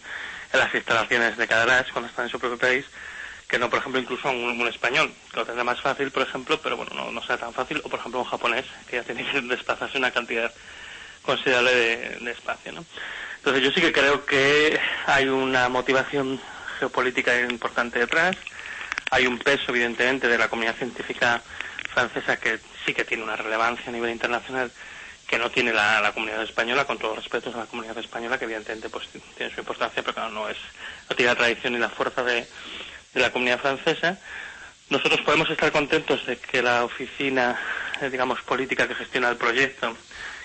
en 0.53 0.59
las 0.59 0.75
instalaciones 0.75 1.37
de 1.37 1.49
Cadarache 1.49 1.93
cuando 1.93 2.09
están 2.09 2.27
en 2.27 2.31
su 2.31 2.39
propio 2.39 2.59
país, 2.59 2.85
que 3.49 3.59
no, 3.59 3.69
por 3.69 3.81
ejemplo, 3.81 4.01
incluso 4.01 4.31
un, 4.31 4.61
un, 4.61 4.69
español, 4.69 5.13
que 5.31 5.37
lo 5.37 5.47
tendrá 5.47 5.65
más 5.65 5.81
fácil, 5.81 6.11
por 6.11 6.23
ejemplo, 6.23 6.61
pero 6.63 6.77
bueno, 6.77 6.93
no, 6.95 7.11
no 7.11 7.23
será 7.23 7.39
tan 7.39 7.53
fácil, 7.53 7.81
o 7.85 7.89
por 7.89 7.99
ejemplo 7.99 8.21
un 8.21 8.27
japonés, 8.27 8.65
que 8.89 8.97
ya 8.97 9.03
tiene 9.03 9.29
que 9.29 9.41
desplazarse 9.43 9.99
una 9.99 10.11
cantidad 10.11 10.53
considerable 11.23 11.75
de, 11.75 12.19
de 12.21 12.31
espacio, 12.31 12.73
¿no? 12.73 12.85
Entonces 13.37 13.63
yo 13.63 13.71
sí 13.73 13.81
que 13.81 13.93
creo 13.93 14.25
que 14.25 14.81
hay 15.07 15.27
una 15.27 15.69
motivación 15.69 16.41
geopolítica 16.79 17.39
importante 17.41 17.99
detrás, 17.99 18.37
hay 19.11 19.27
un 19.27 19.39
peso, 19.39 19.65
evidentemente, 19.69 20.29
de 20.29 20.39
la 20.39 20.49
comunidad 20.49 20.77
científica 20.77 21.43
francesa 21.93 22.39
que 22.39 22.59
sí 22.85 22.95
que 22.95 23.05
tiene 23.05 23.23
una 23.23 23.37
relevancia 23.37 23.85
a 23.89 23.93
nivel 23.93 24.11
internacional 24.11 24.73
que 25.27 25.39
no 25.39 25.51
tiene 25.51 25.73
la, 25.73 26.11
comunidad 26.13 26.43
española, 26.43 26.87
con 26.87 26.99
todos 26.99 27.17
los 27.17 27.25
respetos 27.25 27.55
a 27.55 27.59
la 27.59 27.67
comunidad 27.67 27.97
española, 27.99 28.39
que 28.39 28.45
evidentemente 28.45 28.89
pues 28.89 29.09
tiene 29.37 29.53
su 29.53 29.61
importancia, 29.61 30.03
pero 30.03 30.15
claro, 30.15 30.31
no 30.31 30.49
es, 30.49 30.59
no 31.09 31.17
tiene 31.17 31.33
la 31.33 31.37
tradición 31.37 31.73
ni 31.73 31.79
la 31.79 31.89
fuerza 31.89 32.23
de, 32.23 32.47
de 33.15 33.21
la 33.21 33.31
comunidad 33.31 33.61
francesa. 33.61 34.19
Nosotros 34.91 35.21
podemos 35.23 35.49
estar 35.49 35.73
contentos 35.73 36.27
de 36.27 36.37
que 36.37 36.63
la 36.63 36.85
oficina, 36.85 37.59
eh, 38.01 38.11
digamos, 38.11 38.43
política 38.43 38.87
que 38.87 38.95
gestiona 38.95 39.31
el 39.31 39.37
proyecto, 39.37 39.97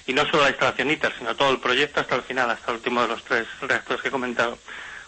y 0.07 0.13
no 0.13 0.25
solo 0.25 0.43
la 0.43 0.49
instalación 0.49 0.89
ITER, 0.89 1.13
sino 1.17 1.35
todo 1.35 1.51
el 1.51 1.59
proyecto 1.59 1.99
hasta 1.99 2.15
el 2.15 2.23
final, 2.23 2.49
hasta 2.49 2.71
el 2.71 2.77
último 2.77 3.01
de 3.01 3.09
los 3.09 3.23
tres 3.23 3.45
reactores 3.61 4.01
que 4.01 4.07
he 4.07 4.11
comentado, 4.11 4.57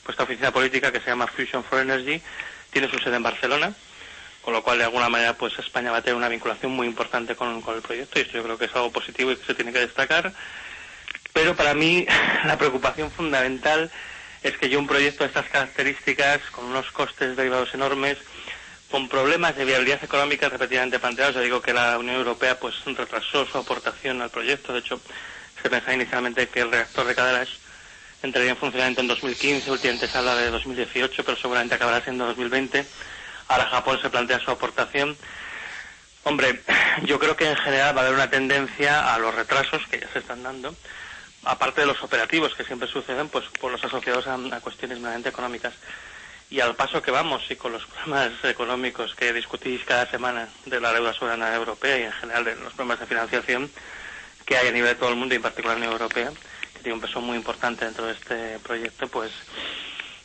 pues 0.04 0.14
esta 0.14 0.24
oficina 0.24 0.52
política 0.52 0.92
que 0.92 1.00
se 1.00 1.08
llama 1.08 1.28
Fusion 1.28 1.64
for 1.64 1.80
Energy, 1.80 2.22
tiene 2.72 2.88
su 2.88 3.00
sede 3.00 3.16
en 3.16 3.24
Barcelona, 3.24 3.74
con 4.42 4.54
lo 4.54 4.64
cual 4.64 4.80
de 4.80 4.86
alguna 4.86 5.10
manera 5.10 5.34
pues 5.38 5.58
España 5.60 5.92
va 5.92 5.98
a 5.98 6.02
tener 6.02 6.16
una 6.16 6.30
vinculación 6.30 6.72
muy 6.72 6.88
importante 6.88 7.36
con, 7.36 7.62
con, 7.62 7.76
el 7.76 7.82
proyecto 7.82 8.20
y 8.20 8.24
esto 8.24 8.38
yo 8.38 8.44
creo 8.44 8.58
que 8.58 8.66
es 8.66 8.76
algo 8.76 8.92
positivo 8.92 9.32
y 9.32 9.36
que 9.36 9.46
se 9.46 9.56
tiene 9.56 9.72
que 9.72 9.80
destacar. 9.80 10.34
Pero 11.34 11.56
para 11.56 11.74
mí 11.74 12.06
la 12.46 12.58
preocupación 12.58 13.12
fundamental 13.12 13.92
es 14.44 14.58
que 14.58 14.70
yo 14.70 14.80
un 14.80 14.88
proyecto 14.88 15.24
de 15.24 15.28
estas 15.28 15.48
características, 15.50 16.42
con 16.52 16.66
unos 16.66 16.90
costes 16.92 17.38
derivados 17.38 17.74
enormes, 17.74 18.18
con 18.90 19.08
problemas 19.08 19.56
de 19.56 19.66
viabilidad 19.66 20.04
económica 20.04 20.50
repetidamente 20.50 21.00
planteados, 21.00 21.36
ya 21.36 21.42
digo 21.42 21.62
que 21.62 21.74
la 21.74 21.98
Unión 21.98 22.18
Europea 22.18 22.60
pues 22.60 22.76
retrasó 22.86 23.46
su 23.46 23.58
aportación 23.58 24.22
al 24.22 24.30
proyecto, 24.30 24.74
de 24.74 24.80
hecho 24.80 25.00
se 25.62 25.70
pensaba 25.70 25.94
inicialmente 25.94 26.50
que 26.50 26.62
el 26.62 26.72
reactor 26.72 27.06
de 27.06 27.16
Cadarache 27.16 27.54
entraría 28.24 28.52
en 28.52 28.58
funcionamiento 28.58 29.02
en 29.02 29.08
2015, 29.08 29.72
últimamente 29.72 30.08
se 30.08 30.18
habla 30.18 30.36
de 30.36 30.50
2018, 30.50 31.24
pero 31.24 31.38
seguramente 31.38 31.76
acabará 31.76 32.04
siendo 32.04 32.26
2020 32.26 32.86
Ahora 33.52 33.66
Japón 33.66 34.00
se 34.02 34.10
plantea 34.10 34.40
su 34.40 34.50
aportación. 34.50 35.18
Hombre, 36.24 36.62
yo 37.04 37.20
creo 37.20 37.36
que 37.36 37.50
en 37.50 37.58
general 37.58 37.94
va 37.94 38.00
a 38.00 38.04
haber 38.06 38.16
una 38.16 38.30
tendencia 38.30 39.14
a 39.14 39.20
los 39.20 39.36
retrasos 39.36 39.86
que 39.88 40.00
ya 40.00 40.08
se 40.14 40.20
están 40.20 40.42
dando, 40.42 40.74
aparte 41.44 41.82
de 41.82 41.88
los 41.88 42.02
operativos 42.02 42.56
que 42.56 42.64
siempre 42.64 42.88
suceden, 42.88 43.28
pues 43.28 43.44
por 43.60 43.70
los 43.70 43.84
asociados 43.84 44.26
a, 44.28 44.62
cuestiones 44.62 45.00
meramente 45.00 45.28
económicas. 45.28 45.74
Y 46.50 46.62
al 46.62 46.78
paso 46.78 47.02
que 47.02 47.12
vamos 47.12 47.44
y 47.50 47.58
con 47.58 47.74
los 47.74 47.86
problemas 47.88 48.32
económicos 48.46 49.16
que 49.16 49.34
discutís 49.34 49.84
cada 49.84 50.10
semana 50.10 50.48
de 50.66 50.80
la 50.80 50.94
deuda 50.94 51.12
soberana 51.12 51.54
europea 51.54 51.98
y 51.98 52.04
en 52.04 52.14
general 52.14 52.46
de 52.46 52.56
los 52.56 52.72
problemas 52.72 53.02
de 53.02 53.08
financiación 53.08 53.70
que 54.46 54.56
hay 54.56 54.70
a 54.70 54.72
nivel 54.72 54.94
de 54.94 54.96
todo 54.96 55.10
el 55.10 55.18
mundo 55.18 55.36
y 55.36 55.38
en 55.38 55.44
particular 55.44 55.76
en 55.76 55.84
la 55.84 55.92
Europea, 55.92 56.32
que 56.74 56.80
tiene 56.80 56.94
un 56.94 57.02
peso 57.02 57.20
muy 57.20 57.36
importante 57.36 57.84
dentro 57.84 58.06
de 58.06 58.14
este 58.14 58.60
proyecto, 58.60 59.10
pues 59.10 59.34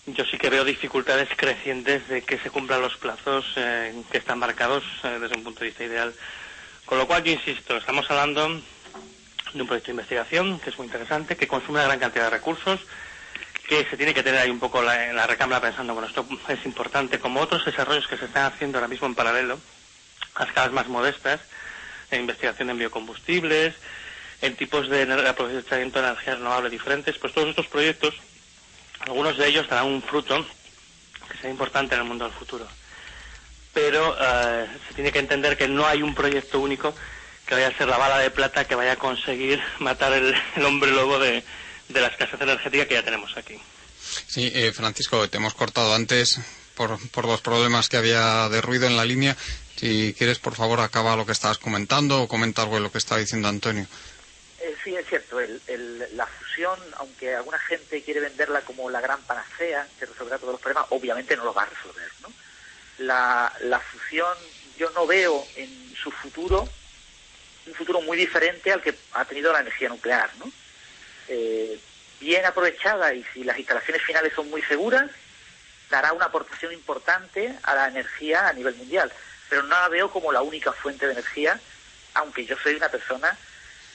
yo 0.06 0.24
sí 0.24 0.38
que 0.38 0.50
veo 0.50 0.64
dificultades 0.64 1.28
crecientes 1.36 2.06
de 2.08 2.22
que 2.22 2.38
se 2.38 2.50
cumplan 2.50 2.80
los 2.80 2.96
plazos 2.96 3.44
eh, 3.56 3.92
que 4.10 4.18
están 4.18 4.38
marcados 4.38 4.84
eh, 5.02 5.18
desde 5.20 5.36
un 5.36 5.42
punto 5.44 5.60
de 5.60 5.66
vista 5.66 5.84
ideal. 5.84 6.14
Con 6.84 6.98
lo 6.98 7.06
cual, 7.06 7.24
yo 7.24 7.32
insisto, 7.32 7.76
estamos 7.76 8.08
hablando 8.10 8.48
de 9.52 9.60
un 9.60 9.66
proyecto 9.66 9.86
de 9.86 9.92
investigación 9.92 10.60
que 10.60 10.70
es 10.70 10.78
muy 10.78 10.86
interesante, 10.86 11.36
que 11.36 11.48
consume 11.48 11.80
una 11.80 11.88
gran 11.88 11.98
cantidad 11.98 12.24
de 12.24 12.30
recursos, 12.30 12.80
que 13.68 13.84
se 13.84 13.96
tiene 13.96 14.14
que 14.14 14.22
tener 14.22 14.40
ahí 14.40 14.50
un 14.50 14.60
poco 14.60 14.80
la, 14.80 15.08
en 15.08 15.16
la 15.16 15.26
recámara 15.26 15.60
pensando, 15.60 15.92
bueno, 15.92 16.08
esto 16.08 16.24
es 16.48 16.64
importante, 16.64 17.18
como 17.18 17.40
otros 17.40 17.64
desarrollos 17.64 18.06
que 18.06 18.16
se 18.16 18.26
están 18.26 18.52
haciendo 18.52 18.78
ahora 18.78 18.88
mismo 18.88 19.08
en 19.08 19.16
paralelo, 19.16 19.58
a 20.36 20.44
escalas 20.44 20.70
más 20.70 20.86
modestas, 20.86 21.40
en 22.12 22.20
investigación 22.20 22.70
en 22.70 22.78
biocombustibles, 22.78 23.74
en 24.40 24.54
tipos 24.54 24.88
de 24.88 25.02
aprovechamiento 25.26 26.00
de 26.00 26.06
energía 26.06 26.36
renovable 26.36 26.70
diferentes, 26.70 27.18
pues 27.18 27.32
todos 27.32 27.48
estos 27.48 27.66
proyectos 27.66 28.14
algunos 29.00 29.36
de 29.36 29.48
ellos 29.48 29.68
darán 29.68 29.86
un 29.86 30.02
fruto 30.02 30.46
que 31.30 31.38
sea 31.38 31.50
importante 31.50 31.94
en 31.94 32.02
el 32.02 32.06
mundo 32.06 32.24
del 32.24 32.34
futuro. 32.34 32.66
Pero 33.72 34.12
uh, 34.12 34.66
se 34.88 34.94
tiene 34.94 35.12
que 35.12 35.18
entender 35.18 35.56
que 35.56 35.68
no 35.68 35.86
hay 35.86 36.02
un 36.02 36.14
proyecto 36.14 36.60
único 36.60 36.94
que 37.46 37.54
vaya 37.54 37.68
a 37.68 37.76
ser 37.76 37.88
la 37.88 37.98
bala 37.98 38.18
de 38.18 38.30
plata 38.30 38.66
que 38.66 38.74
vaya 38.74 38.92
a 38.92 38.96
conseguir 38.96 39.60
matar 39.78 40.12
el, 40.12 40.34
el 40.56 40.64
hombre 40.64 40.90
lobo 40.90 41.18
de, 41.18 41.44
de, 41.88 42.00
la 42.00 42.08
escasez 42.08 42.40
energética 42.40 42.86
que 42.86 42.94
ya 42.94 43.04
tenemos 43.04 43.36
aquí. 43.36 43.60
Sí, 44.26 44.50
eh, 44.54 44.72
Francisco, 44.72 45.28
te 45.28 45.36
hemos 45.36 45.54
cortado 45.54 45.94
antes 45.94 46.40
por, 46.74 46.98
por 47.10 47.26
los 47.26 47.40
problemas 47.40 47.88
que 47.88 47.96
había 47.96 48.48
de 48.48 48.60
ruido 48.60 48.86
en 48.86 48.96
la 48.96 49.04
línea. 49.04 49.36
Si 49.76 50.14
quieres, 50.16 50.38
por 50.38 50.54
favor, 50.54 50.80
acaba 50.80 51.16
lo 51.16 51.26
que 51.26 51.32
estabas 51.32 51.58
comentando 51.58 52.22
o 52.22 52.28
comenta 52.28 52.62
algo 52.62 52.76
de 52.76 52.82
lo 52.82 52.92
que 52.92 52.98
estaba 52.98 53.20
diciendo 53.20 53.48
Antonio. 53.48 53.86
Eh, 54.60 54.74
sí, 54.82 54.96
es 54.96 55.06
cierto. 55.06 55.40
El, 55.40 55.60
el, 55.66 56.16
la 56.16 56.26
fusión, 56.26 56.78
aunque 56.96 57.34
alguna 57.34 57.58
gente 57.58 58.02
quiere 58.02 58.20
venderla 58.20 58.62
como 58.62 58.90
la 58.90 59.00
gran 59.00 59.20
panacea 59.22 59.86
que 59.98 60.06
resolverá 60.06 60.38
todos 60.38 60.52
los 60.52 60.60
problemas, 60.60 60.86
obviamente 60.90 61.36
no 61.36 61.44
lo 61.44 61.54
va 61.54 61.62
a 61.62 61.66
resolver. 61.66 62.10
¿no? 62.22 62.32
La, 62.98 63.52
la 63.60 63.80
fusión, 63.80 64.36
yo 64.78 64.90
no 64.90 65.06
veo 65.06 65.46
en 65.56 65.94
su 65.94 66.10
futuro 66.10 66.68
un 67.66 67.74
futuro 67.74 68.00
muy 68.00 68.16
diferente 68.16 68.72
al 68.72 68.80
que 68.80 68.94
ha 69.12 69.24
tenido 69.24 69.52
la 69.52 69.60
energía 69.60 69.88
nuclear. 69.88 70.30
¿no? 70.38 70.50
Eh, 71.28 71.78
bien 72.20 72.44
aprovechada 72.44 73.12
y 73.12 73.24
si 73.34 73.44
las 73.44 73.58
instalaciones 73.58 74.02
finales 74.02 74.32
son 74.34 74.48
muy 74.48 74.62
seguras, 74.62 75.10
dará 75.90 76.12
una 76.12 76.26
aportación 76.26 76.72
importante 76.72 77.54
a 77.62 77.74
la 77.74 77.88
energía 77.88 78.48
a 78.48 78.52
nivel 78.52 78.74
mundial. 78.76 79.12
Pero 79.48 79.62
no 79.62 79.78
la 79.78 79.88
veo 79.88 80.10
como 80.10 80.32
la 80.32 80.42
única 80.42 80.72
fuente 80.72 81.06
de 81.06 81.12
energía, 81.12 81.60
aunque 82.14 82.44
yo 82.44 82.56
soy 82.58 82.74
una 82.74 82.88
persona 82.88 83.36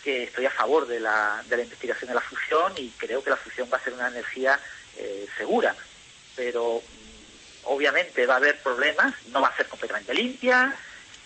que 0.03 0.23
estoy 0.23 0.45
a 0.45 0.51
favor 0.51 0.87
de 0.87 0.99
la, 0.99 1.43
de 1.47 1.57
la 1.57 1.63
investigación 1.63 2.09
de 2.09 2.15
la 2.15 2.21
fusión 2.21 2.73
y 2.77 2.89
creo 2.97 3.23
que 3.23 3.29
la 3.29 3.37
fusión 3.37 3.69
va 3.71 3.77
a 3.77 3.83
ser 3.83 3.93
una 3.93 4.07
energía 4.07 4.59
eh, 4.97 5.27
segura. 5.37 5.75
Pero 6.35 6.81
obviamente 7.63 8.25
va 8.25 8.35
a 8.35 8.37
haber 8.37 8.59
problemas, 8.61 9.13
no 9.27 9.41
va 9.41 9.49
a 9.49 9.57
ser 9.57 9.67
completamente 9.67 10.13
limpia 10.13 10.75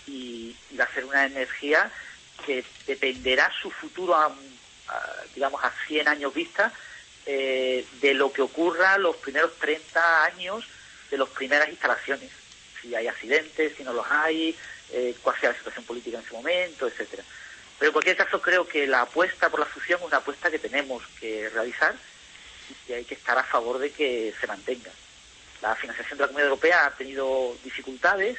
y, 0.07 0.55
va 0.77 0.83
a 0.83 0.93
ser 0.93 1.05
una 1.05 1.25
energía 1.25 1.89
que 2.45 2.65
dependerá 2.85 3.49
su 3.61 3.71
futuro 3.71 4.13
a, 4.13 4.25
a 4.25 5.13
digamos 5.33 5.63
a 5.63 5.71
100 5.87 6.09
años 6.09 6.33
vista 6.33 6.73
eh, 7.25 7.85
de 8.01 8.13
lo 8.13 8.31
que 8.31 8.43
ocurra 8.43 8.99
los 8.99 9.15
primeros 9.15 9.57
30 9.57 10.25
años 10.25 10.63
de 11.09 11.17
las 11.17 11.29
primeras 11.29 11.69
instalaciones, 11.69 12.29
si 12.79 12.93
hay 12.93 13.07
accidentes, 13.07 13.73
si 13.75 13.83
no 13.83 13.93
los 13.93 14.05
hay, 14.11 14.55
eh, 14.91 15.15
cuál 15.23 15.39
sea 15.39 15.49
la 15.49 15.57
situación 15.57 15.85
política 15.85 16.19
en 16.19 16.23
ese 16.23 16.33
momento, 16.33 16.87
etcétera. 16.87 17.23
Pero 17.77 17.89
en 17.89 17.93
cualquier 17.93 18.15
caso 18.17 18.41
creo 18.41 18.67
que 18.67 18.87
la 18.87 19.01
apuesta 19.01 19.49
por 19.49 19.59
la 19.59 19.65
fusión 19.65 19.99
es 19.99 20.05
una 20.07 20.17
apuesta 20.17 20.49
que 20.49 20.59
tenemos 20.59 21.03
que 21.19 21.49
realizar 21.49 21.93
y 22.87 22.93
hay 22.93 23.05
que 23.05 23.15
estar 23.15 23.37
a 23.37 23.43
favor 23.43 23.79
de 23.79 23.91
que 23.91 24.33
se 24.39 24.47
mantenga. 24.47 24.91
La 25.61 25.75
financiación 25.75 26.17
de 26.17 26.23
la 26.23 26.27
Comunidad 26.27 26.49
Europea 26.49 26.85
ha 26.85 26.91
tenido 26.91 27.55
dificultades, 27.63 28.37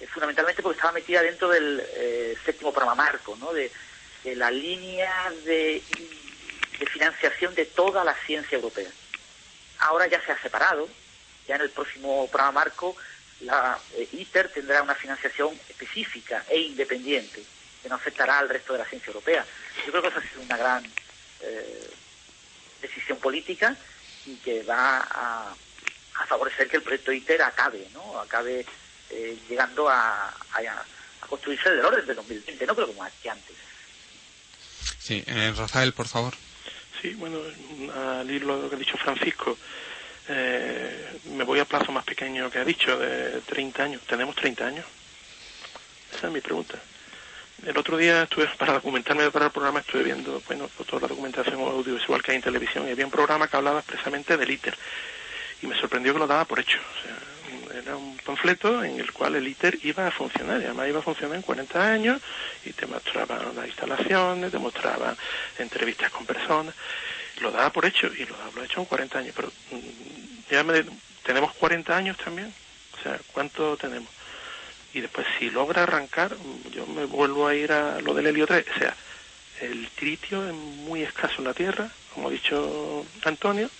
eh, 0.00 0.06
fundamentalmente 0.06 0.62
porque 0.62 0.76
estaba 0.76 0.92
metida 0.92 1.22
dentro 1.22 1.48
del 1.48 1.82
eh, 1.94 2.36
séptimo 2.44 2.72
programa 2.72 2.94
marco, 2.94 3.36
¿no? 3.36 3.52
de, 3.52 3.70
de 4.22 4.36
la 4.36 4.50
línea 4.50 5.30
de, 5.44 5.82
de 6.78 6.86
financiación 6.86 7.54
de 7.54 7.66
toda 7.66 8.04
la 8.04 8.14
ciencia 8.26 8.56
europea. 8.56 8.90
Ahora 9.80 10.06
ya 10.06 10.24
se 10.24 10.32
ha 10.32 10.40
separado, 10.40 10.88
ya 11.48 11.56
en 11.56 11.62
el 11.62 11.70
próximo 11.70 12.28
programa 12.28 12.60
marco 12.60 12.96
la 13.40 13.76
eh, 13.96 14.08
ITER 14.12 14.50
tendrá 14.50 14.82
una 14.82 14.94
financiación 14.94 15.58
específica 15.68 16.44
e 16.48 16.60
independiente 16.60 17.42
que 17.82 17.88
no 17.88 17.96
afectará 17.96 18.38
al 18.38 18.48
resto 18.48 18.72
de 18.72 18.78
la 18.78 18.84
ciencia 18.84 19.08
europea. 19.08 19.44
Yo 19.84 19.90
creo 19.90 20.02
que 20.02 20.08
eso 20.08 20.18
ha 20.18 20.22
sido 20.22 20.42
una 20.42 20.56
gran 20.56 20.84
eh, 21.40 21.90
decisión 22.80 23.18
política 23.18 23.76
y 24.26 24.36
que 24.36 24.62
va 24.62 24.98
a, 24.98 25.54
a 26.14 26.26
favorecer 26.26 26.68
que 26.68 26.76
el 26.76 26.82
proyecto 26.82 27.12
ITER 27.12 27.42
acabe, 27.42 27.88
¿no? 27.92 28.20
Acabe 28.20 28.64
eh, 29.10 29.38
llegando 29.48 29.88
a, 29.88 30.28
a, 30.28 30.58
a 30.58 31.26
construirse 31.26 31.70
del 31.70 31.84
orden 31.84 32.06
de 32.06 32.14
2020, 32.14 32.66
no 32.66 32.74
creo 32.74 32.86
como 32.86 33.06
que 33.20 33.30
antes. 33.30 33.56
Sí, 34.98 35.22
eh, 35.26 35.52
Rafael, 35.56 35.92
por 35.92 36.06
favor. 36.06 36.34
Sí, 37.00 37.14
bueno, 37.14 37.40
al 37.94 38.28
de 38.28 38.38
lo 38.38 38.68
que 38.70 38.76
ha 38.76 38.78
dicho 38.78 38.96
Francisco, 38.96 39.58
eh, 40.28 41.18
me 41.24 41.42
voy 41.42 41.58
a 41.58 41.64
plazo 41.64 41.90
más 41.90 42.04
pequeño 42.04 42.48
que 42.48 42.58
ha 42.58 42.64
dicho, 42.64 42.96
de 42.96 43.40
30 43.40 43.82
años. 43.82 44.02
¿Tenemos 44.06 44.36
30 44.36 44.64
años? 44.64 44.86
Esa 46.16 46.28
es 46.28 46.32
mi 46.32 46.40
pregunta. 46.40 46.80
El 47.64 47.78
otro 47.78 47.96
día 47.96 48.24
estuve, 48.24 48.48
para 48.58 48.74
documentarme 48.74 49.30
para 49.30 49.46
el 49.46 49.52
programa, 49.52 49.80
estuve 49.80 50.02
viendo, 50.02 50.42
bueno, 50.46 50.68
toda 50.86 51.02
la 51.02 51.08
documentación 51.08 51.60
audiovisual 51.60 52.22
que 52.22 52.32
hay 52.32 52.36
en 52.36 52.42
televisión, 52.42 52.88
y 52.88 52.90
había 52.90 53.04
un 53.04 53.10
programa 53.10 53.48
que 53.48 53.56
hablaba 53.56 53.80
expresamente 53.80 54.36
del 54.36 54.50
ITER. 54.50 54.76
Y 55.62 55.66
me 55.66 55.78
sorprendió 55.78 56.12
que 56.12 56.18
lo 56.18 56.26
daba 56.26 56.44
por 56.44 56.58
hecho. 56.58 56.78
O 56.78 57.02
sea, 57.02 57.78
era 57.78 57.96
un 57.96 58.16
panfleto 58.18 58.82
en 58.82 58.98
el 58.98 59.12
cual 59.12 59.36
el 59.36 59.46
ITER 59.46 59.78
iba 59.84 60.06
a 60.06 60.10
funcionar, 60.10 60.60
y 60.60 60.64
además 60.64 60.88
iba 60.88 60.98
a 60.98 61.02
funcionar 61.02 61.36
en 61.36 61.42
40 61.42 61.92
años, 61.92 62.20
y 62.64 62.72
te 62.72 62.86
mostraban 62.86 63.54
las 63.54 63.66
instalaciones, 63.66 64.50
te 64.50 64.58
mostraban 64.58 65.16
entrevistas 65.58 66.10
con 66.10 66.26
personas, 66.26 66.74
lo 67.40 67.50
daba 67.52 67.70
por 67.70 67.86
hecho, 67.86 68.08
y 68.08 68.26
lo, 68.26 68.62
he 68.62 68.64
hecho 68.64 68.80
en 68.80 68.86
40 68.86 69.18
años, 69.18 69.32
pero 69.36 69.52
mm, 69.70 70.50
ya 70.50 70.64
me, 70.64 70.84
tenemos 71.22 71.52
40 71.54 71.96
años 71.96 72.16
también, 72.18 72.52
o 72.98 73.02
sea, 73.02 73.18
¿cuánto 73.32 73.76
tenemos? 73.76 74.08
Y 74.94 75.00
después, 75.00 75.26
si 75.38 75.50
logra 75.50 75.84
arrancar, 75.84 76.36
yo 76.70 76.86
me 76.86 77.06
vuelvo 77.06 77.46
a 77.46 77.54
ir 77.54 77.72
a 77.72 78.00
lo 78.00 78.12
del 78.14 78.26
helio 78.26 78.46
3, 78.46 78.64
o 78.76 78.78
sea, 78.78 78.94
el 79.60 79.88
tritio 79.90 80.46
es 80.46 80.52
muy 80.52 81.02
escaso 81.02 81.36
en 81.38 81.44
la 81.44 81.54
Tierra, 81.54 81.88
como 82.14 82.28
ha 82.28 82.30
dicho 82.30 83.06
Antonio, 83.24 83.70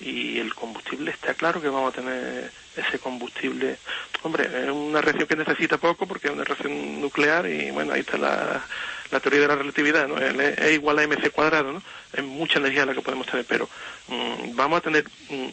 y 0.00 0.38
el 0.38 0.54
combustible 0.54 1.10
está 1.10 1.34
claro 1.34 1.60
que 1.60 1.68
vamos 1.68 1.92
a 1.92 1.96
tener 1.96 2.50
ese 2.76 2.98
combustible. 2.98 3.78
Hombre, 4.22 4.44
es 4.44 4.70
una 4.70 5.00
reacción 5.00 5.26
que 5.26 5.36
necesita 5.36 5.78
poco 5.78 6.06
porque 6.06 6.28
es 6.28 6.34
una 6.34 6.44
reacción 6.44 7.00
nuclear 7.00 7.46
y 7.46 7.70
bueno, 7.70 7.92
ahí 7.92 8.00
está 8.00 8.18
la, 8.18 8.62
la 9.10 9.20
teoría 9.20 9.40
de 9.40 9.48
la 9.48 9.56
relatividad, 9.56 10.06
¿no? 10.06 10.18
El 10.18 10.40
E 10.40 10.74
igual 10.74 10.98
a 10.98 11.06
mc 11.06 11.30
cuadrado, 11.30 11.72
¿no? 11.72 11.82
Es 12.12 12.22
mucha 12.22 12.58
energía 12.58 12.84
la 12.84 12.94
que 12.94 13.00
podemos 13.00 13.26
tener, 13.26 13.46
pero 13.46 13.68
mmm, 14.08 14.54
vamos 14.54 14.78
a 14.78 14.82
tener 14.82 15.04
mmm, 15.30 15.48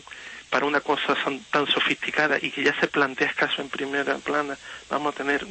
para 0.53 0.67
una 0.67 0.81
cosa 0.81 1.17
tan, 1.49 1.65
sofisticada 1.65 2.37
y 2.39 2.51
que 2.51 2.61
ya 2.61 2.79
se 2.79 2.87
plantea 2.87 3.27
escaso 3.27 3.59
en 3.59 3.69
primera 3.69 4.19
plana, 4.19 4.55
vamos 4.87 5.15
a 5.15 5.17
tener 5.17 5.47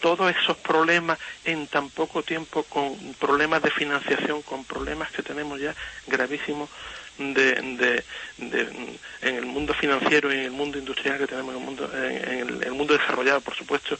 todos 0.00 0.34
esos 0.34 0.56
problemas 0.56 1.18
en 1.44 1.66
tan 1.66 1.90
poco 1.90 2.22
tiempo 2.22 2.62
con 2.62 2.96
problemas 3.20 3.62
de 3.62 3.70
financiación, 3.70 4.40
con 4.40 4.64
problemas 4.64 5.10
que 5.10 5.22
tenemos 5.22 5.60
ya 5.60 5.74
gravísimos 6.06 6.70
de, 7.18 8.02
en 8.38 9.34
el 9.36 9.44
mundo 9.44 9.74
financiero 9.74 10.32
y 10.32 10.38
en 10.38 10.44
el 10.44 10.52
mundo 10.52 10.78
industrial 10.78 11.18
que 11.18 11.26
tenemos 11.26 11.54
en 11.54 11.60
el 11.60 11.66
mundo, 11.66 11.90
en, 11.94 12.62
el, 12.62 12.72
mundo 12.72 12.96
desarrollado, 12.96 13.42
por 13.42 13.54
supuesto, 13.54 13.98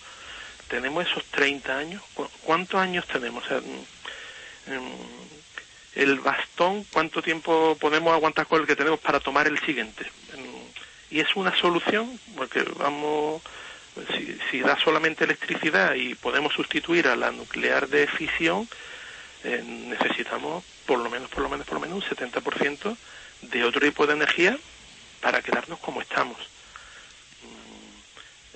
tenemos 0.69 1.07
esos 1.07 1.23
30 1.27 1.77
años. 1.77 2.03
¿Cuántos 2.43 2.81
años 2.81 3.07
tenemos? 3.07 3.45
O 3.45 3.49
sea, 3.49 3.61
el 5.97 6.21
bastón, 6.21 6.85
¿cuánto 6.93 7.21
tiempo 7.21 7.77
podemos 7.79 8.15
aguantar 8.15 8.47
con 8.47 8.63
el 8.63 8.67
que 8.67 8.77
tenemos 8.77 9.01
para 9.01 9.21
tomar 9.21 9.47
el 9.47 9.59
siguiente? 9.61 10.07
Y 11.11 11.21
es 11.21 11.37
una 11.37 11.55
solución, 11.57 12.19
porque 12.37 12.63
vamos, 12.77 13.43
si, 14.51 14.61
da 14.61 14.79
solamente 14.79 15.25
electricidad 15.25 15.95
y 15.95 16.15
podemos 16.15 16.53
sustituir 16.53 17.09
a 17.09 17.17
la 17.17 17.31
nuclear 17.31 17.89
de 17.89 18.07
fisión, 18.07 18.69
eh, 19.45 19.63
necesitamos 19.65 20.65
por 20.87 20.99
lo 20.99 21.11
menos, 21.11 21.29
por 21.31 21.43
lo 21.43 21.49
menos, 21.49 21.67
por 21.67 21.75
lo 21.75 21.81
menos 21.81 22.05
un 22.05 22.17
70% 22.17 22.97
de 23.43 23.65
otro 23.65 23.81
tipo 23.81 24.07
de 24.07 24.15
energía 24.15 24.59
para 25.21 25.43
quedarnos 25.43 25.79
como 25.79 26.01
estamos. 26.01 26.39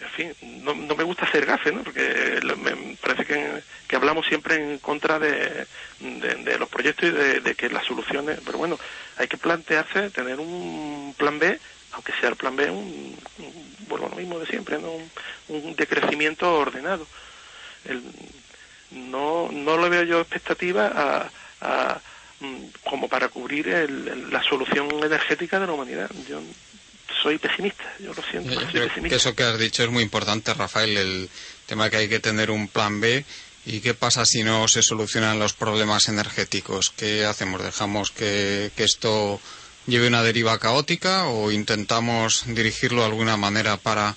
En 0.01 0.09
fin, 0.09 0.63
no, 0.65 0.75
no 0.75 0.97
me 0.97 1.05
gusta 1.05 1.27
hacer 1.27 1.45
gafe, 1.45 1.73
¿no? 1.73 1.83
Porque 1.83 2.41
me 2.57 2.97
parece 2.97 3.27
que, 3.27 3.63
que 3.87 3.97
hablamos 3.97 4.27
siempre 4.27 4.57
en 4.57 4.79
contra 4.79 5.19
de, 5.19 5.67
de, 6.01 6.35
de 6.37 6.59
los 6.59 6.71
proyectos 6.71 7.11
y 7.11 7.13
de, 7.13 7.41
de, 7.41 7.55
que 7.55 7.69
las 7.69 7.85
soluciones... 7.85 8.41
Pero 8.45 8.57
bueno, 8.57 8.79
hay 9.19 9.29
que 9.29 9.37
plantearse 9.37 10.09
tener 10.11 10.41
un 10.41 11.15
plan 11.19 11.39
B, 11.39 11.61
aunque 11.93 12.13
sea 12.21 12.29
el 12.31 12.37
plan 12.37 12.57
B, 12.57 12.71
un, 12.71 13.17
un 13.39 13.77
bueno, 13.89 14.09
lo 14.09 14.17
mismo 14.17 14.39
de 14.39 14.47
siempre, 14.47 14.79
¿no? 14.79 14.93
Un, 14.93 15.11
un 15.49 15.75
decrecimiento 15.77 16.53
ordenado. 16.55 17.07
El, 17.85 18.03
no, 18.91 19.49
no 19.53 19.79
le 19.79 19.89
veo 19.89 20.03
yo 20.05 20.21
expectativa 20.21 20.87
a, 20.95 21.31
a 21.61 22.01
como 22.89 23.09
para 23.09 23.29
cubrir 23.29 23.69
el, 23.69 24.09
el, 24.09 24.31
la 24.31 24.43
solución 24.43 24.89
energética 25.05 25.61
de 25.61 25.67
la 25.67 25.73
humanidad. 25.73 26.11
Yo 26.29 26.41
soy 27.23 27.39
pesimista, 27.39 27.85
yo 27.99 28.15
lo 28.15 28.23
siento. 28.23 28.53
Yo 28.53 28.61
soy 28.61 28.81
pesimista. 28.89 29.09
que 29.09 29.15
eso 29.17 29.35
que 29.35 29.43
has 29.43 29.59
dicho 29.59 29.83
es 29.85 29.91
muy 29.91 30.03
importante, 30.03 30.55
Rafael, 30.55 30.97
el 30.97 31.31
tema 31.67 31.91
que 31.91 31.97
hay 31.99 32.09
que 32.09 32.21
tener 32.21 32.51
un 32.51 32.69
plan 32.69 33.01
B. 33.01 33.25
¿Y 33.67 33.81
qué 33.81 33.93
pasa 33.93 34.25
si 34.25 34.43
no 34.43 34.69
se 34.69 34.83
solucionan 34.83 35.39
los 35.39 35.53
problemas 35.53 36.09
energéticos? 36.09 36.91
¿Qué 36.97 37.27
hacemos? 37.27 37.63
¿Dejamos 37.63 38.11
que, 38.11 38.71
que 38.75 38.85
esto 38.85 39.39
lleve 39.91 40.09
una 40.09 40.23
deriva 40.23 40.59
caótica 40.59 41.27
o 41.27 41.51
intentamos 41.51 42.45
dirigirlo 42.47 43.03
de 43.03 43.09
alguna 43.09 43.37
manera 43.37 43.77
para 43.77 44.17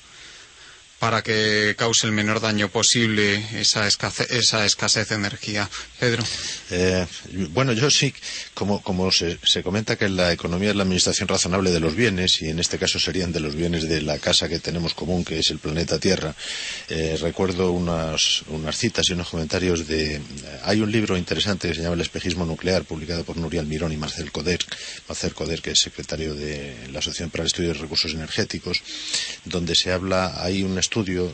para 1.04 1.22
que 1.22 1.76
cause 1.78 2.08
el 2.08 2.14
menor 2.14 2.39
daño 2.39 2.70
posible 2.70 3.43
esa 3.60 3.86
escasez, 3.86 5.10
de 5.10 5.16
energía. 5.16 5.70
Pedro. 5.99 6.24
Eh, 6.72 7.06
bueno, 7.49 7.74
yo 7.74 7.89
sí, 7.91 8.14
como, 8.54 8.82
como 8.82 9.12
se, 9.12 9.38
se, 9.43 9.64
comenta 9.64 9.97
que 9.97 10.08
la 10.08 10.32
economía 10.32 10.70
es 10.70 10.78
la 10.78 10.84
administración 10.84 11.28
razonable 11.28 11.72
de 11.72 11.82
los 11.82 11.93
bienes, 11.93 12.41
y 12.41 12.47
en 12.47 12.60
este 12.60 12.78
caso 12.78 12.99
serían 12.99 13.34
de 13.34 13.41
los 13.41 13.54
bienes 13.54 13.89
de 13.89 14.01
la 14.01 14.18
casa 14.18 14.47
que 14.47 14.60
tenemos 14.60 14.93
común, 14.93 15.26
que 15.26 15.39
es 15.39 15.49
el 15.51 15.60
planeta 15.60 15.99
Tierra, 15.99 16.34
eh, 16.88 17.18
recuerdo 17.20 17.74
unas, 17.74 18.43
unas 18.47 18.78
citas 18.78 19.04
y 19.10 19.12
unos 19.12 19.28
comentarios 19.28 19.86
de... 19.86 20.22
Hay 20.64 20.80
un 20.80 20.89
libro 20.89 21.18
interesante 21.18 21.68
que 21.68 21.76
se 21.76 21.82
llama 21.82 21.95
El 21.95 22.01
espejismo 22.01 22.45
nuclear, 22.45 22.86
publicado 22.86 23.26
por 23.26 23.36
Nuria 23.36 23.60
Almirón 23.60 23.91
y 23.91 23.97
Marcel 23.97 24.32
Coder, 24.32 24.60
Marcel 25.10 25.34
Coder, 25.34 25.62
que 25.62 25.72
es 25.72 25.80
secretario 25.80 26.34
de 26.34 26.88
la 26.93 26.99
Asociación 26.99 27.30
para 27.30 27.41
el 27.41 27.47
Estudio 27.47 27.74
de 27.74 27.80
Recursos 27.80 28.14
Energéticos, 28.14 28.82
donde 29.43 29.76
se 29.76 29.91
habla, 29.91 30.41
hay 30.41 30.64
un 30.64 30.78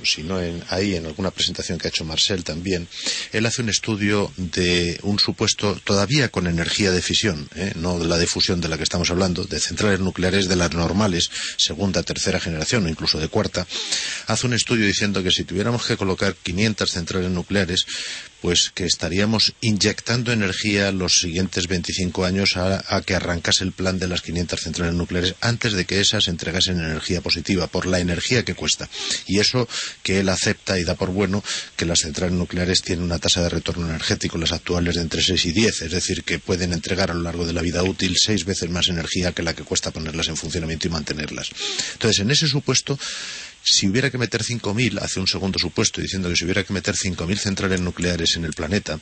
si 0.03 0.23
no 0.23 0.41
en, 0.41 0.63
ahí 0.69 0.95
en 0.95 1.05
alguna 1.05 1.31
presentación 1.31 1.77
que 1.77 1.87
ha 1.87 1.89
hecho 1.89 2.05
Marcel 2.05 2.43
también, 2.43 2.87
él 3.33 3.45
hace 3.45 3.61
un 3.61 3.69
estudio 3.69 4.31
de 4.37 4.97
un 5.03 5.19
supuesto, 5.19 5.79
todavía 5.83 6.29
con 6.29 6.47
energía 6.47 6.91
de 6.91 7.01
fisión, 7.01 7.49
¿eh? 7.55 7.73
no 7.75 7.99
de 7.99 8.05
la 8.05 8.17
de 8.17 8.27
fusión 8.27 8.61
de 8.61 8.69
la 8.69 8.77
que 8.77 8.83
estamos 8.83 9.11
hablando, 9.11 9.43
de 9.43 9.59
centrales 9.59 9.99
nucleares 9.99 10.47
de 10.47 10.55
las 10.55 10.73
normales, 10.73 11.29
segunda, 11.57 12.03
tercera 12.03 12.39
generación 12.39 12.85
o 12.85 12.89
incluso 12.89 13.19
de 13.19 13.27
cuarta, 13.27 13.67
hace 14.27 14.47
un 14.47 14.53
estudio 14.53 14.85
diciendo 14.85 15.21
que 15.23 15.31
si 15.31 15.43
tuviéramos 15.43 15.85
que 15.85 15.97
colocar 15.97 16.35
500 16.35 16.89
centrales 16.89 17.29
nucleares, 17.29 17.85
pues 18.41 18.71
que 18.73 18.85
estaríamos 18.85 19.53
inyectando 19.61 20.31
energía 20.31 20.91
los 20.91 21.19
siguientes 21.19 21.67
25 21.67 22.25
años 22.25 22.57
a, 22.57 22.83
a, 22.87 23.01
que 23.01 23.15
arrancase 23.15 23.63
el 23.63 23.71
plan 23.71 23.99
de 23.99 24.07
las 24.07 24.21
500 24.21 24.59
centrales 24.59 24.95
nucleares 24.95 25.35
antes 25.41 25.73
de 25.73 25.85
que 25.85 25.99
esas 25.99 26.27
entregasen 26.27 26.79
energía 26.79 27.21
positiva 27.21 27.67
por 27.67 27.85
la 27.85 27.99
energía 27.99 28.43
que 28.43 28.55
cuesta. 28.55 28.89
Y 29.27 29.39
eso 29.39 29.67
que 30.03 30.19
él 30.19 30.29
acepta 30.29 30.79
y 30.79 30.83
da 30.83 30.95
por 30.95 31.09
bueno 31.09 31.43
que 31.75 31.85
las 31.85 31.99
centrales 31.99 32.35
nucleares 32.35 32.81
tienen 32.81 33.05
una 33.05 33.19
tasa 33.19 33.43
de 33.43 33.49
retorno 33.49 33.87
energético, 33.87 34.37
las 34.37 34.51
actuales 34.51 34.95
de 34.95 35.01
entre 35.01 35.21
6 35.21 35.45
y 35.45 35.51
10, 35.51 35.81
es 35.81 35.91
decir, 35.91 36.23
que 36.23 36.39
pueden 36.39 36.73
entregar 36.73 37.11
a 37.11 37.13
lo 37.13 37.21
largo 37.21 37.45
de 37.45 37.53
la 37.53 37.61
vida 37.61 37.83
útil 37.83 38.15
seis 38.17 38.45
veces 38.45 38.69
más 38.69 38.87
energía 38.87 39.31
que 39.31 39.43
la 39.43 39.53
que 39.53 39.63
cuesta 39.63 39.91
ponerlas 39.91 40.27
en 40.27 40.37
funcionamiento 40.37 40.87
y 40.87 40.91
mantenerlas. 40.91 41.49
Entonces, 41.93 42.19
en 42.19 42.31
ese 42.31 42.47
supuesto, 42.47 42.97
si 43.69 43.87
hubiera 43.87 44.09
que 44.09 44.17
meter 44.17 44.43
5.000, 44.43 44.99
hace 45.01 45.19
un 45.19 45.27
segundo 45.27 45.59
supuesto, 45.59 46.01
diciendo 46.01 46.29
que 46.29 46.35
si 46.35 46.45
hubiera 46.45 46.63
que 46.63 46.73
meter 46.73 46.95
5.000 46.95 47.37
centrales 47.37 47.79
nucleares 47.79 48.35
en 48.35 48.45
el 48.45 48.53
planeta, 48.53 48.99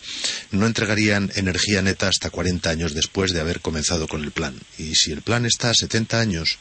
no 0.51 0.65
entregarían 0.65 1.32
energía 1.36 1.82
neta 1.82 2.07
hasta 2.07 2.30
40 2.30 2.70
años 2.70 2.93
después 2.93 3.32
de 3.32 3.39
haber 3.39 3.61
comenzado 3.61 4.07
con 4.07 4.24
el 4.24 4.32
plan. 4.32 4.59
Y 4.78 4.95
si 4.95 5.11
el 5.11 5.22
plan 5.22 5.45
está 5.45 5.70
a 5.70 5.74
70 5.74 6.20
años, 6.20 6.57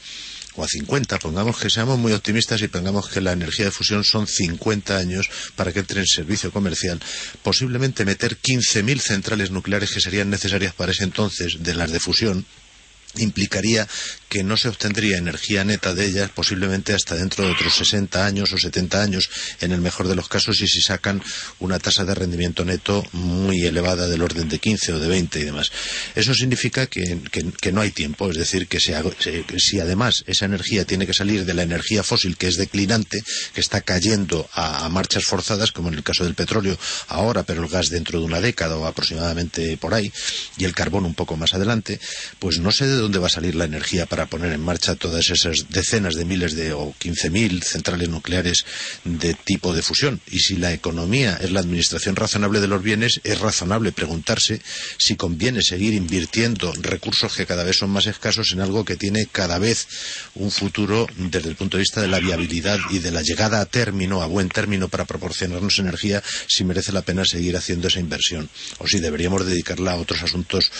o 0.54 0.64
a 0.64 0.68
50, 0.68 1.18
pongamos 1.18 1.58
que 1.58 1.68
seamos 1.68 1.98
muy 1.98 2.12
optimistas 2.12 2.62
y 2.62 2.68
pongamos 2.68 3.08
que 3.08 3.20
la 3.20 3.32
energía 3.32 3.66
de 3.66 3.70
fusión 3.70 4.04
son 4.04 4.26
50 4.26 4.96
años 4.96 5.28
para 5.54 5.72
que 5.72 5.80
entre 5.80 6.00
en 6.00 6.06
servicio 6.06 6.50
comercial, 6.50 7.00
posiblemente 7.42 8.04
meter 8.04 8.38
15.000 8.38 9.00
centrales 9.00 9.50
nucleares 9.50 9.90
que 9.90 10.00
serían 10.00 10.30
necesarias 10.30 10.72
para 10.72 10.92
ese 10.92 11.04
entonces 11.04 11.56
de 11.60 11.74
las 11.74 11.90
de 11.90 12.00
fusión, 12.00 12.46
implicaría 13.18 13.86
que 14.28 14.42
no 14.42 14.56
se 14.56 14.68
obtendría 14.68 15.18
energía 15.18 15.64
neta 15.64 15.94
de 15.94 16.06
ellas 16.06 16.30
posiblemente 16.30 16.92
hasta 16.92 17.14
dentro 17.14 17.44
de 17.44 17.52
otros 17.52 17.74
60 17.74 18.24
años 18.24 18.52
o 18.52 18.58
70 18.58 19.02
años, 19.02 19.30
en 19.60 19.72
el 19.72 19.80
mejor 19.80 20.08
de 20.08 20.16
los 20.16 20.28
casos, 20.28 20.60
y 20.60 20.66
si 20.66 20.80
sacan 20.80 21.22
una 21.58 21.78
tasa 21.78 22.04
de 22.04 22.14
rendimiento 22.14 22.64
neto 22.64 23.04
muy 23.12 23.64
elevada 23.64 24.08
del 24.08 24.22
orden 24.22 24.48
de 24.48 24.58
15 24.58 24.94
o 24.94 24.98
de 24.98 25.08
20 25.08 25.40
y 25.40 25.44
demás. 25.44 25.70
Eso 26.14 26.34
significa 26.34 26.86
que, 26.86 27.18
no 27.72 27.80
hay 27.80 27.90
tiempo, 27.90 28.30
es 28.30 28.36
decir, 28.36 28.68
que 28.68 28.80
si 28.80 29.80
además 29.80 30.24
esa 30.26 30.46
energía 30.46 30.84
tiene 30.84 31.06
que 31.06 31.14
salir 31.14 31.44
de 31.44 31.54
la 31.54 31.62
energía 31.62 32.02
fósil, 32.02 32.36
que 32.36 32.48
es 32.48 32.56
declinante, 32.56 33.22
que 33.54 33.60
está 33.60 33.80
cayendo 33.80 34.48
a, 34.52 34.88
marchas 34.88 35.24
forzadas, 35.24 35.72
como 35.72 35.88
en 35.88 35.94
el 35.94 36.02
caso 36.02 36.24
del 36.24 36.34
petróleo 36.34 36.78
ahora, 37.08 37.42
pero 37.42 37.62
el 37.62 37.68
gas 37.68 37.90
dentro 37.90 38.20
de 38.20 38.26
una 38.26 38.40
década 38.40 38.76
o 38.76 38.86
aproximadamente 38.86 39.76
por 39.76 39.94
ahí, 39.94 40.10
y 40.56 40.64
el 40.64 40.74
carbón 40.74 41.04
un 41.04 41.14
poco 41.14 41.36
más 41.36 41.54
adelante, 41.54 42.00
pues 42.38 42.58
no 42.58 42.72
sé 42.72 42.86
de 42.86 42.96
dónde 42.96 43.18
va 43.18 43.26
a 43.26 43.30
salir 43.30 43.54
la 43.54 43.64
energía 43.64 44.06
poner 44.24 44.52
en 44.52 44.62
marcha 44.62 44.94
todas 44.94 45.28
esas 45.28 45.66
decenas 45.68 46.14
de 46.14 46.24
miles 46.24 46.56
de 46.56 46.72
o 46.72 46.94
15.000 46.94 47.62
centrales 47.62 48.08
nucleares 48.08 48.64
de 49.04 49.34
tipo 49.34 49.74
de 49.74 49.82
fusión. 49.82 50.22
Y 50.30 50.38
si 50.38 50.56
la 50.56 50.72
economía 50.72 51.38
es 51.42 51.52
la 51.52 51.60
administración 51.60 52.16
razonable 52.16 52.60
de 52.60 52.68
los 52.68 52.82
bienes, 52.82 53.20
es 53.22 53.38
razonable 53.38 53.92
preguntarse 53.92 54.62
si 54.96 55.16
conviene 55.16 55.60
seguir 55.60 55.92
invirtiendo 55.92 56.72
recursos 56.80 57.34
que 57.34 57.44
cada 57.44 57.64
vez 57.64 57.76
son 57.76 57.90
más 57.90 58.06
escasos 58.06 58.52
en 58.52 58.62
algo 58.62 58.86
que 58.86 58.96
tiene 58.96 59.26
cada 59.26 59.58
vez 59.58 59.86
un 60.34 60.50
futuro 60.50 61.06
desde 61.16 61.50
el 61.50 61.56
punto 61.56 61.76
de 61.76 61.82
vista 61.82 62.00
de 62.00 62.08
la 62.08 62.20
viabilidad 62.20 62.78
y 62.90 63.00
de 63.00 63.10
la 63.10 63.22
llegada 63.22 63.60
a 63.60 63.66
término, 63.66 64.22
a 64.22 64.26
buen 64.26 64.48
término 64.48 64.88
para 64.88 65.04
proporcionarnos 65.04 65.78
energía, 65.78 66.22
si 66.46 66.64
merece 66.64 66.92
la 66.92 67.02
pena 67.02 67.24
seguir 67.24 67.56
haciendo 67.56 67.88
esa 67.88 68.00
inversión 68.00 68.48
o 68.78 68.86
si 68.86 69.00
deberíamos 69.00 69.44
dedicarla 69.44 69.92
a 69.92 69.96
otros 69.96 70.22
asuntos 70.22 70.70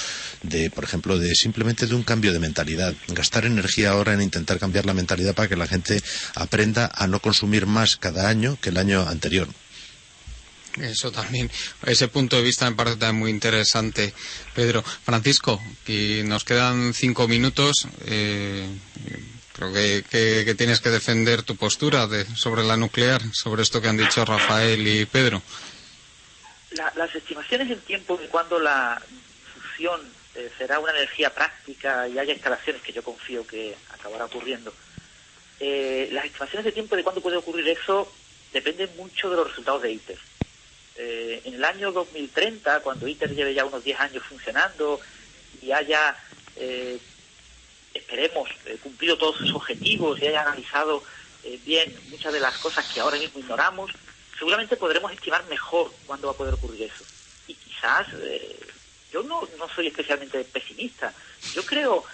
de, 0.43 0.71
por 0.71 0.85
ejemplo, 0.85 1.19
de 1.19 1.35
simplemente 1.35 1.87
de 1.87 1.95
un 1.95 2.03
cambio 2.03 2.33
de 2.33 2.39
mentalidad, 2.39 2.95
gastar 3.27 3.45
energía 3.45 3.91
ahora 3.91 4.15
en 4.15 4.23
intentar 4.23 4.61
cambiar 4.61 4.87
la 4.87 4.95
mentalidad 4.95 5.35
para 5.35 5.49
que 5.49 5.57
la 5.57 5.67
gente 5.67 6.01
aprenda 6.37 6.89
a 6.95 7.09
no 7.09 7.19
consumir 7.19 7.67
más 7.67 7.97
cada 7.97 8.29
año 8.29 8.57
que 8.61 8.69
el 8.69 8.77
año 8.77 9.03
anterior. 9.03 9.49
Eso 10.81 11.11
también, 11.11 11.51
ese 11.87 12.07
punto 12.07 12.37
de 12.37 12.43
vista 12.43 12.71
me 12.71 12.77
parece 12.77 12.99
también 12.99 13.19
muy 13.19 13.31
interesante, 13.33 14.15
Pedro. 14.55 14.83
Francisco, 14.83 15.61
y 15.89 16.23
nos 16.23 16.45
quedan 16.45 16.95
cinco 16.95 17.27
minutos. 17.27 17.89
Eh, 18.05 18.69
creo 19.53 19.73
que, 19.73 20.55
tienes 20.57 20.81
que 20.81 20.91
defender 20.91 21.43
tu 21.43 21.57
postura 21.57 22.07
sobre 22.37 22.63
la 22.63 22.77
nuclear, 22.77 23.23
sobre 23.33 23.63
esto 23.63 23.81
que 23.83 23.89
han 23.89 23.97
dicho 23.97 24.25
Rafael 24.25 24.87
y 24.87 25.05
Pedro. 25.07 25.43
las 26.95 27.13
estimaciones 27.13 27.71
en 27.73 27.81
tiempo 27.81 28.17
de 28.19 28.29
cuando 28.29 28.61
la 28.61 29.03
fusión 29.53 30.16
eh, 30.37 30.51
será 30.59 30.79
una 30.79 30.93
energía 30.93 31.33
práctica 31.33 32.07
y 32.09 32.19
haya 32.19 32.35
instalaciones 32.35 32.83
que 32.83 32.93
yo 32.93 33.03
confío 33.03 33.47
que 33.47 33.75
acabará 33.91 34.27
ocurriendo. 34.27 34.71
Eh, 35.59 36.11
las 36.13 36.27
estimaciones 36.27 36.67
de 36.67 36.73
tiempo 36.73 36.95
de 36.95 37.03
cuándo 37.03 37.23
puede 37.23 37.39
ocurrir 37.39 37.67
eso 37.69 38.13
dependen 38.53 38.95
mucho 38.99 39.31
de 39.31 39.37
los 39.37 39.49
resultados 39.49 39.81
de 39.81 39.93
ITER. 39.93 40.19
Eh, 40.97 41.41
en 41.45 41.55
el 41.55 41.65
año 41.65 41.91
2030, 41.91 42.81
cuando 42.81 43.09
ITER 43.09 43.35
lleve 43.35 43.55
ya 43.55 43.65
unos 43.65 43.83
10 43.83 43.99
años 43.99 44.25
funcionando 44.25 45.01
y 45.63 45.73
haya, 45.73 46.15
esperemos, 47.95 48.51
cumplido 48.83 49.17
todos 49.17 49.39
sus 49.39 49.55
objetivos 49.55 50.21
y 50.21 50.27
haya 50.27 50.43
analizado 50.43 51.03
bien 51.65 51.99
muchas 52.11 52.33
de 52.33 52.41
las 52.41 52.59
cosas 52.59 52.85
que 52.93 53.01
ahora 53.01 53.17
mismo 53.17 53.41
ignoramos, 53.41 53.91
seguramente 54.39 54.77
podremos 54.77 55.11
estimar 55.13 55.45
mejor 55.47 55.91
cuándo 56.07 56.29
va 56.29 56.35
a 56.35 56.37
poder 56.37 56.55
ocurrir 56.55 56.83
eso. 56.83 57.05
Y 57.49 57.55
quizás 57.55 58.07
yo 59.13 59.23
no, 59.23 59.43
no 59.59 59.69
soy 59.69 59.89
especialmente 59.89 60.45
pesimista. 60.45 61.13
Yo 61.55 61.65
creo 61.65 62.05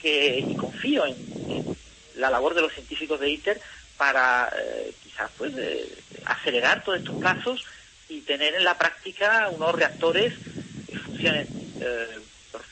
que 0.00 0.38
y 0.38 0.54
confío 0.54 1.04
en, 1.06 1.76
la 2.16 2.30
labor 2.30 2.54
de 2.54 2.62
los 2.62 2.72
científicos 2.72 3.20
de 3.20 3.30
ITER 3.30 3.60
para 3.96 4.52
eh, 4.56 4.92
quizás 5.02 5.30
pues 5.36 5.54
acelerar 6.24 6.82
todos 6.82 6.98
estos 6.98 7.20
casos 7.20 7.64
y 8.08 8.20
tener 8.22 8.54
en 8.54 8.64
la 8.64 8.76
práctica 8.76 9.48
unos 9.50 9.74
reactores 9.74 10.34
que 10.88 10.96
funcionen 10.96 11.46
eh, 11.80 12.18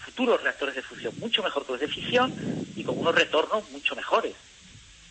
futuros 0.04 0.42
reactores 0.42 0.74
de 0.74 0.82
fusión 0.82 1.14
mucho 1.20 1.42
mejor 1.42 1.64
que 1.64 1.72
los 1.72 1.80
de 1.80 1.88
fisión 1.88 2.34
y 2.74 2.82
con 2.82 2.98
unos 2.98 3.14
retornos 3.14 3.70
mucho 3.70 3.94
mejores. 3.94 4.34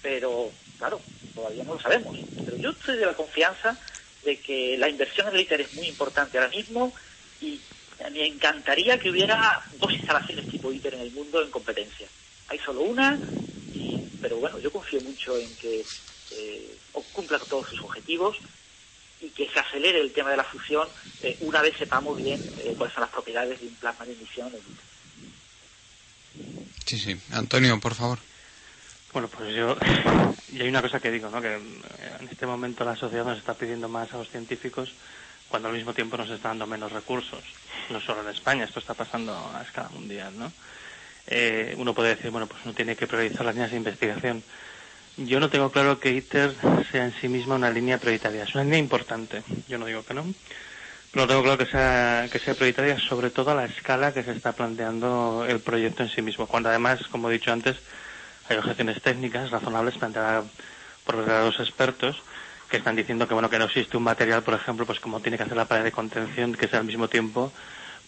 Pero, 0.01 0.51
claro, 0.77 0.99
todavía 1.33 1.63
no 1.63 1.75
lo 1.75 1.79
sabemos. 1.79 2.17
Pero 2.43 2.57
yo 2.57 2.71
estoy 2.71 2.97
de 2.97 3.05
la 3.05 3.13
confianza 3.13 3.77
de 4.25 4.37
que 4.39 4.77
la 4.77 4.89
inversión 4.89 5.27
en 5.27 5.35
el 5.35 5.41
ITER 5.41 5.61
es 5.61 5.73
muy 5.75 5.87
importante 5.87 6.37
ahora 6.37 6.49
mismo 6.49 6.93
y 7.39 7.61
me 8.11 8.25
encantaría 8.25 8.97
que 8.99 9.09
hubiera 9.09 9.61
dos 9.79 9.93
instalaciones 9.93 10.47
tipo 10.47 10.71
ITER 10.71 10.95
en 10.95 11.01
el 11.01 11.11
mundo 11.11 11.41
en 11.41 11.51
competencia. 11.51 12.07
Hay 12.49 12.59
solo 12.59 12.81
una, 12.81 13.19
pero 14.21 14.37
bueno, 14.37 14.59
yo 14.59 14.71
confío 14.71 15.01
mucho 15.01 15.37
en 15.37 15.53
que 15.55 15.85
eh, 16.31 16.77
cumpla 17.13 17.39
todos 17.39 17.69
sus 17.69 17.81
objetivos 17.83 18.37
y 19.21 19.29
que 19.29 19.49
se 19.49 19.59
acelere 19.59 19.99
el 19.99 20.13
tema 20.13 20.31
de 20.31 20.37
la 20.37 20.43
fusión 20.43 20.87
eh, 21.23 21.37
una 21.41 21.61
vez 21.61 21.75
sepamos 21.77 22.17
bien 22.17 22.39
eh, 22.59 22.75
cuáles 22.77 22.93
son 22.93 23.01
las 23.01 23.09
propiedades 23.09 23.59
de 23.59 23.67
un 23.67 23.75
plasma 23.75 24.05
de 24.05 24.13
emisión. 24.13 24.51
Sí, 26.85 26.99
sí. 26.99 27.19
Antonio, 27.31 27.79
por 27.79 27.95
favor. 27.95 28.19
Bueno, 29.11 29.27
pues 29.29 29.55
yo, 29.55 29.75
y 30.51 30.61
hay 30.61 30.67
una 30.67 30.81
cosa 30.81 30.99
que 30.99 31.09
digo, 31.09 31.29
¿no? 31.29 31.41
Que 31.41 31.55
en 31.55 32.27
este 32.29 32.45
momento 32.45 32.85
la 32.85 32.95
sociedad 32.95 33.25
nos 33.25 33.39
está 33.39 33.55
pidiendo 33.55 33.89
más 33.89 34.13
a 34.13 34.17
los 34.17 34.29
científicos 34.29 34.91
cuando 35.49 35.69
al 35.69 35.75
mismo 35.75 35.93
tiempo 35.93 36.17
nos 36.17 36.29
está 36.29 36.49
dando 36.49 36.67
menos 36.67 36.91
recursos. 36.91 37.43
No 37.89 38.01
solo 38.01 38.21
en 38.21 38.29
España, 38.29 38.65
esto 38.65 38.79
está 38.79 38.93
pasando 38.93 39.33
a 39.33 39.61
escala 39.61 39.89
mundial, 39.89 40.33
¿no? 40.37 40.51
Eh, 41.27 41.75
uno 41.77 41.93
puede 41.93 42.15
decir, 42.15 42.31
bueno, 42.31 42.47
pues 42.47 42.61
uno 42.63 42.73
tiene 42.73 42.95
que 42.95 43.07
priorizar 43.07 43.45
las 43.45 43.55
líneas 43.55 43.71
de 43.71 43.77
investigación. 43.77 44.43
Yo 45.17 45.39
no 45.39 45.49
tengo 45.49 45.71
claro 45.71 45.99
que 45.99 46.11
ITER 46.11 46.53
sea 46.91 47.05
en 47.05 47.13
sí 47.19 47.27
misma 47.27 47.55
una 47.55 47.69
línea 47.69 47.97
prioritaria. 47.97 48.43
Es 48.43 48.53
una 48.55 48.63
línea 48.63 48.79
importante, 48.79 49.43
yo 49.67 49.77
no 49.77 49.85
digo 49.85 50.03
que 50.05 50.13
no, 50.13 50.25
no 51.13 51.27
tengo 51.27 51.41
claro 51.41 51.57
que 51.57 51.65
sea, 51.65 52.27
que 52.31 52.39
sea 52.39 52.53
prioritaria, 52.53 52.99
sobre 52.99 53.29
todo 53.29 53.51
a 53.51 53.55
la 53.55 53.65
escala 53.65 54.13
que 54.13 54.23
se 54.23 54.31
está 54.31 54.51
planteando 54.51 55.45
el 55.47 55.59
proyecto 55.59 56.03
en 56.03 56.09
sí 56.09 56.21
mismo. 56.21 56.47
Cuando 56.47 56.69
además, 56.69 56.99
como 57.09 57.29
he 57.29 57.33
dicho 57.33 57.51
antes, 57.51 57.77
hay 58.49 58.57
objeciones 58.57 59.01
técnicas 59.01 59.49
razonables 59.49 59.97
planteadas 59.97 60.45
por 61.05 61.17
verdaderos 61.17 61.59
expertos 61.59 62.21
que 62.69 62.77
están 62.77 62.95
diciendo 62.95 63.27
que 63.27 63.33
bueno 63.33 63.49
que 63.49 63.59
no 63.59 63.65
existe 63.65 63.97
un 63.97 64.03
material, 64.03 64.43
por 64.43 64.53
ejemplo, 64.53 64.85
pues 64.85 64.99
como 64.99 65.19
tiene 65.19 65.37
que 65.37 65.43
hacer 65.43 65.57
la 65.57 65.65
pared 65.65 65.83
de 65.83 65.91
contención, 65.91 66.53
que 66.53 66.67
sea 66.67 66.79
al 66.79 66.85
mismo 66.85 67.07
tiempo 67.07 67.51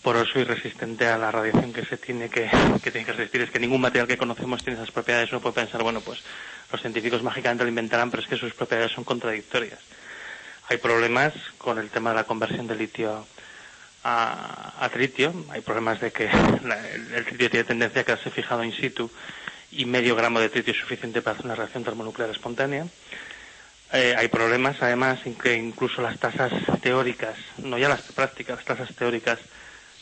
poroso 0.01 0.39
y 0.39 0.43
resistente 0.43 1.07
a 1.07 1.17
la 1.17 1.31
radiación 1.31 1.73
que 1.73 1.83
se 1.85 1.97
tiene 1.97 2.29
que, 2.29 2.49
que 2.83 2.91
tiene 2.91 3.05
que 3.05 3.13
resistir. 3.13 3.41
Es 3.41 3.51
que 3.51 3.59
ningún 3.59 3.81
material 3.81 4.07
que 4.07 4.17
conocemos 4.17 4.63
tiene 4.63 4.79
esas 4.79 4.91
propiedades. 4.91 5.31
Uno 5.31 5.41
puede 5.41 5.55
pensar, 5.55 5.83
bueno, 5.83 6.01
pues 6.01 6.19
los 6.71 6.81
científicos 6.81 7.21
mágicamente 7.21 7.63
lo 7.63 7.69
inventarán, 7.69 8.09
pero 8.09 8.23
es 8.23 8.29
que 8.29 8.37
sus 8.37 8.53
propiedades 8.53 8.91
son 8.91 9.03
contradictorias. 9.03 9.79
Hay 10.69 10.77
problemas 10.77 11.33
con 11.57 11.79
el 11.79 11.89
tema 11.89 12.11
de 12.11 12.17
la 12.17 12.23
conversión 12.23 12.67
de 12.67 12.75
litio 12.75 13.25
a, 14.03 14.89
tritio. 14.93 15.33
Hay 15.49 15.61
problemas 15.61 15.99
de 15.99 16.11
que 16.11 16.25
el, 16.25 17.13
el, 17.15 17.25
tritio 17.25 17.49
tiene 17.49 17.63
tendencia 17.63 18.01
a 18.01 18.05
quedarse 18.05 18.29
fijado 18.29 18.63
in 18.63 18.73
situ 18.73 19.09
y 19.71 19.85
medio 19.85 20.15
gramo 20.15 20.39
de 20.39 20.49
tritio 20.49 20.73
es 20.73 20.79
suficiente 20.79 21.21
para 21.21 21.33
hacer 21.35 21.45
una 21.45 21.55
reacción 21.55 21.83
termonuclear 21.83 22.29
espontánea. 22.29 22.85
Eh, 23.91 24.13
hay 24.15 24.27
problemas, 24.27 24.77
además, 24.81 25.19
en 25.25 25.35
que 25.35 25.55
incluso 25.55 26.01
las 26.01 26.19
tasas 26.19 26.51
teóricas, 26.81 27.35
no 27.57 27.77
ya 27.77 27.89
las 27.89 28.01
prácticas, 28.01 28.57
las 28.57 28.65
tasas 28.65 28.95
teóricas 28.95 29.39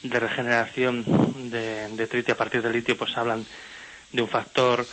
de 0.03 0.19
regeneración 0.19 1.05
de, 1.49 2.07
tritio 2.07 2.33
a 2.33 2.37
partir 2.37 2.61
del 2.61 2.73
litio, 2.73 2.97
pues 2.97 3.15
hablan 3.15 3.45
de 4.11 4.21
un 4.21 4.27
factor 4.27 4.85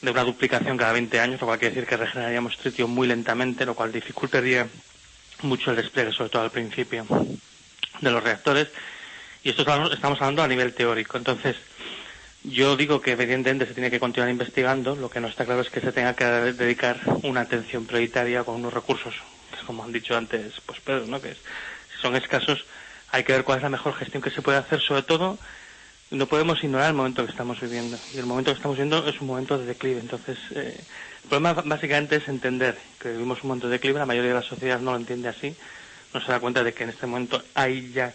de 0.00 0.10
una 0.10 0.24
duplicación 0.24 0.76
cada 0.78 0.92
20 0.92 1.20
años, 1.20 1.40
lo 1.40 1.46
cual 1.46 1.58
quiere 1.58 1.74
decir 1.74 1.88
que 1.88 1.96
regeneraríamos 1.96 2.56
tritio 2.56 2.88
muy 2.88 3.06
lentamente, 3.06 3.66
lo 3.66 3.74
cual 3.74 3.92
dificultaría 3.92 4.66
mucho 5.42 5.70
el 5.70 5.76
despliegue, 5.76 6.12
sobre 6.12 6.30
todo 6.30 6.42
al 6.42 6.50
principio, 6.50 7.06
de 8.00 8.10
los 8.10 8.22
reactores. 8.22 8.68
Y 9.42 9.50
esto 9.50 9.62
estamos 9.62 10.20
hablando 10.20 10.42
a 10.42 10.48
nivel 10.48 10.74
teórico. 10.74 11.16
Entonces, 11.16 11.56
yo 12.50 12.76
digo 12.76 13.00
que 13.00 13.12
evidentemente 13.12 13.66
se 13.66 13.74
tiene 13.74 13.90
que 13.90 14.00
continuar 14.00 14.30
investigando, 14.30 14.96
lo 14.96 15.10
que 15.10 15.20
no 15.20 15.28
está 15.28 15.44
claro 15.44 15.60
es 15.60 15.70
que 15.70 15.80
se 15.80 15.92
tenga 15.92 16.14
que 16.14 16.24
dedicar 16.24 17.00
una 17.22 17.42
atención 17.42 17.86
prioritaria 17.86 18.44
con 18.44 18.56
unos 18.56 18.72
recursos, 18.72 19.14
como 19.66 19.84
han 19.84 19.92
dicho 19.92 20.16
antes, 20.16 20.54
pues 20.64 20.80
Pedro, 20.80 21.06
¿no? 21.06 21.20
Que 21.20 21.34
si 21.34 22.00
son 22.00 22.16
escasos, 22.16 22.64
hay 23.10 23.24
que 23.24 23.32
ver 23.32 23.44
cuál 23.44 23.58
es 23.58 23.62
la 23.62 23.70
mejor 23.70 23.94
gestión 23.94 24.22
que 24.22 24.30
se 24.30 24.42
puede 24.42 24.58
hacer, 24.58 24.80
sobre 24.80 25.02
todo 25.02 25.38
no 26.10 26.26
podemos 26.26 26.62
ignorar 26.64 26.88
el 26.88 26.94
momento 26.94 27.24
que 27.24 27.30
estamos 27.30 27.60
viviendo. 27.60 27.98
Y 28.14 28.18
el 28.18 28.24
momento 28.24 28.50
que 28.50 28.56
estamos 28.56 28.78
viviendo 28.78 29.06
es 29.06 29.20
un 29.20 29.26
momento 29.26 29.58
de 29.58 29.66
declive. 29.66 30.00
Entonces, 30.00 30.38
eh, 30.54 30.80
el 31.22 31.28
problema 31.28 31.52
básicamente 31.52 32.16
es 32.16 32.28
entender 32.28 32.78
que 32.98 33.10
vivimos 33.10 33.42
un 33.42 33.48
momento 33.48 33.66
de 33.68 33.72
declive, 33.72 33.98
la 33.98 34.06
mayoría 34.06 34.30
de 34.30 34.40
la 34.40 34.42
sociedad 34.42 34.80
no 34.80 34.92
lo 34.92 34.96
entiende 34.96 35.28
así, 35.28 35.54
no 36.14 36.20
se 36.20 36.32
da 36.32 36.40
cuenta 36.40 36.64
de 36.64 36.72
que 36.72 36.84
en 36.84 36.90
este 36.90 37.06
momento 37.06 37.42
hay 37.54 37.92
ya 37.92 38.14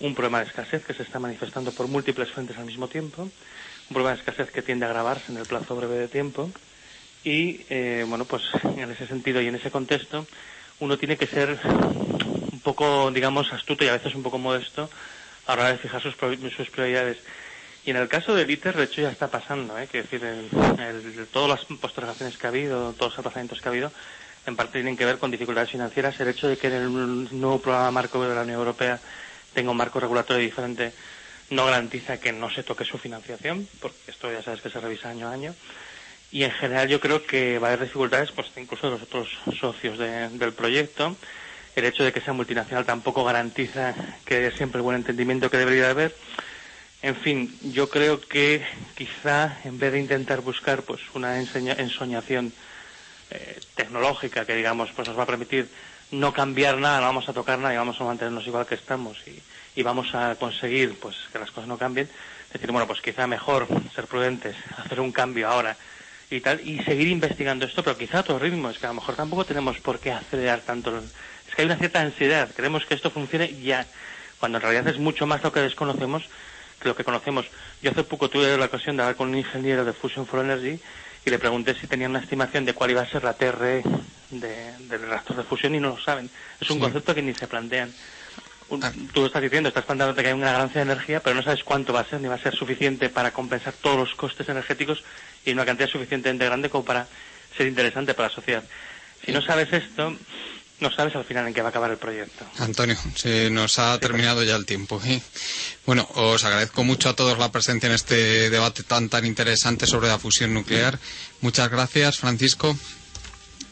un 0.00 0.14
problema 0.14 0.40
de 0.40 0.46
escasez 0.46 0.84
que 0.84 0.94
se 0.94 1.02
está 1.02 1.18
manifestando 1.18 1.70
por 1.72 1.86
múltiples 1.86 2.30
frentes 2.30 2.56
al 2.56 2.64
mismo 2.64 2.88
tiempo 2.88 3.30
un 3.88 3.94
problema 3.94 4.10
de 4.16 4.20
escasez 4.20 4.50
que 4.50 4.62
tiende 4.62 4.86
a 4.86 4.88
agravarse 4.88 5.30
en 5.30 5.36
el 5.38 5.46
plazo 5.46 5.76
breve 5.76 5.96
de 5.98 6.08
tiempo 6.08 6.50
Y, 7.24 7.64
eh, 7.70 8.04
bueno, 8.06 8.26
pues 8.26 8.42
en 8.64 8.90
ese 8.90 9.06
sentido 9.06 9.40
y 9.40 9.46
en 9.48 9.54
ese 9.54 9.70
contexto, 9.70 10.26
uno 10.80 10.98
tiene 10.98 11.16
que 11.16 11.26
ser 11.26 11.58
un 12.52 12.60
poco, 12.62 13.10
digamos, 13.10 13.50
astuto 13.52 13.84
y 13.84 13.88
a 13.88 13.92
veces 13.94 14.14
un 14.14 14.22
poco 14.22 14.38
modesto 14.38 14.90
a 15.46 15.56
la 15.56 15.62
hora 15.62 15.72
de 15.72 15.78
fijar 15.78 16.02
sus, 16.02 16.14
sus 16.56 16.70
prioridades. 16.70 17.18
Y 17.84 17.90
en 17.90 17.96
el 17.96 18.08
caso 18.08 18.34
del 18.34 18.50
ITER, 18.50 18.76
de 18.76 18.84
hecho, 18.84 19.02
ya 19.02 19.10
está 19.10 19.30
pasando, 19.30 19.78
¿eh? 19.78 19.88
Quiero 19.90 20.06
decir, 20.08 20.24
el- 20.24 20.50
el- 20.80 21.28
todas 21.28 21.50
las 21.70 21.78
postergaciones 21.80 22.36
que 22.38 22.46
ha 22.46 22.50
habido, 22.50 22.92
todos 22.94 23.12
los 23.12 23.18
aplazamientos 23.20 23.60
que 23.60 23.68
ha 23.68 23.72
habido, 23.72 23.92
en 24.46 24.56
parte 24.56 24.74
tienen 24.74 24.96
que 24.96 25.04
ver 25.06 25.18
con 25.18 25.30
dificultades 25.30 25.70
financieras. 25.70 26.18
El 26.20 26.28
hecho 26.28 26.48
de 26.48 26.58
que 26.58 26.68
el 26.68 26.90
nuevo 27.40 27.60
programa 27.60 27.90
marco 27.90 28.22
de 28.22 28.34
la 28.34 28.42
Unión 28.42 28.58
Europea 28.58 29.00
tenga 29.54 29.70
un 29.70 29.76
marco 29.76 30.00
regulatorio 30.00 30.42
diferente 30.42 30.94
no 31.50 31.66
garantiza 31.66 32.18
que 32.18 32.32
no 32.32 32.50
se 32.50 32.62
toque 32.62 32.84
su 32.84 32.98
financiación, 32.98 33.68
porque 33.80 34.10
esto 34.10 34.30
ya 34.32 34.42
sabes 34.42 34.60
que 34.60 34.70
se 34.70 34.80
revisa 34.80 35.10
año 35.10 35.28
a 35.28 35.32
año. 35.32 35.54
Y 36.30 36.42
en 36.44 36.50
general 36.52 36.88
yo 36.88 37.00
creo 37.00 37.24
que 37.26 37.58
va 37.58 37.68
a 37.68 37.72
haber 37.72 37.84
dificultades, 37.86 38.32
pues 38.32 38.48
incluso 38.56 38.86
de 38.88 38.92
los 38.94 39.02
otros 39.02 39.28
socios 39.60 39.98
de- 39.98 40.30
del 40.30 40.52
proyecto. 40.54 41.16
El 41.76 41.84
hecho 41.84 42.04
de 42.04 42.12
que 42.12 42.20
sea 42.20 42.32
multinacional 42.32 42.84
tampoco 42.86 43.24
garantiza 43.24 43.94
que 44.24 44.36
haya 44.36 44.56
siempre 44.56 44.78
el 44.78 44.82
buen 44.82 44.96
entendimiento 44.96 45.50
que 45.50 45.58
debería 45.58 45.84
de 45.84 45.90
haber. 45.90 46.16
En 47.02 47.16
fin, 47.16 47.58
yo 47.62 47.90
creo 47.90 48.20
que 48.20 48.64
quizá 48.94 49.58
en 49.64 49.78
vez 49.78 49.92
de 49.92 49.98
intentar 50.00 50.40
buscar 50.40 50.82
pues 50.84 51.00
una 51.14 51.38
ensoñación 51.38 52.54
eh, 53.30 53.60
tecnológica 53.74 54.44
que 54.44 54.54
digamos 54.54 54.90
pues 54.92 55.08
nos 55.08 55.18
va 55.18 55.24
a 55.24 55.26
permitir 55.26 55.68
no 56.10 56.32
cambiar 56.32 56.78
nada, 56.78 57.00
no 57.00 57.06
vamos 57.06 57.28
a 57.28 57.32
tocar 57.32 57.58
nada 57.58 57.74
y 57.74 57.76
vamos 57.76 58.00
a 58.00 58.04
mantenernos 58.04 58.46
igual 58.46 58.66
que 58.66 58.74
estamos 58.74 59.18
y, 59.26 59.40
y 59.78 59.82
vamos 59.82 60.14
a 60.14 60.36
conseguir 60.36 60.98
pues 60.98 61.16
que 61.32 61.38
las 61.38 61.50
cosas 61.50 61.68
no 61.68 61.78
cambien, 61.78 62.08
decir 62.52 62.70
bueno 62.70 62.86
pues 62.86 63.00
quizá 63.00 63.26
mejor 63.26 63.66
ser 63.94 64.06
prudentes, 64.06 64.56
hacer 64.76 65.00
un 65.00 65.12
cambio 65.12 65.48
ahora 65.48 65.76
y 66.30 66.40
tal 66.40 66.60
y 66.60 66.82
seguir 66.82 67.08
investigando 67.08 67.66
esto, 67.66 67.82
pero 67.82 67.96
quizá 67.96 68.20
a 68.20 68.38
ritmo, 68.38 68.70
es 68.70 68.78
que 68.78 68.86
a 68.86 68.90
lo 68.90 68.94
mejor 68.94 69.14
tampoco 69.14 69.44
tenemos 69.44 69.78
por 69.80 69.98
qué 69.98 70.12
acelerar 70.12 70.60
tanto, 70.60 70.96
es 70.98 71.54
que 71.54 71.62
hay 71.62 71.66
una 71.66 71.76
cierta 71.76 72.00
ansiedad, 72.00 72.50
queremos 72.54 72.86
que 72.86 72.94
esto 72.94 73.10
funcione 73.10 73.60
ya, 73.60 73.86
cuando 74.38 74.58
en 74.58 74.62
realidad 74.62 74.88
es 74.88 74.98
mucho 74.98 75.26
más 75.26 75.42
lo 75.42 75.52
que 75.52 75.60
desconocemos 75.60 76.24
que 76.80 76.88
lo 76.88 76.96
que 76.96 77.04
conocemos. 77.04 77.46
Yo 77.82 77.90
hace 77.90 78.04
poco 78.04 78.28
tuve 78.28 78.56
la 78.56 78.66
ocasión 78.66 78.96
de 78.96 79.02
hablar 79.02 79.16
con 79.16 79.28
un 79.28 79.38
ingeniero 79.38 79.84
de 79.84 79.92
Fusion 79.92 80.26
for 80.26 80.44
Energy 80.44 80.80
y 81.24 81.30
le 81.30 81.38
pregunté 81.38 81.74
si 81.80 81.86
tenían 81.86 82.10
una 82.10 82.20
estimación 82.20 82.64
de 82.64 82.74
cuál 82.74 82.90
iba 82.90 83.02
a 83.02 83.06
ser 83.08 83.24
la 83.24 83.34
TR 83.34 83.82
de- 84.30 84.74
del 84.78 85.00
reactor 85.08 85.36
de 85.36 85.44
fusión 85.44 85.74
y 85.74 85.80
no 85.80 85.90
lo 85.90 85.98
saben. 85.98 86.30
Es 86.60 86.68
un 86.70 86.76
Sí. 86.76 86.82
concepto 86.82 87.14
que 87.14 87.22
ni 87.22 87.34
se 87.34 87.46
plantean. 87.46 87.94
Un- 88.68 88.82
Ah. 88.84 88.92
Tú 89.12 89.20
lo 89.20 89.26
estás 89.26 89.42
diciendo, 89.42 89.68
estás 89.68 89.84
planteándote 89.84 90.22
que 90.22 90.28
hay 90.28 90.34
una 90.34 90.52
ganancia 90.52 90.84
de 90.84 90.90
energía, 90.92 91.22
pero 91.22 91.36
no 91.36 91.42
sabes 91.42 91.62
cuánto 91.64 91.92
va 91.92 92.00
a 92.00 92.04
ser, 92.08 92.20
ni 92.20 92.28
va 92.28 92.34
a 92.36 92.42
ser 92.42 92.54
suficiente 92.54 93.08
para 93.10 93.32
compensar 93.32 93.74
todos 93.74 93.96
los 93.98 94.14
costes 94.14 94.48
energéticos 94.48 95.02
y 95.44 95.52
una 95.52 95.64
cantidad 95.66 95.88
suficientemente 95.88 96.44
grande 96.46 96.70
como 96.70 96.84
para 96.84 97.08
ser 97.56 97.66
interesante 97.66 98.14
para 98.14 98.28
la 98.28 98.34
sociedad. 98.34 98.64
Si 99.24 99.32
no 99.32 99.40
sabes 99.40 99.72
esto, 99.72 100.18
no 100.80 100.90
sabes 100.90 101.14
al 101.14 101.24
final 101.24 101.46
en 101.46 101.54
qué 101.54 101.62
va 101.62 101.68
a 101.68 101.70
acabar 101.70 101.90
el 101.90 101.96
proyecto. 101.96 102.44
Antonio, 102.58 102.96
se 103.14 103.50
nos 103.50 103.78
ha 103.78 103.98
terminado 103.98 104.42
ya 104.42 104.56
el 104.56 104.66
tiempo. 104.66 105.00
¿eh? 105.04 105.20
Bueno, 105.86 106.08
os 106.14 106.44
agradezco 106.44 106.84
mucho 106.84 107.08
a 107.08 107.16
todos 107.16 107.38
la 107.38 107.52
presencia 107.52 107.86
en 107.86 107.94
este 107.94 108.50
debate 108.50 108.82
tan 108.82 109.08
tan 109.08 109.24
interesante 109.24 109.86
sobre 109.86 110.08
la 110.08 110.18
fusión 110.18 110.52
nuclear. 110.52 110.98
Muchas 111.40 111.70
gracias, 111.70 112.18
Francisco. 112.18 112.76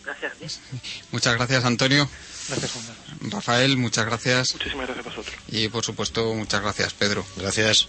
Gracias. 0.04 0.32
Luis. 0.40 0.60
Muchas 1.10 1.34
gracias, 1.34 1.64
Antonio. 1.64 2.08
Gracias. 2.48 2.72
Rafael, 3.30 3.76
muchas 3.76 4.06
gracias. 4.06 4.54
Muchísimas 4.54 4.86
gracias 4.86 5.06
a 5.06 5.08
vosotros. 5.08 5.36
Y 5.48 5.68
por 5.68 5.84
supuesto, 5.84 6.34
muchas 6.34 6.62
gracias, 6.62 6.92
Pedro. 6.94 7.24
Gracias. 7.36 7.88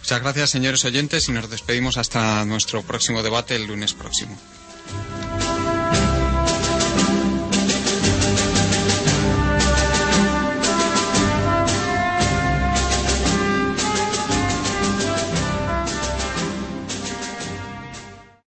Muchas 0.00 0.20
gracias, 0.20 0.50
señores 0.50 0.84
oyentes, 0.84 1.28
y 1.28 1.32
nos 1.32 1.50
despedimos 1.50 1.96
hasta 1.96 2.44
nuestro 2.44 2.82
próximo 2.82 3.22
debate 3.22 3.56
el 3.56 3.66
lunes 3.66 3.92
próximo. 3.94 4.38